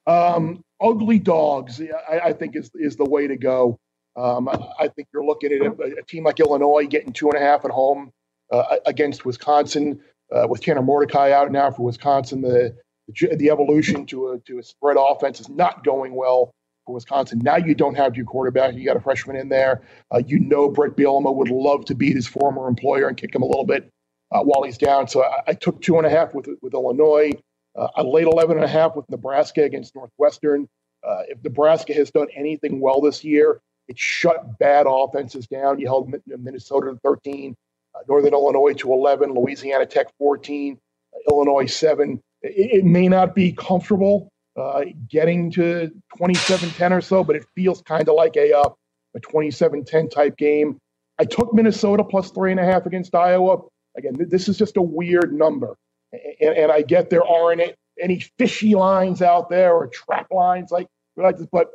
Um, 0.08 0.64
ugly 0.82 1.20
dogs, 1.20 1.82
I, 2.10 2.20
I, 2.20 2.34
think 2.34 2.56
is 2.56 2.72
is 2.74 2.96
the 2.96 3.06
way 3.06 3.28
to 3.28 3.38
go. 3.38 3.78
Um, 4.16 4.50
I, 4.50 4.58
I, 4.80 4.88
think 4.88 5.08
you're 5.14 5.26
looking 5.26 5.52
at 5.54 5.62
a, 5.62 5.72
a, 6.00 6.04
team 6.08 6.24
like 6.24 6.40
Illinois 6.40 6.88
getting 6.88 7.14
two 7.14 7.30
and 7.30 7.38
a 7.38 7.46
half 7.46 7.64
at 7.64 7.70
home 7.72 8.12
uh, 8.52 8.78
against 8.88 9.24
Wisconsin 9.24 10.02
uh, 10.32 10.48
with 10.50 10.62
Tanner 10.62 10.82
Mordecai 10.82 11.32
out 11.32 11.52
now 11.52 11.70
for 11.70 11.84
Wisconsin. 11.84 12.42
The 12.42 12.76
the, 13.08 13.36
the 13.36 13.52
evolution 13.52 14.06
to 14.08 14.30
a 14.32 14.40
to 14.40 14.58
a 14.58 14.64
spread 14.64 14.98
offense 15.00 15.40
is 15.40 15.50
not 15.50 15.84
going 15.84 16.16
well 16.16 16.56
for 16.90 16.96
Wisconsin. 16.96 17.40
Now 17.44 17.58
you 17.58 17.76
don't 17.76 17.96
have 17.96 18.16
your 18.16 18.26
quarterback. 18.26 18.74
You 18.74 18.84
got 18.84 18.98
a 18.98 19.00
freshman 19.00 19.36
in 19.36 19.50
there. 19.50 19.82
Uh, 20.12 20.22
you 20.26 20.40
know 20.40 20.70
Bret 20.70 20.96
Bielema 20.96 21.34
would 21.34 21.50
love 21.50 21.86
to 21.86 21.96
beat 21.96 22.16
his 22.16 22.28
former 22.28 22.68
employer 22.68 23.08
and 23.08 23.16
kick 23.16 23.34
him 23.34 23.44
a 23.44 23.46
little 23.46 23.66
bit 23.66 23.90
uh, 24.32 24.42
while 24.42 24.64
he's 24.64 24.78
down. 24.78 25.08
So 25.08 25.24
I, 25.24 25.42
I, 25.48 25.54
took 25.54 25.82
two 25.82 25.98
and 25.98 26.08
a 26.08 26.10
half 26.10 26.34
with 26.34 26.50
with 26.62 26.74
Illinois. 26.74 27.32
Uh, 27.76 27.88
I 27.96 28.02
laid 28.02 28.26
11 28.26 28.58
and 28.58 28.66
a 28.66 28.68
half 28.68 28.96
with 28.96 29.08
Nebraska 29.10 29.64
against 29.64 29.96
Northwestern. 29.96 30.68
Uh, 31.08 31.22
if 31.28 31.44
Nebraska 31.44 31.94
has 31.94 32.10
done 32.10 32.28
anything 32.36 32.82
well 32.82 33.00
this 33.02 33.24
year, 33.24 33.62
it 33.88 33.98
shut 33.98 34.58
bad 34.58 34.88
offenses 34.90 35.46
down. 35.46 35.80
You 35.80 35.86
held 35.86 36.12
Minnesota 36.26 36.92
to 36.92 37.00
13, 37.04 37.56
uh, 37.94 38.00
Northern 38.08 38.34
Illinois 38.34 38.74
to 38.74 38.92
11, 38.92 39.34
Louisiana 39.34 39.86
Tech 39.86 40.08
14, 40.18 40.78
uh, 41.14 41.18
Illinois 41.32 41.72
7. 41.72 42.20
It, 42.42 42.80
it 42.80 42.86
may 42.86 43.08
not 43.08 43.36
be 43.36 43.52
comfortable, 43.52 44.30
uh, 44.60 44.86
getting 45.10 45.52
to 45.52 45.92
27-10 46.18 46.92
or 46.92 47.02
so, 47.02 47.24
but 47.24 47.36
it 47.36 47.46
feels 47.56 47.82
kind 47.82 48.08
of 48.08 48.16
like 48.16 48.36
a 48.36 48.58
uh, 48.58 48.70
a 49.16 49.20
27-10 49.20 50.12
type 50.12 50.38
game. 50.38 50.78
I 51.20 51.26
took 51.26 51.54
Minnesota 51.54 52.04
plus 52.04 52.32
three 52.32 52.52
and 52.52 52.60
a 52.60 52.66
half 52.66 52.86
against 52.86 53.16
Iowa. 53.16 53.58
Again, 53.98 54.16
th- 54.16 54.30
this 54.30 54.48
is 54.48 54.58
just 54.58 54.78
a 54.78 54.82
weird 54.82 55.34
number, 55.34 55.76
and, 56.14 56.56
and, 56.56 56.72
I 56.72 56.84
get 56.84 57.10
there 57.10 57.26
aren't 57.26 57.62
any 58.00 58.20
fishy 58.38 58.76
lines 58.76 59.22
out 59.22 59.50
there 59.50 59.74
or 59.74 59.88
trap 59.88 60.28
lines 60.32 60.72
like 60.72 60.88
like 61.18 61.38
this, 61.38 61.48
but 61.52 61.72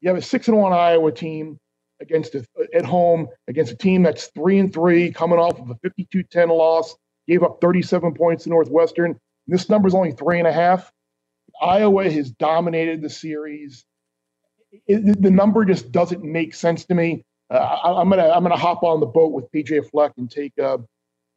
you 0.00 0.08
have 0.08 0.18
a 0.18 0.22
six 0.22 0.48
and 0.48 0.56
one 0.58 0.72
Iowa 0.72 1.10
team 1.10 1.58
against 2.00 2.34
a, 2.34 2.44
at 2.74 2.84
home 2.84 3.28
against 3.48 3.72
a 3.72 3.76
team 3.76 4.02
that's 4.02 4.26
three 4.28 4.58
and 4.58 4.72
three, 4.72 5.10
coming 5.10 5.38
off 5.38 5.58
of 5.58 5.70
a 5.70 5.74
52-10 5.76 6.48
loss, 6.48 6.94
gave 7.26 7.42
up 7.42 7.58
37 7.60 8.14
points 8.14 8.44
to 8.44 8.50
Northwestern. 8.50 9.18
This 9.46 9.68
number 9.68 9.88
is 9.88 9.94
only 9.94 10.12
three 10.12 10.38
and 10.38 10.46
a 10.46 10.52
half. 10.52 10.92
Iowa 11.60 12.10
has 12.10 12.30
dominated 12.30 13.02
the 13.02 13.10
series. 13.10 13.84
It, 14.86 15.22
the 15.22 15.30
number 15.30 15.64
just 15.64 15.90
doesn't 15.92 16.22
make 16.22 16.54
sense 16.54 16.84
to 16.86 16.94
me. 16.94 17.24
Uh, 17.50 17.56
I, 17.56 18.00
am 18.00 18.10
gonna 18.10 18.28
I'm 18.28 18.42
gonna 18.42 18.56
hop 18.56 18.82
on 18.82 19.00
the 19.00 19.06
boat 19.06 19.32
with 19.32 19.50
PJ 19.52 19.90
Fleck 19.90 20.12
and 20.16 20.30
take 20.30 20.52
uh, 20.58 20.78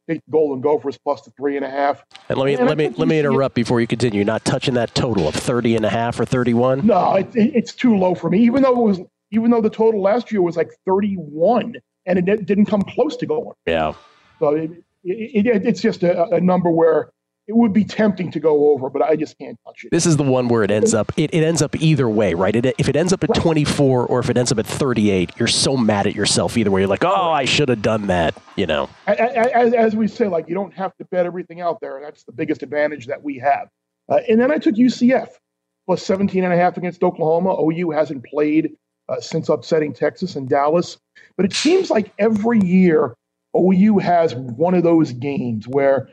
take 0.08 0.20
Golden 0.28 0.60
Gophers 0.60 0.98
plus 0.98 1.22
the 1.22 1.30
three 1.30 1.56
and 1.56 1.64
a 1.64 1.70
half. 1.70 2.04
And 2.28 2.38
let 2.38 2.46
me 2.46 2.54
and 2.54 2.66
let 2.66 2.76
me 2.76 2.88
let 2.90 3.08
me 3.08 3.18
interrupt 3.18 3.54
before 3.54 3.80
you 3.80 3.86
continue. 3.86 4.18
You're 4.18 4.26
not 4.26 4.44
touching 4.44 4.74
that 4.74 4.94
total 4.94 5.28
of 5.28 5.34
30 5.34 5.76
and 5.76 5.84
a 5.84 5.90
half 5.90 6.18
or 6.18 6.24
31. 6.24 6.86
No, 6.86 7.14
it, 7.14 7.34
it, 7.36 7.54
it's 7.54 7.72
too 7.72 7.96
low 7.96 8.14
for 8.14 8.28
me. 8.28 8.40
Even 8.40 8.62
though 8.62 8.72
it 8.72 8.88
was 8.88 9.00
even 9.30 9.50
though 9.50 9.60
the 9.60 9.70
total 9.70 10.02
last 10.02 10.32
year 10.32 10.42
was 10.42 10.56
like 10.56 10.70
31 10.86 11.76
and 12.06 12.18
it 12.18 12.46
didn't 12.46 12.66
come 12.66 12.82
close 12.82 13.16
to 13.18 13.26
going. 13.26 13.52
Yeah. 13.66 13.94
So 14.40 14.54
it, 14.54 14.70
it's 15.04 15.80
just 15.80 16.02
a, 16.02 16.24
a 16.30 16.40
number 16.40 16.70
where 16.70 17.10
it 17.50 17.56
would 17.56 17.72
be 17.72 17.84
tempting 17.84 18.30
to 18.30 18.38
go 18.38 18.70
over, 18.70 18.88
but 18.88 19.02
I 19.02 19.16
just 19.16 19.36
can't 19.36 19.58
touch 19.66 19.82
it. 19.82 19.90
This 19.90 20.06
is 20.06 20.16
the 20.16 20.22
one 20.22 20.46
where 20.46 20.62
it 20.62 20.70
ends 20.70 20.94
up. 20.94 21.10
It, 21.16 21.34
it 21.34 21.42
ends 21.42 21.60
up 21.60 21.74
either 21.82 22.08
way, 22.08 22.32
right? 22.32 22.54
It, 22.54 22.64
if 22.78 22.88
it 22.88 22.94
ends 22.94 23.12
up 23.12 23.24
at 23.24 23.34
24 23.34 24.06
or 24.06 24.20
if 24.20 24.30
it 24.30 24.36
ends 24.36 24.52
up 24.52 24.58
at 24.60 24.66
38, 24.68 25.32
you're 25.36 25.48
so 25.48 25.76
mad 25.76 26.06
at 26.06 26.14
yourself 26.14 26.56
either 26.56 26.70
way. 26.70 26.82
You're 26.82 26.88
like, 26.88 27.04
oh, 27.04 27.32
I 27.32 27.46
should 27.46 27.68
have 27.68 27.82
done 27.82 28.06
that. 28.06 28.40
You 28.54 28.68
know. 28.68 28.88
As, 29.08 29.74
as, 29.74 29.96
we 29.96 30.06
say, 30.06 30.28
like 30.28 30.48
you 30.48 30.54
don't 30.54 30.72
have 30.74 30.96
to 30.98 31.04
bet 31.06 31.26
everything 31.26 31.60
out 31.60 31.80
there, 31.80 31.96
and 31.96 32.06
that's 32.06 32.22
the 32.22 32.30
biggest 32.30 32.62
advantage 32.62 33.08
that 33.08 33.20
we 33.20 33.38
have. 33.38 33.68
Uh, 34.08 34.20
and 34.28 34.40
then 34.40 34.52
I 34.52 34.58
took 34.58 34.76
UCF 34.76 35.30
plus 35.86 36.04
17 36.04 36.44
and 36.44 36.52
a 36.52 36.56
half 36.56 36.76
against 36.76 37.02
Oklahoma. 37.02 37.56
OU 37.60 37.90
hasn't 37.90 38.24
played 38.26 38.76
uh, 39.08 39.20
since 39.20 39.48
upsetting 39.48 39.92
Texas 39.92 40.36
and 40.36 40.48
Dallas, 40.48 40.98
but 41.36 41.44
it 41.44 41.52
seems 41.52 41.90
like 41.90 42.12
every 42.20 42.60
year 42.60 43.16
OU 43.56 43.98
has 43.98 44.36
one 44.36 44.74
of 44.74 44.84
those 44.84 45.10
games 45.10 45.66
where 45.66 46.08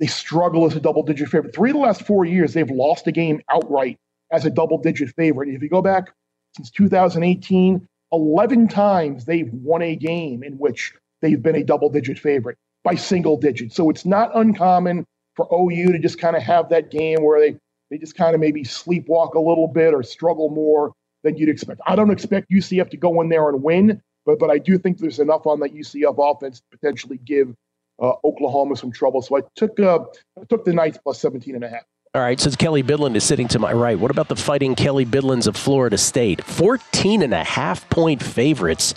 they 0.00 0.06
struggle 0.06 0.66
as 0.66 0.74
a 0.74 0.80
double 0.80 1.02
digit 1.02 1.28
favorite. 1.28 1.54
Three 1.54 1.70
of 1.70 1.76
the 1.76 1.82
last 1.82 2.02
four 2.02 2.24
years, 2.24 2.54
they've 2.54 2.70
lost 2.70 3.06
a 3.06 3.12
game 3.12 3.40
outright 3.50 3.98
as 4.32 4.44
a 4.44 4.50
double 4.50 4.78
digit 4.78 5.10
favorite. 5.14 5.48
If 5.48 5.62
you 5.62 5.68
go 5.68 5.82
back 5.82 6.12
since 6.56 6.70
2018, 6.70 7.86
11 8.12 8.68
times 8.68 9.24
they've 9.24 9.52
won 9.52 9.82
a 9.82 9.96
game 9.96 10.42
in 10.42 10.54
which 10.54 10.92
they've 11.20 11.42
been 11.42 11.56
a 11.56 11.64
double 11.64 11.88
digit 11.88 12.18
favorite 12.18 12.58
by 12.84 12.94
single 12.94 13.36
digits. 13.36 13.76
So 13.76 13.90
it's 13.90 14.04
not 14.04 14.30
uncommon 14.34 15.06
for 15.34 15.48
OU 15.52 15.92
to 15.92 15.98
just 15.98 16.18
kind 16.18 16.36
of 16.36 16.42
have 16.42 16.68
that 16.70 16.90
game 16.90 17.22
where 17.22 17.40
they, 17.40 17.58
they 17.90 17.98
just 17.98 18.16
kind 18.16 18.34
of 18.34 18.40
maybe 18.40 18.64
sleepwalk 18.64 19.34
a 19.34 19.40
little 19.40 19.68
bit 19.68 19.94
or 19.94 20.02
struggle 20.02 20.50
more 20.50 20.92
than 21.22 21.36
you'd 21.36 21.48
expect. 21.48 21.80
I 21.86 21.96
don't 21.96 22.10
expect 22.10 22.50
UCF 22.50 22.90
to 22.90 22.96
go 22.96 23.20
in 23.20 23.28
there 23.28 23.48
and 23.48 23.62
win, 23.62 24.02
but 24.26 24.38
but 24.38 24.50
I 24.50 24.58
do 24.58 24.78
think 24.78 24.98
there's 24.98 25.20
enough 25.20 25.46
on 25.46 25.60
that 25.60 25.74
UCF 25.74 26.16
offense 26.18 26.60
to 26.60 26.76
potentially 26.76 27.18
give 27.24 27.54
uh, 28.00 28.12
Oklahoma 28.24 28.76
some 28.76 28.92
trouble. 28.92 29.22
So 29.22 29.36
I 29.36 29.42
took 29.56 29.78
uh, 29.80 30.00
I 30.40 30.44
took 30.48 30.64
the 30.64 30.72
Knights 30.72 30.98
plus 31.02 31.20
17 31.20 31.54
and 31.54 31.64
a 31.64 31.68
half. 31.68 31.82
All 32.14 32.20
right, 32.20 32.38
since 32.38 32.56
Kelley 32.56 32.82
Bydlon 32.82 33.16
is 33.16 33.24
sitting 33.24 33.48
to 33.48 33.58
my 33.58 33.72
right, 33.72 33.98
what 33.98 34.10
about 34.10 34.28
the 34.28 34.36
fighting 34.36 34.74
Kelley 34.74 35.06
Bydlons 35.06 35.46
of 35.46 35.56
Florida 35.56 35.96
State? 35.96 36.44
14 36.44 37.22
and 37.22 37.32
a 37.32 37.42
half 37.42 37.88
point 37.88 38.22
favorites 38.22 38.94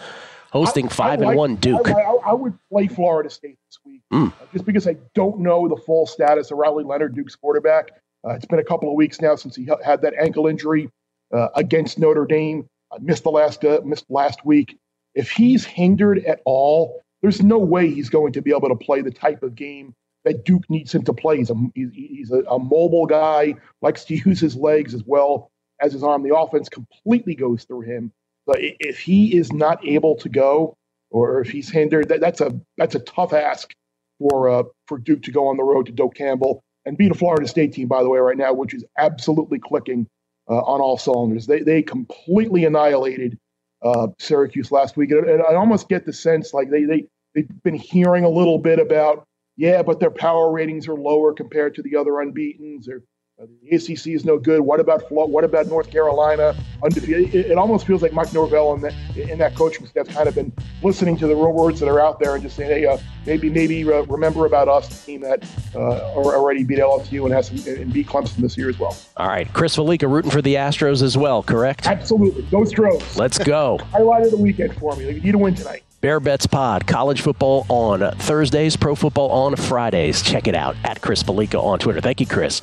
hosting 0.51 0.89
5 0.89 1.05
I, 1.05 1.09
I 1.09 1.13
and 1.13 1.23
like, 1.23 1.37
1 1.37 1.55
Duke. 1.55 1.89
I, 1.89 2.01
I, 2.01 2.33
would 2.33 2.57
play 2.69 2.87
Florida 2.87 3.29
State 3.29 3.57
this 3.69 3.79
week 3.85 4.01
mm. 4.11 4.33
just 4.51 4.65
because 4.65 4.85
I 4.85 4.97
don't 5.13 5.39
know 5.39 5.67
the 5.69 5.77
full 5.77 6.05
status 6.05 6.51
of 6.51 6.57
Riley 6.57 6.83
Leonard, 6.83 7.15
Duke's 7.15 7.35
quarterback. 7.35 7.91
Uh, 8.25 8.33
it's 8.33 8.45
been 8.45 8.59
a 8.59 8.63
couple 8.63 8.89
of 8.89 8.95
weeks 8.95 9.21
now 9.21 9.35
since 9.35 9.55
he 9.55 9.67
had 9.83 10.01
that 10.01 10.13
ankle 10.19 10.47
injury 10.47 10.89
uh, 11.33 11.49
against 11.55 11.99
Notre 11.99 12.25
Dame. 12.25 12.67
I 12.91 12.97
missed 12.99 13.23
the 13.23 13.31
last 13.31 13.63
uh, 13.63 13.81
missed 13.85 14.05
last 14.09 14.45
week. 14.45 14.77
If 15.13 15.31
he's 15.31 15.63
hindered 15.63 16.19
at 16.25 16.41
all, 16.45 17.01
there's 17.25 17.41
no 17.41 17.57
way 17.57 17.89
he's 17.89 18.09
going 18.09 18.31
to 18.33 18.41
be 18.41 18.51
able 18.51 18.69
to 18.69 18.75
play 18.75 19.01
the 19.01 19.09
type 19.09 19.41
of 19.41 19.55
game 19.55 19.95
that 20.25 20.45
Duke 20.45 20.61
needs 20.69 20.93
him 20.93 21.03
to 21.05 21.13
play. 21.13 21.37
He's 21.37 21.49
a, 21.49 21.55
he's 21.73 22.29
a, 22.29 22.41
a 22.41 22.59
mobile 22.59 23.07
guy, 23.07 23.55
likes 23.81 24.05
to 24.05 24.15
use 24.15 24.39
his 24.39 24.55
legs 24.55 24.93
as 24.93 25.03
well 25.07 25.49
as 25.81 25.91
his 25.93 26.03
arm. 26.03 26.21
The 26.21 26.35
offense 26.35 26.69
completely 26.69 27.33
goes 27.33 27.63
through 27.63 27.81
him. 27.81 28.11
But 28.45 28.57
if 28.59 28.99
he 28.99 29.35
is 29.35 29.51
not 29.51 29.83
able 29.83 30.17
to 30.17 30.29
go, 30.29 30.77
or 31.09 31.41
if 31.41 31.49
he's 31.49 31.67
hindered, 31.67 32.09
that, 32.09 32.21
that's 32.21 32.41
a 32.41 32.51
that's 32.77 32.93
a 32.93 32.99
tough 32.99 33.33
ask 33.33 33.73
for 34.19 34.49
uh, 34.49 34.63
for 34.87 34.99
Duke 34.99 35.23
to 35.23 35.31
go 35.31 35.47
on 35.47 35.57
the 35.57 35.63
road 35.63 35.87
to 35.87 35.91
Doak 35.91 36.13
Campbell 36.13 36.61
and 36.85 36.95
beat 36.95 37.11
a 37.11 37.15
Florida 37.15 37.47
State 37.47 37.73
team, 37.73 37.87
by 37.87 38.03
the 38.03 38.09
way, 38.09 38.19
right 38.19 38.37
now, 38.37 38.53
which 38.53 38.75
is 38.75 38.85
absolutely 38.99 39.57
clicking 39.57 40.05
uh, 40.47 40.59
on 40.59 40.79
all 40.79 40.99
cylinders. 40.99 41.47
They 41.47 41.61
they 41.61 41.81
completely 41.81 42.65
annihilated 42.65 43.39
uh, 43.83 44.09
Syracuse 44.19 44.71
last 44.71 44.95
week, 44.95 45.09
and 45.09 45.41
I 45.41 45.55
almost 45.55 45.89
get 45.89 46.05
the 46.05 46.13
sense 46.13 46.53
like 46.53 46.69
they 46.69 46.83
they 46.83 47.05
they've 47.35 47.63
been 47.63 47.75
hearing 47.75 48.23
a 48.23 48.29
little 48.29 48.57
bit 48.57 48.79
about 48.79 49.27
yeah, 49.57 49.83
but 49.83 49.99
their 49.99 50.11
power 50.11 50.51
ratings 50.51 50.87
are 50.87 50.95
lower 50.95 51.33
compared 51.33 51.75
to 51.75 51.81
the 51.81 51.95
other 51.95 52.19
unbeaten's. 52.19 52.89
Or 52.89 53.03
uh, 53.41 53.45
the 53.63 53.75
ACC 53.75 54.07
is 54.07 54.23
no 54.25 54.37
good. 54.37 54.61
What 54.61 54.79
about 54.79 55.09
what 55.11 55.43
about 55.43 55.67
North 55.67 55.89
Carolina 55.89 56.55
undefeated? 56.83 57.33
It, 57.33 57.51
it 57.51 57.57
almost 57.57 57.85
feels 57.85 58.01
like 58.01 58.13
Mike 58.13 58.33
Norvell 58.33 58.73
and 58.73 58.83
that 58.83 58.93
in 59.17 59.37
that 59.39 59.55
coaching 59.55 59.85
staff 59.87 60.07
kind 60.07 60.27
of 60.27 60.35
been 60.35 60.53
listening 60.83 61.17
to 61.17 61.27
the 61.27 61.35
words 61.35 61.79
that 61.79 61.89
are 61.89 62.01
out 62.01 62.19
there 62.19 62.35
and 62.35 62.43
just 62.43 62.55
saying, 62.55 62.69
hey, 62.69 62.85
uh, 62.85 62.97
maybe 63.25 63.49
maybe 63.49 63.83
uh, 63.83 64.03
remember 64.03 64.45
about 64.45 64.67
us, 64.67 64.87
the 64.87 65.05
team 65.05 65.21
that 65.21 65.45
uh, 65.73 66.13
already 66.15 66.63
beat 66.63 66.79
LSU 66.79 67.25
and 67.25 67.33
has 67.33 67.47
some, 67.47 67.75
and 67.75 67.93
beat 67.93 68.07
Clemson 68.07 68.37
this 68.37 68.57
year 68.57 68.69
as 68.69 68.79
well. 68.79 68.95
All 69.17 69.27
right, 69.27 69.51
Chris 69.53 69.75
Fallica 69.75 70.09
rooting 70.09 70.31
for 70.31 70.41
the 70.41 70.55
Astros 70.55 71.01
as 71.01 71.17
well, 71.17 71.43
correct? 71.43 71.87
Absolutely, 71.87 72.43
go 72.43 72.63
Stros. 72.65 73.17
Let's 73.17 73.37
go. 73.37 73.77
Highlight 73.91 74.23
of 74.23 74.31
the 74.31 74.37
weekend 74.37 74.75
for 74.75 74.95
me. 74.95 75.11
You 75.11 75.21
need 75.21 75.35
a 75.35 75.37
win 75.37 75.55
tonight. 75.55 75.83
Bear 76.05 76.19
Bets 76.19 76.45
Pod, 76.45 76.85
college 76.85 77.21
football 77.21 77.65
on 77.67 78.15
Thursdays, 78.17 78.77
pro 78.77 78.93
football 78.93 79.31
on 79.31 79.55
Fridays. 79.55 80.21
Check 80.21 80.47
it 80.47 80.53
out 80.53 80.75
at 80.83 81.01
Chris 81.01 81.23
Fallica 81.23 81.59
on 81.59 81.79
Twitter. 81.79 81.99
Thank 81.99 82.19
you, 82.19 82.27
Chris. 82.27 82.61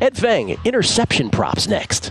Ed 0.00 0.16
Feng, 0.16 0.56
interception 0.64 1.30
props 1.30 1.68
next. 1.68 2.10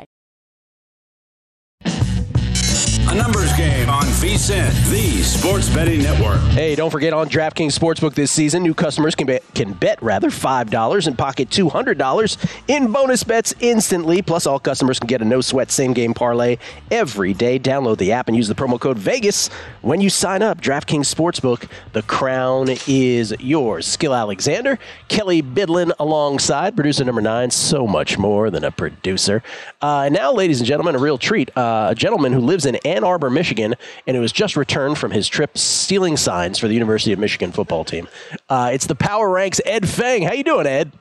A 3.11 3.13
numbers 3.13 3.51
game 3.57 3.89
on 3.89 4.03
VSiN, 4.03 4.71
the 4.89 5.21
sports 5.21 5.67
betting 5.67 6.01
network. 6.01 6.39
Hey, 6.51 6.75
don't 6.75 6.89
forget 6.89 7.11
on 7.11 7.27
DraftKings 7.27 7.77
Sportsbook 7.77 8.13
this 8.13 8.31
season, 8.31 8.63
new 8.63 8.73
customers 8.73 9.15
can 9.15 9.27
bet, 9.27 9.43
can 9.53 9.73
bet 9.73 10.01
rather 10.01 10.29
$5 10.29 11.07
and 11.07 11.17
pocket 11.17 11.49
$200 11.49 12.61
in 12.69 12.89
bonus 12.89 13.25
bets 13.25 13.53
instantly. 13.59 14.21
Plus, 14.21 14.45
all 14.47 14.59
customers 14.61 14.97
can 14.97 15.07
get 15.07 15.21
a 15.21 15.25
no 15.25 15.41
sweat 15.41 15.71
same 15.71 15.91
game 15.91 16.13
parlay 16.13 16.57
every 16.89 17.33
day. 17.33 17.59
Download 17.59 17.97
the 17.97 18.13
app 18.13 18.29
and 18.29 18.37
use 18.37 18.47
the 18.47 18.55
promo 18.55 18.79
code 18.79 18.97
VEGAS 18.97 19.51
when 19.81 19.99
you 19.99 20.09
sign 20.09 20.41
up. 20.41 20.61
DraftKings 20.61 21.13
Sportsbook, 21.13 21.69
the 21.91 22.03
crown 22.03 22.69
is 22.87 23.35
yours. 23.41 23.97
Gill 23.97 24.15
Alexander, 24.15 24.79
Kelley 25.09 25.43
Bydlon 25.43 25.91
alongside 25.99 26.77
producer 26.77 27.03
number 27.03 27.21
nine, 27.21 27.51
so 27.51 27.85
much 27.85 28.17
more 28.17 28.49
than 28.49 28.63
a 28.63 28.71
producer. 28.71 29.43
Uh, 29.81 30.07
now, 30.09 30.31
ladies 30.31 30.61
and 30.61 30.67
gentlemen, 30.67 30.95
a 30.95 30.99
real 30.99 31.17
treat. 31.17 31.51
Uh, 31.57 31.89
a 31.91 31.95
gentleman 31.95 32.31
who 32.31 32.39
lives 32.39 32.65
in 32.65 32.77
Ann 32.85 33.00
Arbor, 33.03 33.29
Michigan, 33.29 33.75
and 34.07 34.15
who 34.15 34.21
has 34.21 34.31
just 34.31 34.55
returned 34.55 34.97
from 34.97 35.11
his 35.11 35.27
trip 35.27 35.57
stealing 35.57 36.17
signs 36.17 36.57
for 36.59 36.67
the 36.67 36.73
University 36.73 37.13
of 37.13 37.19
Michigan 37.19 37.51
football 37.51 37.83
team. 37.83 38.07
Uh, 38.49 38.71
it's 38.73 38.87
the 38.87 38.95
Power 38.95 39.29
Ranks 39.29 39.61
Ed 39.65 39.87
Feng. 39.87 40.23
How 40.23 40.33
you 40.33 40.43
doing, 40.43 40.67
Ed? 40.67 40.91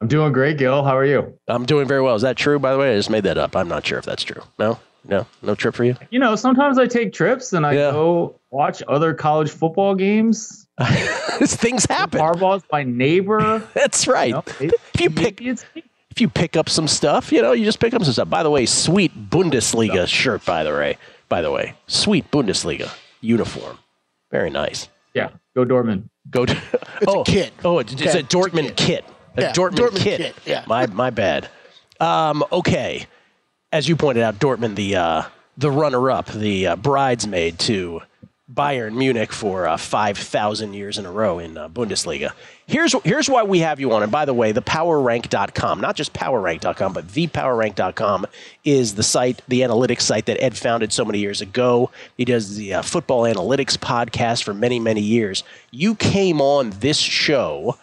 I'm 0.00 0.08
doing 0.08 0.32
great, 0.32 0.58
Gill. 0.58 0.84
How 0.84 0.96
are 0.96 1.04
you? 1.04 1.38
I'm 1.48 1.64
doing 1.64 1.88
very 1.88 2.02
well. 2.02 2.14
Is 2.14 2.22
that 2.22 2.36
true, 2.36 2.58
by 2.58 2.72
the 2.72 2.78
way? 2.78 2.92
I 2.92 2.96
just 2.96 3.10
made 3.10 3.24
that 3.24 3.38
up. 3.38 3.56
I'm 3.56 3.68
not 3.68 3.86
sure 3.86 3.98
if 3.98 4.04
that's 4.04 4.22
true. 4.22 4.42
No? 4.58 4.78
No? 5.06 5.26
No 5.42 5.54
trip 5.54 5.74
for 5.74 5.84
you? 5.84 5.96
You 6.10 6.18
know, 6.18 6.36
sometimes 6.36 6.78
I 6.78 6.86
take 6.86 7.12
trips 7.12 7.52
and 7.52 7.64
I 7.64 7.72
yeah. 7.72 7.90
go 7.90 8.38
watch 8.50 8.82
other 8.88 9.14
college 9.14 9.50
football 9.50 9.94
games. 9.94 10.66
Things 10.82 11.86
happen. 11.86 12.20
Harbaugh's 12.20 12.64
my 12.72 12.82
neighbor. 12.82 13.66
That's 13.74 14.06
right. 14.06 14.28
You 14.60 14.66
know, 14.66 14.72
if 14.94 15.00
you 15.00 15.10
pick 15.10 15.40
if 16.14 16.20
you 16.20 16.28
pick 16.28 16.56
up 16.56 16.68
some 16.68 16.86
stuff, 16.86 17.32
you 17.32 17.42
know, 17.42 17.50
you 17.50 17.64
just 17.64 17.80
pick 17.80 17.92
up 17.92 18.04
some 18.04 18.12
stuff. 18.12 18.30
By 18.30 18.44
the 18.44 18.50
way, 18.50 18.66
sweet 18.66 19.12
Bundesliga 19.30 20.06
shirt. 20.06 20.44
By 20.44 20.62
the 20.62 20.70
way, 20.70 20.96
by 21.28 21.42
the 21.42 21.50
way, 21.50 21.74
sweet 21.88 22.30
Bundesliga 22.30 22.88
uniform, 23.20 23.78
very 24.30 24.48
nice. 24.48 24.88
Yeah, 25.12 25.30
go 25.56 25.64
Dortmund. 25.64 26.08
Go. 26.30 26.46
To, 26.46 26.52
it's 27.00 27.04
oh, 27.08 27.22
a 27.22 27.24
kit. 27.24 27.52
Oh, 27.64 27.80
it's, 27.80 27.92
it's 27.94 28.14
a 28.14 28.22
Dortmund 28.22 28.68
it's 28.68 28.82
a 28.82 28.86
kit. 28.86 29.04
A 29.36 29.40
yeah, 29.42 29.52
Dortmund, 29.52 29.74
Dortmund 29.74 29.98
kit. 29.98 30.20
kit. 30.20 30.36
Yeah. 30.46 30.64
My 30.68 30.86
my 30.86 31.10
bad. 31.10 31.48
Um, 31.98 32.44
okay, 32.52 33.06
as 33.72 33.88
you 33.88 33.96
pointed 33.96 34.22
out, 34.22 34.38
Dortmund 34.38 34.76
the 34.76 34.94
uh, 34.94 35.22
the 35.56 35.72
runner 35.72 36.12
up, 36.12 36.26
the 36.26 36.68
uh, 36.68 36.76
bridesmaid 36.76 37.58
to 37.60 38.02
Bayern 38.52 38.94
Munich 38.94 39.32
for 39.32 39.66
uh, 39.66 39.78
5,000 39.78 40.74
years 40.74 40.98
in 40.98 41.06
a 41.06 41.10
row 41.10 41.38
in 41.38 41.56
uh, 41.56 41.66
Bundesliga. 41.68 42.32
Here's, 42.66 42.94
here's 43.02 43.28
why 43.28 43.42
we 43.42 43.60
have 43.60 43.80
you 43.80 43.90
on. 43.92 44.02
And 44.02 44.12
by 44.12 44.26
the 44.26 44.34
way, 44.34 44.52
the 44.52 44.60
powerrank.com, 44.60 45.80
not 45.80 45.96
just 45.96 46.12
powerrank.com, 46.12 46.92
but 46.92 47.06
thepowerrank.com 47.08 48.26
is 48.62 48.96
the 48.96 49.02
site, 49.02 49.40
the 49.48 49.62
analytics 49.62 50.02
site 50.02 50.26
that 50.26 50.42
Ed 50.42 50.58
founded 50.58 50.92
so 50.92 51.06
many 51.06 51.20
years 51.20 51.40
ago. 51.40 51.90
He 52.18 52.26
does 52.26 52.56
the 52.56 52.74
uh, 52.74 52.82
football 52.82 53.22
analytics 53.22 53.78
podcast 53.78 54.42
for 54.42 54.52
many, 54.52 54.78
many 54.78 55.00
years. 55.00 55.42
You 55.70 55.94
came 55.94 56.42
on 56.42 56.70
this 56.80 56.98
show 56.98 57.78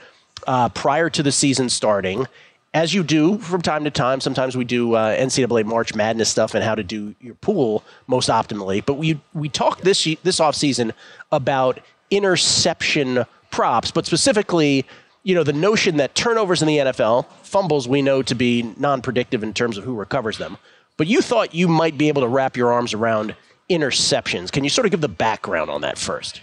uh, 0.46 0.70
prior 0.70 1.10
to 1.10 1.24
the 1.24 1.32
season 1.32 1.70
starting 1.70 2.28
as 2.74 2.94
you 2.94 3.04
do 3.04 3.38
from 3.38 3.62
time 3.62 3.84
to 3.84 3.92
time, 3.92 4.22
sometimes 4.22 4.56
we 4.56 4.64
do 4.64 4.94
uh, 4.94 5.16
NCAA 5.16 5.66
March 5.66 5.94
Madness 5.94 6.30
stuff 6.30 6.56
and 6.56 6.64
how 6.64 6.76
to 6.76 6.84
do 6.84 7.14
your 7.20 7.36
pool 7.36 7.84
most 8.08 8.30
optimally. 8.30 8.86
But 8.86 8.94
we 8.94 9.20
we 9.34 9.50
talked 9.50 9.84
this 9.84 10.08
this 10.24 10.40
off 10.40 10.56
season 10.56 10.94
about 11.32 11.80
interception 12.10 13.26
props, 13.52 13.92
but 13.92 14.06
specifically, 14.06 14.86
you 15.24 15.36
know, 15.36 15.44
the 15.44 15.54
notion 15.54 15.98
that 15.98 16.16
turnovers 16.16 16.62
in 16.62 16.68
the 16.68 16.78
NFL, 16.78 17.26
fumbles 17.44 17.88
we 17.88 18.02
know 18.02 18.22
to 18.24 18.36
be 18.36 18.74
non-predictive 18.78 19.44
in 19.44 19.54
terms 19.54 19.78
of 19.78 19.84
who 19.84 19.94
recovers 19.94 20.38
them. 20.38 20.58
But 20.98 21.08
you 21.08 21.22
thought 21.22 21.54
you 21.54 21.68
might 21.68 21.98
be 21.98 22.08
able 22.08 22.22
to 22.22 22.28
wrap 22.28 22.56
your 22.56 22.72
arms 22.72 22.94
around 22.94 23.36
interceptions. 23.70 24.52
Can 24.52 24.64
you 24.64 24.70
sort 24.70 24.86
of 24.86 24.92
give 24.92 25.02
the 25.02 25.10
background 25.10 25.70
on 25.70 25.82
that 25.82 25.98
first? 25.98 26.42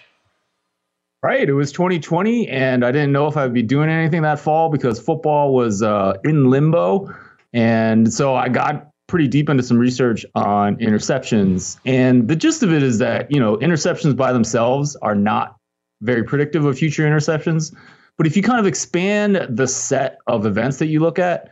Right. 1.21 1.49
It 1.49 1.53
was 1.55 1.73
2020, 1.73 2.49
and 2.49 2.85
I 2.85 2.93
didn't 2.93 3.11
know 3.11 3.27
if 3.27 3.37
I'd 3.37 3.53
be 3.53 3.63
doing 3.63 3.91
anything 3.91 4.23
that 4.23 4.39
fall 4.39 4.71
because 4.71 5.01
football 5.01 5.53
was 5.53 5.83
uh, 5.83 6.15
in 6.23 6.49
limbo. 6.49 7.13
And 7.53 8.13
so 8.13 8.37
I 8.37 8.49
got 8.49 8.91
pretty 9.09 9.27
deep 9.27 9.49
into 9.49 9.65
some 9.65 9.79
research 9.79 10.25
on 10.37 10.77
interceptions. 10.77 11.81
And 11.85 12.29
the 12.29 12.37
gist 12.37 12.63
of 12.63 12.73
it 12.73 12.85
is 12.85 12.99
that, 12.99 13.33
you 13.33 13.41
know, 13.41 13.57
interceptions 13.57 14.15
by 14.15 14.33
themselves 14.33 14.95
are 14.97 15.17
not 15.17 15.57
very 16.03 16.23
predictive 16.23 16.65
of 16.65 16.79
future 16.79 17.03
interceptions. 17.03 17.75
But 18.17 18.29
if 18.29 18.37
you 18.37 18.43
kind 18.43 18.61
of 18.61 18.67
expand 18.67 19.45
the 19.49 19.67
set 19.67 20.19
of 20.29 20.47
events 20.47 20.77
that 20.79 20.87
you 20.87 21.01
look 21.01 21.19
at, 21.19 21.51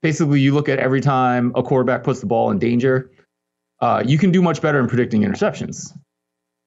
basically 0.00 0.40
you 0.40 0.54
look 0.54 0.68
at 0.70 0.78
every 0.78 1.02
time 1.02 1.52
a 1.56 1.62
quarterback 1.62 2.04
puts 2.04 2.20
the 2.20 2.26
ball 2.26 2.50
in 2.50 2.58
danger, 2.58 3.10
uh, 3.80 4.02
you 4.06 4.16
can 4.16 4.30
do 4.30 4.40
much 4.40 4.62
better 4.62 4.80
in 4.80 4.86
predicting 4.86 5.22
interceptions 5.22 5.92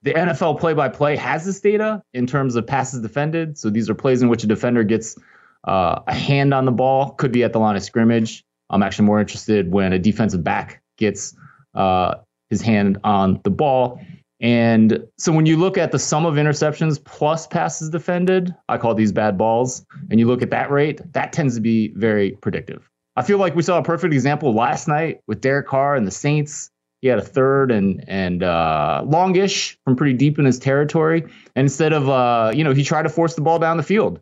the 0.03 0.13
NFL 0.13 0.59
play 0.59 0.73
by 0.73 0.89
play 0.89 1.15
has 1.15 1.45
this 1.45 1.59
data 1.59 2.01
in 2.13 2.25
terms 2.25 2.55
of 2.55 2.65
passes 2.65 3.01
defended. 3.01 3.57
So 3.57 3.69
these 3.69 3.89
are 3.89 3.95
plays 3.95 4.21
in 4.21 4.29
which 4.29 4.43
a 4.43 4.47
defender 4.47 4.83
gets 4.83 5.17
uh, 5.65 5.99
a 6.07 6.13
hand 6.13 6.53
on 6.53 6.65
the 6.65 6.71
ball, 6.71 7.11
could 7.11 7.31
be 7.31 7.43
at 7.43 7.53
the 7.53 7.59
line 7.59 7.75
of 7.75 7.83
scrimmage. 7.83 8.43
I'm 8.69 8.81
actually 8.81 9.05
more 9.05 9.19
interested 9.19 9.71
when 9.71 9.93
a 9.93 9.99
defensive 9.99 10.43
back 10.43 10.81
gets 10.97 11.35
uh, 11.75 12.15
his 12.49 12.61
hand 12.61 12.97
on 13.03 13.39
the 13.43 13.49
ball. 13.49 14.01
And 14.39 15.05
so 15.19 15.31
when 15.31 15.45
you 15.45 15.55
look 15.55 15.77
at 15.77 15.91
the 15.91 15.99
sum 15.99 16.25
of 16.25 16.33
interceptions 16.35 17.03
plus 17.03 17.45
passes 17.45 17.91
defended, 17.91 18.55
I 18.69 18.77
call 18.77 18.95
these 18.95 19.11
bad 19.11 19.37
balls, 19.37 19.85
and 20.09 20.19
you 20.19 20.25
look 20.25 20.41
at 20.41 20.49
that 20.49 20.71
rate, 20.71 20.99
that 21.13 21.31
tends 21.31 21.53
to 21.55 21.61
be 21.61 21.89
very 21.95 22.31
predictive. 22.41 22.89
I 23.15 23.21
feel 23.21 23.37
like 23.37 23.55
we 23.55 23.61
saw 23.61 23.77
a 23.77 23.83
perfect 23.83 24.13
example 24.13 24.53
last 24.55 24.87
night 24.87 25.19
with 25.27 25.41
Derek 25.41 25.67
Carr 25.67 25.95
and 25.95 26.07
the 26.07 26.11
Saints. 26.11 26.70
He 27.01 27.07
had 27.07 27.19
a 27.19 27.23
third 27.23 27.71
and 27.71 28.03
and 28.07 28.43
uh, 28.43 29.03
longish 29.05 29.77
from 29.83 29.95
pretty 29.95 30.13
deep 30.13 30.37
in 30.37 30.45
his 30.45 30.59
territory. 30.59 31.23
And 31.55 31.65
instead 31.65 31.93
of 31.93 32.09
uh, 32.09 32.51
you 32.53 32.63
know, 32.63 32.73
he 32.73 32.83
tried 32.83 33.03
to 33.03 33.09
force 33.09 33.35
the 33.35 33.41
ball 33.41 33.59
down 33.59 33.77
the 33.77 33.83
field 33.83 34.19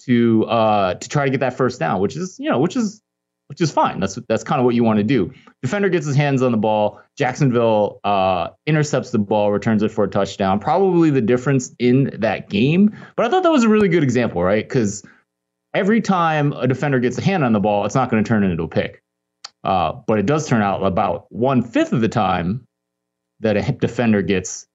to 0.00 0.44
uh, 0.46 0.94
to 0.94 1.08
try 1.08 1.24
to 1.24 1.30
get 1.30 1.40
that 1.40 1.56
first 1.56 1.78
down, 1.78 2.00
which 2.00 2.16
is 2.16 2.38
you 2.38 2.50
know, 2.50 2.58
which 2.58 2.76
is 2.76 3.02
which 3.48 3.60
is 3.60 3.70
fine. 3.70 4.00
That's 4.00 4.16
that's 4.28 4.44
kind 4.44 4.58
of 4.60 4.64
what 4.64 4.74
you 4.74 4.84
want 4.84 4.98
to 4.98 5.04
do. 5.04 5.32
Defender 5.62 5.88
gets 5.88 6.06
his 6.06 6.16
hands 6.16 6.42
on 6.42 6.52
the 6.52 6.58
ball. 6.58 7.00
Jacksonville 7.16 8.00
uh, 8.04 8.48
intercepts 8.66 9.10
the 9.10 9.18
ball, 9.18 9.50
returns 9.50 9.82
it 9.82 9.90
for 9.90 10.04
a 10.04 10.08
touchdown. 10.08 10.60
Probably 10.60 11.10
the 11.10 11.20
difference 11.20 11.74
in 11.78 12.10
that 12.18 12.48
game. 12.48 12.96
But 13.16 13.26
I 13.26 13.30
thought 13.30 13.42
that 13.42 13.52
was 13.52 13.64
a 13.64 13.68
really 13.68 13.88
good 13.88 14.02
example, 14.02 14.42
right? 14.42 14.66
Because 14.66 15.04
every 15.74 16.00
time 16.00 16.52
a 16.52 16.66
defender 16.66 17.00
gets 17.00 17.18
a 17.18 17.22
hand 17.22 17.44
on 17.44 17.52
the 17.52 17.60
ball, 17.60 17.84
it's 17.86 17.94
not 17.94 18.10
going 18.10 18.22
to 18.22 18.28
turn 18.28 18.44
into 18.44 18.62
a 18.62 18.68
pick. 18.68 19.02
Uh, 19.64 19.92
but 20.06 20.18
it 20.18 20.26
does 20.26 20.46
turn 20.46 20.62
out 20.62 20.82
about 20.84 21.30
one 21.30 21.62
fifth 21.62 21.92
of 21.92 22.00
the 22.00 22.08
time 22.08 22.66
that 23.40 23.56
a 23.56 23.72
defender 23.72 24.22
gets 24.22 24.66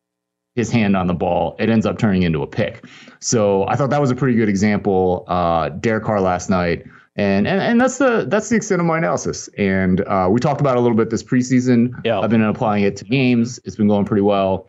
his 0.55 0.69
hand 0.69 0.95
on 0.95 1.07
the 1.07 1.13
ball, 1.13 1.55
it 1.59 1.69
ends 1.69 1.85
up 1.85 1.97
turning 1.97 2.23
into 2.23 2.43
a 2.43 2.47
pick. 2.47 2.85
So 3.19 3.67
I 3.67 3.75
thought 3.75 3.89
that 3.89 4.01
was 4.01 4.11
a 4.11 4.15
pretty 4.15 4.37
good 4.37 4.49
example. 4.49 5.25
Uh, 5.27 5.69
Derek 5.69 6.03
Carr 6.03 6.21
last 6.21 6.49
night. 6.49 6.85
And, 7.15 7.47
and 7.47 7.61
and 7.61 7.79
that's 7.79 7.99
the 7.99 8.25
that's 8.27 8.49
the 8.49 8.55
extent 8.55 8.81
of 8.81 8.87
my 8.87 8.97
analysis. 8.97 9.47
And 9.59 10.01
uh, 10.01 10.27
we 10.31 10.39
talked 10.39 10.61
about 10.61 10.77
a 10.77 10.79
little 10.79 10.97
bit 10.97 11.11
this 11.11 11.21
preseason. 11.21 11.93
Yeah. 12.03 12.19
I've 12.19 12.31
been 12.31 12.41
applying 12.41 12.83
it 12.83 12.95
to 12.97 13.05
games. 13.05 13.59
It's 13.65 13.75
been 13.75 13.87
going 13.87 14.05
pretty 14.05 14.23
well. 14.23 14.67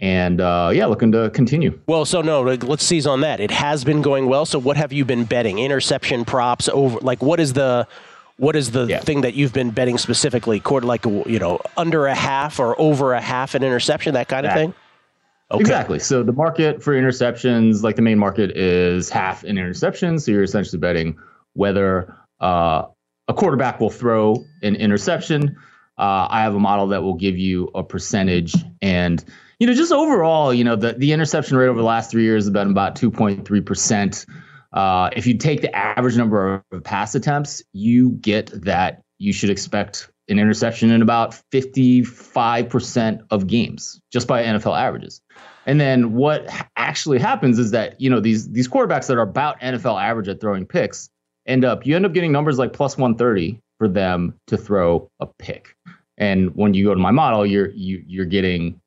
And 0.00 0.40
uh, 0.40 0.70
yeah, 0.72 0.86
looking 0.86 1.12
to 1.12 1.30
continue. 1.30 1.78
Well, 1.86 2.04
so 2.04 2.20
no, 2.20 2.42
let's 2.42 2.84
seize 2.84 3.06
on 3.06 3.20
that. 3.20 3.38
It 3.38 3.52
has 3.52 3.84
been 3.84 4.02
going 4.02 4.26
well. 4.26 4.44
So 4.44 4.58
what 4.58 4.76
have 4.76 4.92
you 4.92 5.04
been 5.04 5.24
betting? 5.24 5.60
Interception 5.60 6.24
props 6.24 6.68
over 6.68 6.98
like 6.98 7.22
what 7.22 7.38
is 7.38 7.52
the 7.52 7.86
what 8.38 8.56
is 8.56 8.70
the 8.70 8.86
Yeah. 8.86 9.00
thing 9.00 9.20
that 9.22 9.34
you've 9.34 9.52
been 9.52 9.70
betting 9.70 9.98
specifically? 9.98 10.60
Quarter 10.60 10.86
like 10.86 11.04
you 11.04 11.38
know 11.38 11.60
under 11.76 12.06
a 12.06 12.14
half 12.14 12.58
or 12.58 12.80
over 12.80 13.12
a 13.12 13.20
half 13.20 13.54
an 13.54 13.62
interception, 13.62 14.14
that 14.14 14.28
kind 14.28 14.46
of 14.46 14.52
Exactly. 14.52 14.66
thing. 14.72 14.74
Okay. 15.50 15.60
Exactly. 15.60 15.98
So 15.98 16.22
the 16.22 16.32
market 16.32 16.82
for 16.82 16.94
interceptions, 16.94 17.82
like 17.82 17.96
the 17.96 18.02
main 18.02 18.18
market, 18.18 18.56
is 18.56 19.08
half 19.08 19.44
in 19.44 19.56
interceptions. 19.56 20.22
So 20.22 20.30
you're 20.32 20.42
essentially 20.42 20.78
betting 20.78 21.16
whether 21.54 22.14
uh, 22.40 22.82
a 23.28 23.34
quarterback 23.34 23.80
will 23.80 23.90
throw 23.90 24.44
an 24.62 24.76
interception. 24.76 25.56
Uh, 25.98 26.28
I 26.30 26.42
have 26.42 26.54
a 26.54 26.60
model 26.60 26.86
that 26.88 27.02
will 27.02 27.14
give 27.14 27.36
you 27.36 27.70
a 27.74 27.82
percentage, 27.82 28.54
and 28.82 29.24
you 29.58 29.66
know, 29.66 29.74
just 29.74 29.90
overall, 29.90 30.54
you 30.54 30.62
know, 30.62 30.76
the 30.76 30.92
the 30.92 31.12
interception 31.12 31.56
rate 31.56 31.66
over 31.66 31.78
the 31.78 31.84
last 31.84 32.10
three 32.12 32.22
years 32.22 32.44
has 32.44 32.50
been 32.52 32.70
about 32.70 32.94
2.3 32.94 33.64
percent. 33.66 34.24
Uh, 34.72 35.10
if 35.14 35.26
you 35.26 35.36
take 35.36 35.62
the 35.62 35.74
average 35.74 36.16
number 36.16 36.62
of 36.72 36.84
pass 36.84 37.14
attempts, 37.14 37.62
you 37.72 38.10
get 38.10 38.50
that 38.64 39.02
you 39.18 39.32
should 39.32 39.50
expect 39.50 40.10
an 40.28 40.38
interception 40.38 40.90
in 40.90 41.00
about 41.00 41.40
55% 41.52 43.20
of 43.30 43.46
games 43.46 44.00
just 44.12 44.28
by 44.28 44.42
NFL 44.42 44.78
averages. 44.78 45.20
And 45.66 45.80
then 45.80 46.14
what 46.14 46.48
actually 46.76 47.18
happens 47.18 47.58
is 47.58 47.70
that, 47.70 48.00
you 48.00 48.08
know, 48.08 48.20
these 48.20 48.50
these 48.50 48.68
quarterbacks 48.68 49.06
that 49.06 49.16
are 49.16 49.22
about 49.22 49.60
NFL 49.60 50.02
average 50.02 50.28
at 50.28 50.40
throwing 50.40 50.66
picks 50.66 51.10
end 51.46 51.64
up 51.64 51.86
you 51.86 51.96
end 51.96 52.06
up 52.06 52.12
getting 52.12 52.32
numbers 52.32 52.58
like 52.58 52.72
plus 52.72 52.96
130 52.96 53.60
for 53.78 53.88
them 53.88 54.34
to 54.46 54.56
throw 54.56 55.10
a 55.20 55.26
pick. 55.26 55.74
And 56.16 56.54
when 56.56 56.74
you 56.74 56.84
go 56.84 56.94
to 56.94 57.00
my 57.00 57.10
model, 57.10 57.46
you're 57.46 57.70
you 57.70 58.02
you're 58.06 58.26
getting 58.26 58.80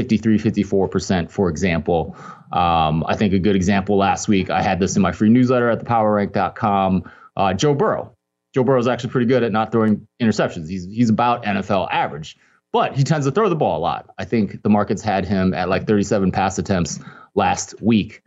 53, 0.00 0.38
54%, 0.38 1.30
for 1.30 1.50
example. 1.50 2.16
Um, 2.52 3.04
I 3.06 3.14
think 3.16 3.34
a 3.34 3.38
good 3.38 3.54
example 3.54 3.98
last 3.98 4.28
week, 4.28 4.48
I 4.48 4.62
had 4.62 4.80
this 4.80 4.96
in 4.96 5.02
my 5.02 5.12
free 5.12 5.28
newsletter 5.28 5.68
at 5.68 5.84
thepowerrank.com. 5.84 7.10
Uh, 7.36 7.52
Joe 7.52 7.74
Burrow. 7.74 8.16
Joe 8.54 8.64
Burrow 8.64 8.80
is 8.80 8.88
actually 8.88 9.10
pretty 9.10 9.26
good 9.26 9.42
at 9.42 9.52
not 9.52 9.72
throwing 9.72 10.08
interceptions. 10.22 10.70
He's 10.70 10.86
he's 10.86 11.10
about 11.10 11.44
NFL 11.44 11.88
average, 11.92 12.38
but 12.72 12.96
he 12.96 13.04
tends 13.04 13.26
to 13.26 13.32
throw 13.32 13.50
the 13.50 13.56
ball 13.56 13.78
a 13.78 13.82
lot. 13.82 14.08
I 14.18 14.24
think 14.24 14.62
the 14.62 14.70
markets 14.70 15.02
had 15.02 15.26
him 15.26 15.52
at 15.52 15.68
like 15.68 15.86
37 15.86 16.32
pass 16.32 16.58
attempts 16.58 16.98
last 17.34 17.74
week. 17.82 18.22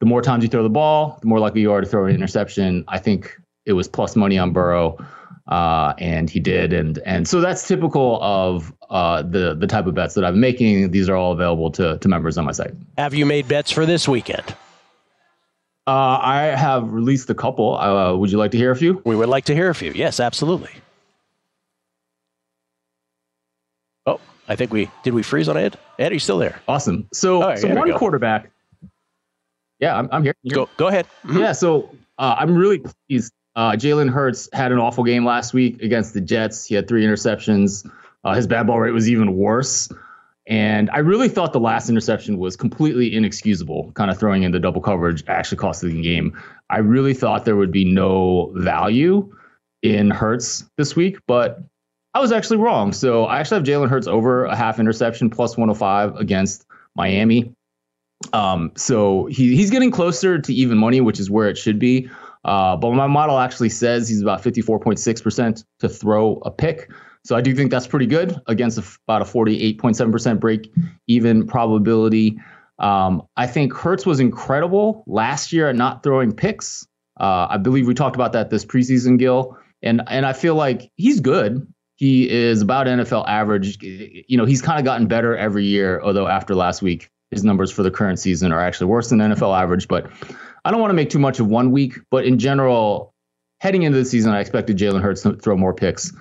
The 0.00 0.06
more 0.06 0.22
times 0.22 0.42
you 0.42 0.48
throw 0.48 0.62
the 0.62 0.70
ball, 0.70 1.18
the 1.20 1.28
more 1.28 1.38
likely 1.38 1.60
you 1.60 1.70
are 1.70 1.82
to 1.82 1.86
throw 1.86 2.06
an 2.06 2.14
interception. 2.14 2.84
I 2.88 2.98
think 2.98 3.38
it 3.66 3.74
was 3.74 3.88
plus 3.88 4.16
money 4.16 4.38
on 4.38 4.52
Burrow, 4.52 4.96
uh, 5.48 5.92
and 5.98 6.30
he 6.30 6.40
did. 6.40 6.72
And 6.72 6.98
and 7.06 7.26
so 7.28 7.40
that's 7.40 7.66
typical 7.66 8.18
of 8.22 8.72
uh, 8.90 9.22
the 9.22 9.54
the 9.54 9.66
type 9.66 9.86
of 9.86 9.94
bets 9.94 10.14
that 10.14 10.24
I'm 10.24 10.40
making. 10.40 10.90
These 10.90 11.08
are 11.08 11.16
all 11.16 11.32
available 11.32 11.70
to 11.72 11.98
to 11.98 12.08
members 12.08 12.38
on 12.38 12.44
my 12.44 12.52
site. 12.52 12.72
Have 12.98 13.14
you 13.14 13.26
made 13.26 13.48
bets 13.48 13.70
for 13.70 13.84
this 13.86 14.08
weekend? 14.08 14.54
Uh, 15.86 16.18
I 16.22 16.42
have 16.56 16.90
released 16.92 17.28
a 17.28 17.34
couple. 17.34 17.76
Uh, 17.76 18.14
would 18.14 18.32
you 18.32 18.38
like 18.38 18.52
to 18.52 18.56
hear 18.56 18.70
a 18.70 18.76
few? 18.76 19.02
We 19.04 19.16
would 19.16 19.28
like 19.28 19.44
to 19.46 19.54
hear 19.54 19.68
a 19.68 19.74
few. 19.74 19.92
Yes, 19.92 20.18
absolutely. 20.18 20.70
Oh, 24.06 24.18
I 24.48 24.56
think 24.56 24.72
we 24.72 24.90
did. 25.02 25.12
We 25.12 25.22
freeze 25.22 25.46
on 25.48 25.58
Ed. 25.58 25.76
Ed, 25.98 26.10
are 26.10 26.14
you 26.14 26.20
still 26.20 26.38
there? 26.38 26.58
Awesome. 26.68 27.06
So, 27.12 27.42
right, 27.42 27.58
so 27.58 27.68
one 27.74 27.92
quarterback. 27.98 28.50
Yeah, 29.78 29.94
I'm, 29.98 30.08
I'm 30.10 30.22
here. 30.22 30.34
Go 30.50 30.70
go 30.78 30.88
ahead. 30.88 31.06
Mhm. 31.24 31.40
Yeah, 31.40 31.52
so 31.52 31.90
uh, 32.18 32.36
I'm 32.38 32.54
really 32.54 32.82
pleased. 33.08 33.32
Uh, 33.56 33.72
Jalen 33.72 34.10
Hurts 34.10 34.48
had 34.52 34.72
an 34.72 34.78
awful 34.78 35.04
game 35.04 35.24
last 35.24 35.54
week 35.54 35.80
against 35.82 36.14
the 36.14 36.20
Jets. 36.20 36.64
He 36.64 36.74
had 36.74 36.88
three 36.88 37.04
interceptions. 37.04 37.88
Uh, 38.24 38.34
his 38.34 38.46
bad 38.46 38.66
ball 38.66 38.80
rate 38.80 38.92
was 38.92 39.08
even 39.08 39.36
worse. 39.36 39.88
And 40.46 40.90
I 40.90 40.98
really 40.98 41.28
thought 41.28 41.52
the 41.52 41.60
last 41.60 41.88
interception 41.88 42.38
was 42.38 42.56
completely 42.56 43.14
inexcusable, 43.14 43.92
kind 43.92 44.10
of 44.10 44.18
throwing 44.18 44.42
into 44.42 44.58
double 44.58 44.80
coverage 44.80 45.24
actually 45.26 45.58
cost 45.58 45.80
the 45.80 46.02
game. 46.02 46.38
I 46.68 46.78
really 46.78 47.14
thought 47.14 47.44
there 47.44 47.56
would 47.56 47.72
be 47.72 47.84
no 47.84 48.52
value 48.56 49.34
in 49.82 50.10
Hurts 50.10 50.64
this 50.76 50.96
week, 50.96 51.18
but 51.26 51.60
I 52.12 52.20
was 52.20 52.30
actually 52.30 52.58
wrong. 52.58 52.92
So 52.92 53.24
I 53.24 53.40
actually 53.40 53.58
have 53.58 53.66
Jalen 53.66 53.88
Hurts 53.88 54.06
over 54.06 54.44
a 54.44 54.56
half 54.56 54.78
interception 54.78 55.30
plus 55.30 55.56
105 55.56 56.16
against 56.16 56.66
Miami. 56.94 57.52
Um, 58.32 58.72
so 58.76 59.26
he, 59.26 59.56
he's 59.56 59.70
getting 59.70 59.90
closer 59.90 60.38
to 60.38 60.54
even 60.54 60.78
money, 60.78 61.00
which 61.00 61.20
is 61.20 61.30
where 61.30 61.48
it 61.48 61.58
should 61.58 61.78
be. 61.78 62.08
Uh, 62.44 62.76
but 62.76 62.92
my 62.92 63.06
model 63.06 63.38
actually 63.38 63.70
says 63.70 64.08
he's 64.08 64.22
about 64.22 64.42
54.6% 64.42 65.64
to 65.80 65.88
throw 65.88 66.36
a 66.44 66.50
pick. 66.50 66.90
So 67.24 67.34
I 67.34 67.40
do 67.40 67.54
think 67.54 67.70
that's 67.70 67.86
pretty 67.86 68.06
good 68.06 68.38
against 68.46 68.78
about 68.78 69.22
a 69.22 69.24
48.7% 69.24 70.40
break 70.40 70.70
even 71.06 71.46
probability. 71.46 72.38
Um, 72.78 73.22
I 73.36 73.46
think 73.46 73.72
Hurts 73.72 74.04
was 74.04 74.20
incredible 74.20 75.04
last 75.06 75.52
year 75.52 75.68
at 75.68 75.76
not 75.76 76.02
throwing 76.02 76.32
picks. 76.32 76.86
Uh, 77.18 77.46
I 77.48 77.56
believe 77.56 77.86
we 77.86 77.94
talked 77.94 78.16
about 78.16 78.32
that 78.32 78.50
this 78.50 78.64
preseason, 78.64 79.18
Gill, 79.18 79.56
and 79.82 80.02
and 80.08 80.26
I 80.26 80.32
feel 80.32 80.56
like 80.56 80.90
he's 80.96 81.20
good. 81.20 81.66
He 81.96 82.28
is 82.28 82.60
about 82.60 82.88
NFL 82.88 83.24
average. 83.28 83.78
You 83.80 84.36
know, 84.36 84.44
he's 84.44 84.60
kind 84.60 84.80
of 84.80 84.84
gotten 84.84 85.06
better 85.06 85.36
every 85.36 85.64
year. 85.64 86.00
Although 86.02 86.26
after 86.26 86.56
last 86.56 86.82
week, 86.82 87.08
his 87.30 87.44
numbers 87.44 87.70
for 87.70 87.84
the 87.84 87.90
current 87.90 88.18
season 88.18 88.50
are 88.50 88.60
actually 88.60 88.88
worse 88.88 89.10
than 89.10 89.20
NFL 89.20 89.56
average. 89.56 89.86
But 89.86 90.10
I 90.64 90.70
don't 90.70 90.80
want 90.80 90.90
to 90.90 90.94
make 90.94 91.10
too 91.10 91.18
much 91.18 91.40
of 91.40 91.46
one 91.46 91.70
week. 91.70 91.98
But 92.10 92.24
in 92.24 92.38
general, 92.38 93.14
heading 93.60 93.82
into 93.82 93.98
the 93.98 94.04
season, 94.04 94.32
I 94.32 94.40
expected 94.40 94.78
Jalen 94.78 95.02
Hurts 95.02 95.22
to 95.22 95.34
throw 95.34 95.56
more 95.56 95.74
picks 95.74 96.12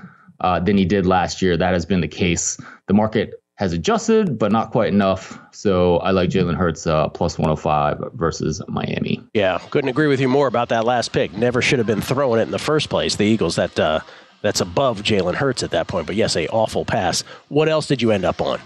uh, 0.42 0.60
than 0.60 0.78
he 0.78 0.86
did 0.86 1.06
last 1.06 1.42
year. 1.42 1.58
That 1.58 1.74
has 1.74 1.86
been 1.86 2.02
the 2.02 2.08
case. 2.08 2.60
The 2.88 2.94
market 2.94 3.34
has 3.56 3.72
adjusted, 3.72 4.40
but 4.40 4.52
not 4.52 4.72
quite 4.72 4.92
enough. 4.92 5.40
So 5.52 5.98
I 5.98 6.12
like 6.12 6.30
Jalen 6.30 6.56
Hurts 6.56 6.88
uh, 6.88 7.08
plus 7.10 7.38
105 7.38 8.12
versus 8.14 8.62
Miami. 8.68 9.24
Yeah, 9.34 9.60
couldn't 9.70 9.90
agree 9.90 10.08
with 10.08 10.20
you 10.20 10.28
more 10.28 10.48
about 10.48 10.70
that 10.70 10.86
last 10.86 11.14
pick. 11.14 11.34
Never 11.34 11.62
should 11.62 11.80
have 11.80 11.88
been 11.88 12.02
throwing 12.02 12.40
it 12.40 12.44
in 12.44 12.52
the 12.52 12.60
first 12.60 12.90
place. 12.90 13.16
The 13.16 13.26
Eagles 13.26 13.56
that 13.56 13.80
uh, 13.80 14.00
that's 14.42 14.60
above 14.60 15.04
Jalen 15.04 15.36
Hurts 15.36 15.64
at 15.64 15.72
that 15.72 15.88
point. 15.88 16.08
But 16.08 16.16
yes, 16.16 16.36
a 16.36 16.48
awful 16.48 16.84
pass. 16.84 17.22
What 17.48 17.70
else 17.70 17.88
did 17.88 18.02
you 18.02 18.12
end 18.12 18.26
up 18.26 18.42
on? 18.42 18.60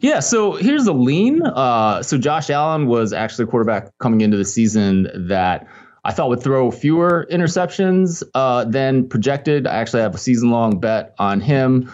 Yeah, 0.00 0.20
so 0.20 0.52
here's 0.52 0.86
a 0.86 0.92
lean. 0.92 1.42
Uh, 1.42 2.02
so 2.02 2.16
Josh 2.16 2.50
Allen 2.50 2.86
was 2.86 3.12
actually 3.12 3.44
a 3.44 3.48
quarterback 3.48 3.90
coming 3.98 4.20
into 4.20 4.36
the 4.36 4.44
season 4.44 5.08
that 5.14 5.66
I 6.04 6.12
thought 6.12 6.28
would 6.30 6.42
throw 6.42 6.70
fewer 6.70 7.26
interceptions 7.30 8.22
uh, 8.34 8.64
than 8.64 9.08
projected. 9.08 9.66
I 9.66 9.76
actually 9.76 10.02
have 10.02 10.14
a 10.14 10.18
season 10.18 10.50
long 10.50 10.80
bet 10.80 11.14
on 11.18 11.40
him, 11.40 11.92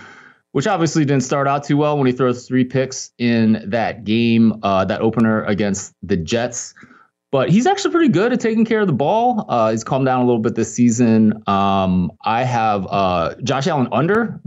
which 0.53 0.67
obviously 0.67 1.05
didn't 1.05 1.25
start 1.25 1.49
out 1.49 1.65
too 1.65 1.77
well 1.77 1.99
when 1.99 2.07
he 2.07 2.13
throws 2.13 2.47
three 2.47 2.65
picks 2.65 3.11
in 3.19 3.63
that 3.67 4.05
game, 4.05 4.61
uh, 4.63 4.85
that 4.85 5.01
opener 5.01 5.43
against 5.45 5.95
the 6.03 6.17
Jets. 6.17 6.75
But 7.33 7.51
he's 7.51 7.67
actually 7.67 7.91
pretty 7.91 8.09
good 8.09 8.33
at 8.33 8.39
taking 8.39 8.65
care 8.65 8.81
of 8.81 8.87
the 8.87 8.93
ball. 8.93 9.45
Uh, 9.49 9.73
he's 9.73 9.83
calmed 9.83 10.07
down 10.07 10.23
a 10.23 10.25
little 10.25 10.41
bit 10.41 10.55
this 10.55 10.73
season. 10.73 11.43
Um, 11.49 12.13
I 12.25 12.45
have 12.45 12.87
uh, 12.89 13.35
Josh 13.43 13.67
Allen 13.67 13.89
under 13.91 14.41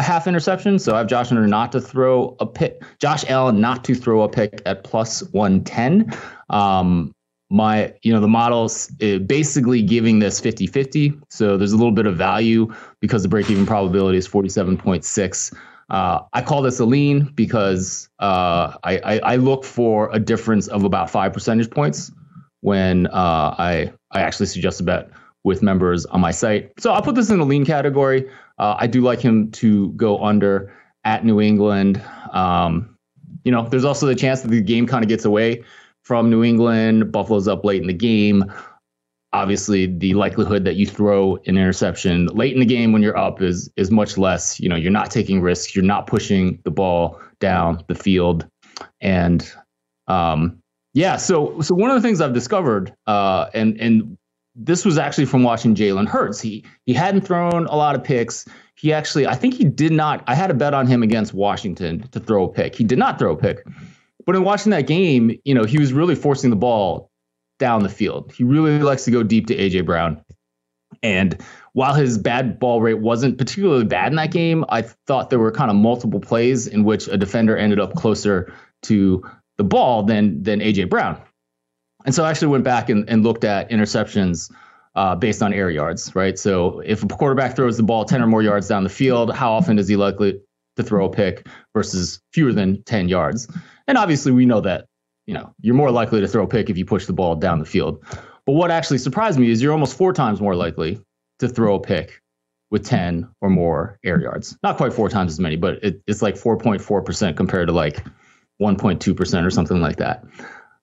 a 0.00 0.02
half 0.02 0.26
interception. 0.26 0.78
So 0.78 0.94
I 0.94 0.98
have 0.98 1.06
Josh 1.06 1.30
Allen 1.30 1.48
not 1.48 1.70
to 1.72 1.80
throw 1.80 2.34
a 2.40 2.46
pick. 2.46 2.82
Josh 2.98 3.24
Allen 3.28 3.60
not 3.60 3.84
to 3.84 3.94
throw 3.94 4.22
a 4.22 4.28
pick 4.28 4.62
at 4.66 4.82
plus 4.82 5.22
110. 5.32 6.12
Um, 6.48 7.12
my, 7.50 7.92
you 8.02 8.12
know, 8.12 8.20
the 8.20 8.28
model's 8.28 8.90
uh, 9.02 9.18
basically 9.18 9.82
giving 9.82 10.20
this 10.20 10.40
50 10.40 10.66
50. 10.66 11.12
So 11.28 11.56
there's 11.56 11.72
a 11.72 11.76
little 11.76 11.92
bit 11.92 12.06
of 12.06 12.16
value 12.16 12.72
because 13.00 13.22
the 13.22 13.28
break 13.28 13.50
even 13.50 13.66
probability 13.66 14.18
is 14.18 14.26
47.6. 14.26 15.54
Uh, 15.90 16.20
I 16.32 16.42
call 16.42 16.62
this 16.62 16.78
a 16.78 16.84
lean 16.84 17.24
because 17.34 18.08
uh, 18.20 18.76
I, 18.84 18.98
I, 18.98 19.18
I 19.18 19.36
look 19.36 19.64
for 19.64 20.08
a 20.12 20.20
difference 20.20 20.68
of 20.68 20.84
about 20.84 21.10
five 21.10 21.32
percentage 21.32 21.70
points 21.70 22.12
when 22.60 23.06
uh, 23.08 23.54
I 23.58 23.92
I 24.12 24.20
actually 24.20 24.46
suggest 24.46 24.80
a 24.80 24.84
bet 24.84 25.10
with 25.44 25.62
members 25.62 26.06
on 26.06 26.20
my 26.20 26.30
site. 26.30 26.70
So 26.78 26.92
I'll 26.92 27.02
put 27.02 27.14
this 27.14 27.30
in 27.30 27.38
the 27.38 27.44
lean 27.44 27.64
category. 27.64 28.28
Uh, 28.60 28.76
I 28.78 28.86
do 28.86 29.00
like 29.00 29.20
him 29.20 29.50
to 29.52 29.88
go 29.92 30.22
under 30.22 30.70
at 31.04 31.24
New 31.24 31.40
England. 31.40 32.00
Um, 32.30 32.94
you 33.42 33.50
know, 33.50 33.66
there's 33.66 33.86
also 33.86 34.06
the 34.06 34.14
chance 34.14 34.42
that 34.42 34.48
the 34.48 34.60
game 34.60 34.86
kind 34.86 35.02
of 35.02 35.08
gets 35.08 35.24
away 35.24 35.64
from 36.02 36.28
New 36.28 36.44
England. 36.44 37.10
Buffalo's 37.10 37.48
up 37.48 37.64
late 37.64 37.80
in 37.80 37.86
the 37.86 37.94
game. 37.94 38.52
Obviously, 39.32 39.86
the 39.86 40.12
likelihood 40.12 40.66
that 40.66 40.76
you 40.76 40.84
throw 40.86 41.36
an 41.46 41.56
interception 41.56 42.26
late 42.26 42.52
in 42.52 42.60
the 42.60 42.66
game 42.66 42.92
when 42.92 43.00
you're 43.00 43.16
up 43.16 43.40
is 43.40 43.70
is 43.76 43.90
much 43.90 44.18
less. 44.18 44.60
You 44.60 44.68
know, 44.68 44.76
you're 44.76 44.92
not 44.92 45.10
taking 45.10 45.40
risks. 45.40 45.74
You're 45.74 45.82
not 45.84 46.06
pushing 46.06 46.60
the 46.64 46.70
ball 46.70 47.18
down 47.38 47.82
the 47.86 47.94
field, 47.94 48.46
and 49.00 49.50
um, 50.06 50.58
yeah. 50.92 51.16
So 51.16 51.62
so 51.62 51.74
one 51.74 51.90
of 51.90 51.96
the 51.96 52.06
things 52.06 52.20
I've 52.20 52.34
discovered, 52.34 52.92
uh, 53.06 53.46
and 53.54 53.80
and 53.80 54.18
this 54.54 54.84
was 54.84 54.98
actually 54.98 55.26
from 55.26 55.42
watching 55.42 55.74
Jalen 55.74 56.08
Hurts. 56.08 56.40
He 56.40 56.64
he 56.86 56.92
hadn't 56.92 57.22
thrown 57.22 57.66
a 57.66 57.76
lot 57.76 57.94
of 57.94 58.02
picks. 58.04 58.46
He 58.74 58.92
actually, 58.92 59.26
I 59.26 59.34
think 59.34 59.54
he 59.54 59.64
did 59.64 59.92
not. 59.92 60.24
I 60.26 60.34
had 60.34 60.50
a 60.50 60.54
bet 60.54 60.74
on 60.74 60.86
him 60.86 61.02
against 61.02 61.34
Washington 61.34 62.08
to 62.08 62.20
throw 62.20 62.44
a 62.44 62.48
pick. 62.48 62.74
He 62.74 62.84
did 62.84 62.98
not 62.98 63.18
throw 63.18 63.32
a 63.32 63.36
pick. 63.36 63.64
But 64.26 64.36
in 64.36 64.44
watching 64.44 64.70
that 64.70 64.86
game, 64.86 65.38
you 65.44 65.54
know, 65.54 65.64
he 65.64 65.78
was 65.78 65.92
really 65.92 66.14
forcing 66.14 66.50
the 66.50 66.56
ball 66.56 67.10
down 67.58 67.82
the 67.82 67.88
field. 67.88 68.32
He 68.32 68.44
really 68.44 68.78
likes 68.78 69.04
to 69.04 69.10
go 69.10 69.22
deep 69.22 69.46
to 69.48 69.56
AJ 69.56 69.84
Brown. 69.84 70.22
And 71.02 71.40
while 71.72 71.94
his 71.94 72.18
bad 72.18 72.58
ball 72.58 72.80
rate 72.80 73.00
wasn't 73.00 73.38
particularly 73.38 73.84
bad 73.84 74.12
in 74.12 74.16
that 74.16 74.32
game, 74.32 74.64
I 74.68 74.82
thought 74.82 75.30
there 75.30 75.38
were 75.38 75.52
kind 75.52 75.70
of 75.70 75.76
multiple 75.76 76.20
plays 76.20 76.66
in 76.66 76.84
which 76.84 77.06
a 77.08 77.16
defender 77.16 77.56
ended 77.56 77.80
up 77.80 77.94
closer 77.94 78.52
to 78.82 79.22
the 79.56 79.64
ball 79.64 80.02
than 80.02 80.42
than 80.42 80.60
AJ 80.60 80.88
Brown. 80.90 81.20
And 82.04 82.14
so 82.14 82.24
I 82.24 82.30
actually 82.30 82.48
went 82.48 82.64
back 82.64 82.88
and, 82.88 83.08
and 83.08 83.22
looked 83.22 83.44
at 83.44 83.70
interceptions 83.70 84.50
uh, 84.94 85.14
based 85.14 85.42
on 85.42 85.52
air 85.52 85.70
yards, 85.70 86.14
right? 86.14 86.38
So 86.38 86.80
if 86.80 87.02
a 87.02 87.06
quarterback 87.06 87.56
throws 87.56 87.76
the 87.76 87.82
ball 87.82 88.04
10 88.04 88.22
or 88.22 88.26
more 88.26 88.42
yards 88.42 88.68
down 88.68 88.84
the 88.84 88.90
field, 88.90 89.34
how 89.34 89.52
often 89.52 89.78
is 89.78 89.88
he 89.88 89.96
likely 89.96 90.40
to 90.76 90.82
throw 90.82 91.06
a 91.06 91.10
pick 91.10 91.46
versus 91.74 92.20
fewer 92.32 92.52
than 92.52 92.82
10 92.84 93.08
yards? 93.08 93.48
And 93.86 93.98
obviously, 93.98 94.32
we 94.32 94.46
know 94.46 94.60
that 94.60 94.86
you 95.26 95.34
know 95.34 95.54
you're 95.60 95.74
more 95.74 95.90
likely 95.90 96.20
to 96.20 96.28
throw 96.28 96.44
a 96.44 96.48
pick 96.48 96.70
if 96.70 96.78
you 96.78 96.84
push 96.84 97.06
the 97.06 97.12
ball 97.12 97.36
down 97.36 97.58
the 97.58 97.64
field. 97.64 98.04
But 98.46 98.52
what 98.52 98.70
actually 98.70 98.98
surprised 98.98 99.38
me 99.38 99.50
is 99.50 99.62
you're 99.62 99.72
almost 99.72 99.96
four 99.96 100.12
times 100.12 100.40
more 100.40 100.56
likely 100.56 101.00
to 101.38 101.48
throw 101.48 101.74
a 101.74 101.80
pick 101.80 102.20
with 102.70 102.84
10 102.84 103.28
or 103.40 103.50
more 103.50 103.98
air 104.04 104.20
yards. 104.20 104.56
Not 104.62 104.76
quite 104.76 104.92
four 104.92 105.08
times 105.08 105.32
as 105.32 105.40
many, 105.40 105.56
but 105.56 105.82
it, 105.84 106.02
it's 106.06 106.22
like 106.22 106.36
4.4% 106.36 107.36
compared 107.36 107.68
to 107.68 107.72
like 107.72 108.04
1.2% 108.60 109.46
or 109.46 109.50
something 109.50 109.80
like 109.80 109.96
that. 109.96 110.24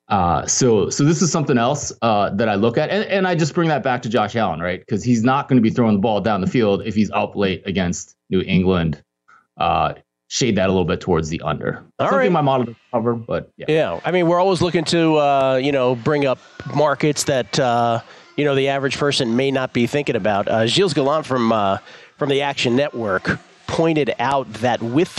Uh, 0.10 0.46
so 0.48 0.90
so 0.90 1.04
this 1.04 1.22
is 1.22 1.32
something 1.32 1.58
else 1.58 1.92
uh, 2.02 2.30
that 2.32 2.48
I 2.48 2.56
look 2.56 2.78
at, 2.78 2.90
and, 2.90 3.04
and 3.06 3.28
I 3.28 3.36
just 3.36 3.54
bring 3.54 3.68
that 3.70 3.84
back 3.84 4.02
to 4.04 4.10
Josh 4.10 4.36
Allen, 4.36 4.62
right? 4.62 4.80
Because 4.80 5.04
he's 5.04 5.24
not 5.24 5.50
going 5.50 5.58
to 5.58 5.62
be 5.62 5.70
throwing 5.70 5.96
the 5.96 6.02
ball 6.02 6.22
down 6.22 6.40
the 6.40 6.48
field 6.48 6.82
if 6.86 6.96
he's 6.96 7.12
up 7.12 7.36
late 7.36 7.62
against 7.66 8.16
New 8.30 8.42
England. 8.42 9.04
Uh, 9.58 9.94
shade 10.30 10.56
that 10.56 10.68
a 10.68 10.72
little 10.72 10.86
bit 10.86 11.02
towards 11.02 11.30
the 11.30 11.42
under. 11.42 11.84
All 12.00 12.08
Something 12.08 12.18
right. 12.18 12.32
my 12.32 12.42
model 12.42 12.66
doesn't 12.66 12.78
cover, 12.92 13.16
but 13.16 13.52
yeah. 13.58 13.66
Yeah, 13.68 14.00
I 14.06 14.12
mean, 14.12 14.28
we're 14.28 14.40
always 14.40 14.62
looking 14.62 14.86
to 14.86 15.18
uh, 15.18 15.56
you 15.62 15.72
know 15.72 15.96
bring 15.96 16.26
up 16.26 16.40
markets 16.74 17.26
that 17.26 17.60
uh, 17.60 18.00
you 18.38 18.46
know 18.46 18.56
the 18.56 18.70
average 18.70 18.98
person 18.98 19.36
may 19.36 19.52
not 19.52 19.74
be 19.74 19.88
thinking 19.88 20.16
about. 20.16 20.48
Uh, 20.48 20.68
Gilles 20.68 20.94
Gallant 20.94 21.26
from 21.26 21.52
uh, 21.52 21.80
from 22.18 22.30
the 22.30 22.42
Action 22.42 22.76
Network 22.76 23.40
pointed 23.68 24.16
out 24.20 24.52
that 24.54 24.82
with 24.82 25.10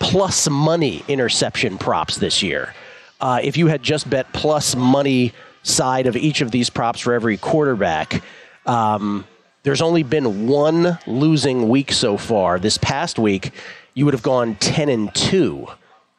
plus 0.00 0.48
money 0.48 1.04
interception 1.08 1.76
props 1.76 2.16
this 2.16 2.42
year, 2.42 2.74
uh, 3.22 3.40
if 3.42 3.56
you 3.56 3.68
had 3.68 3.82
just 3.82 4.10
bet 4.10 4.30
plus 4.32 4.76
money 4.76 5.32
side 5.62 6.06
of 6.06 6.16
each 6.16 6.40
of 6.40 6.50
these 6.50 6.68
props 6.68 7.00
for 7.00 7.14
every 7.14 7.38
quarterback. 7.38 8.22
Um, 8.66 9.24
there's 9.62 9.80
only 9.80 10.02
been 10.02 10.48
one 10.48 10.98
losing 11.06 11.68
week 11.68 11.92
so 11.92 12.16
far. 12.16 12.58
This 12.58 12.78
past 12.78 13.18
week, 13.18 13.52
you 13.94 14.04
would 14.04 14.14
have 14.14 14.24
gone 14.24 14.56
10 14.56 14.88
and 14.88 15.14
2 15.14 15.68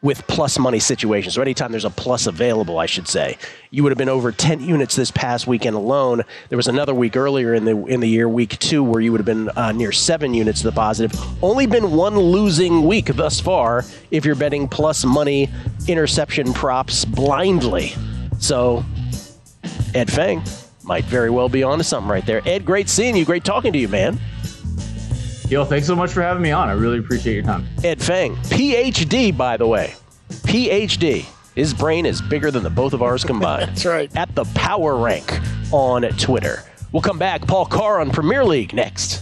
with 0.04 0.28
plus 0.28 0.60
money 0.60 0.80
situations. 0.80 1.34
So 1.34 1.42
anytime 1.42 1.72
there's 1.72 1.86
a 1.86 1.90
plus 1.90 2.28
available, 2.28 2.78
I 2.78 2.86
should 2.86 3.08
say, 3.08 3.38
you 3.72 3.82
would 3.82 3.92
have 3.92 3.98
been 3.98 4.10
over 4.10 4.32
10 4.32 4.60
units 4.60 4.96
this 4.96 5.10
past 5.10 5.48
weekend 5.48 5.76
alone. 5.76 6.24
There 6.50 6.58
was 6.58 6.68
another 6.68 6.94
week 6.94 7.16
earlier 7.16 7.54
in 7.56 7.64
the 7.64 7.86
in 7.86 8.02
the 8.02 8.10
year, 8.10 8.30
week 8.30 8.60
two, 8.60 8.84
where 8.84 9.02
you 9.02 9.12
would 9.12 9.20
have 9.20 9.26
been 9.26 9.50
uh, 9.50 9.72
near 9.72 9.92
seven 9.92 10.34
units 10.34 10.60
to 10.60 10.70
the 10.70 10.74
positive. 10.74 11.20
Only 11.42 11.66
been 11.66 11.92
one 11.92 12.20
losing 12.20 12.86
week 12.86 13.08
thus 13.16 13.40
far 13.40 13.86
if 14.12 14.26
you're 14.26 14.36
betting 14.36 14.68
plus 14.68 15.06
money 15.06 15.50
interception 15.88 16.54
props 16.54 17.06
blindly. 17.06 17.96
So 18.40 18.84
Ed 19.96 20.12
Feng 20.12 20.44
might 20.84 21.06
very 21.06 21.30
well 21.30 21.48
be 21.48 21.64
onto 21.64 21.84
something 21.84 22.12
right 22.12 22.26
there. 22.26 22.42
Ed, 22.46 22.66
great 22.66 22.90
seeing 22.90 23.16
you. 23.16 23.24
Great 23.24 23.46
talking 23.46 23.72
to 23.72 23.80
you, 23.80 23.88
man. 23.88 24.20
Yo, 25.54 25.64
thanks 25.64 25.86
so 25.86 25.96
much 25.96 26.12
for 26.12 26.24
having 26.24 26.42
me 26.42 26.50
on. 26.50 26.68
I 26.68 26.72
really 26.72 26.98
appreciate 26.98 27.36
your 27.36 27.44
time. 27.44 27.68
Ed 27.84 28.02
Feng, 28.02 28.36
PhD, 28.38 29.38
by 29.38 29.56
the 29.56 29.68
way. 29.68 29.94
PhD. 30.30 31.28
His 31.54 31.76
brain 31.76 32.08
is 32.08 32.24
bigger 32.24 32.50
than 32.50 32.64
the 32.64 32.72
both 32.72 32.92
of 32.92 33.04
ours 33.04 33.24
combined. 33.24 33.62
That's 33.70 33.86
right. 33.86 34.16
At 34.16 34.34
the 34.34 34.46
Power 34.56 34.96
Rank 34.96 35.32
on 35.72 36.02
Twitter. 36.18 36.64
We'll 36.92 37.04
come 37.04 37.20
back. 37.20 37.46
Paul 37.46 37.68
Carr 37.68 38.02
on 38.02 38.10
Premier 38.10 38.44
League 38.44 38.74
next. 38.74 39.22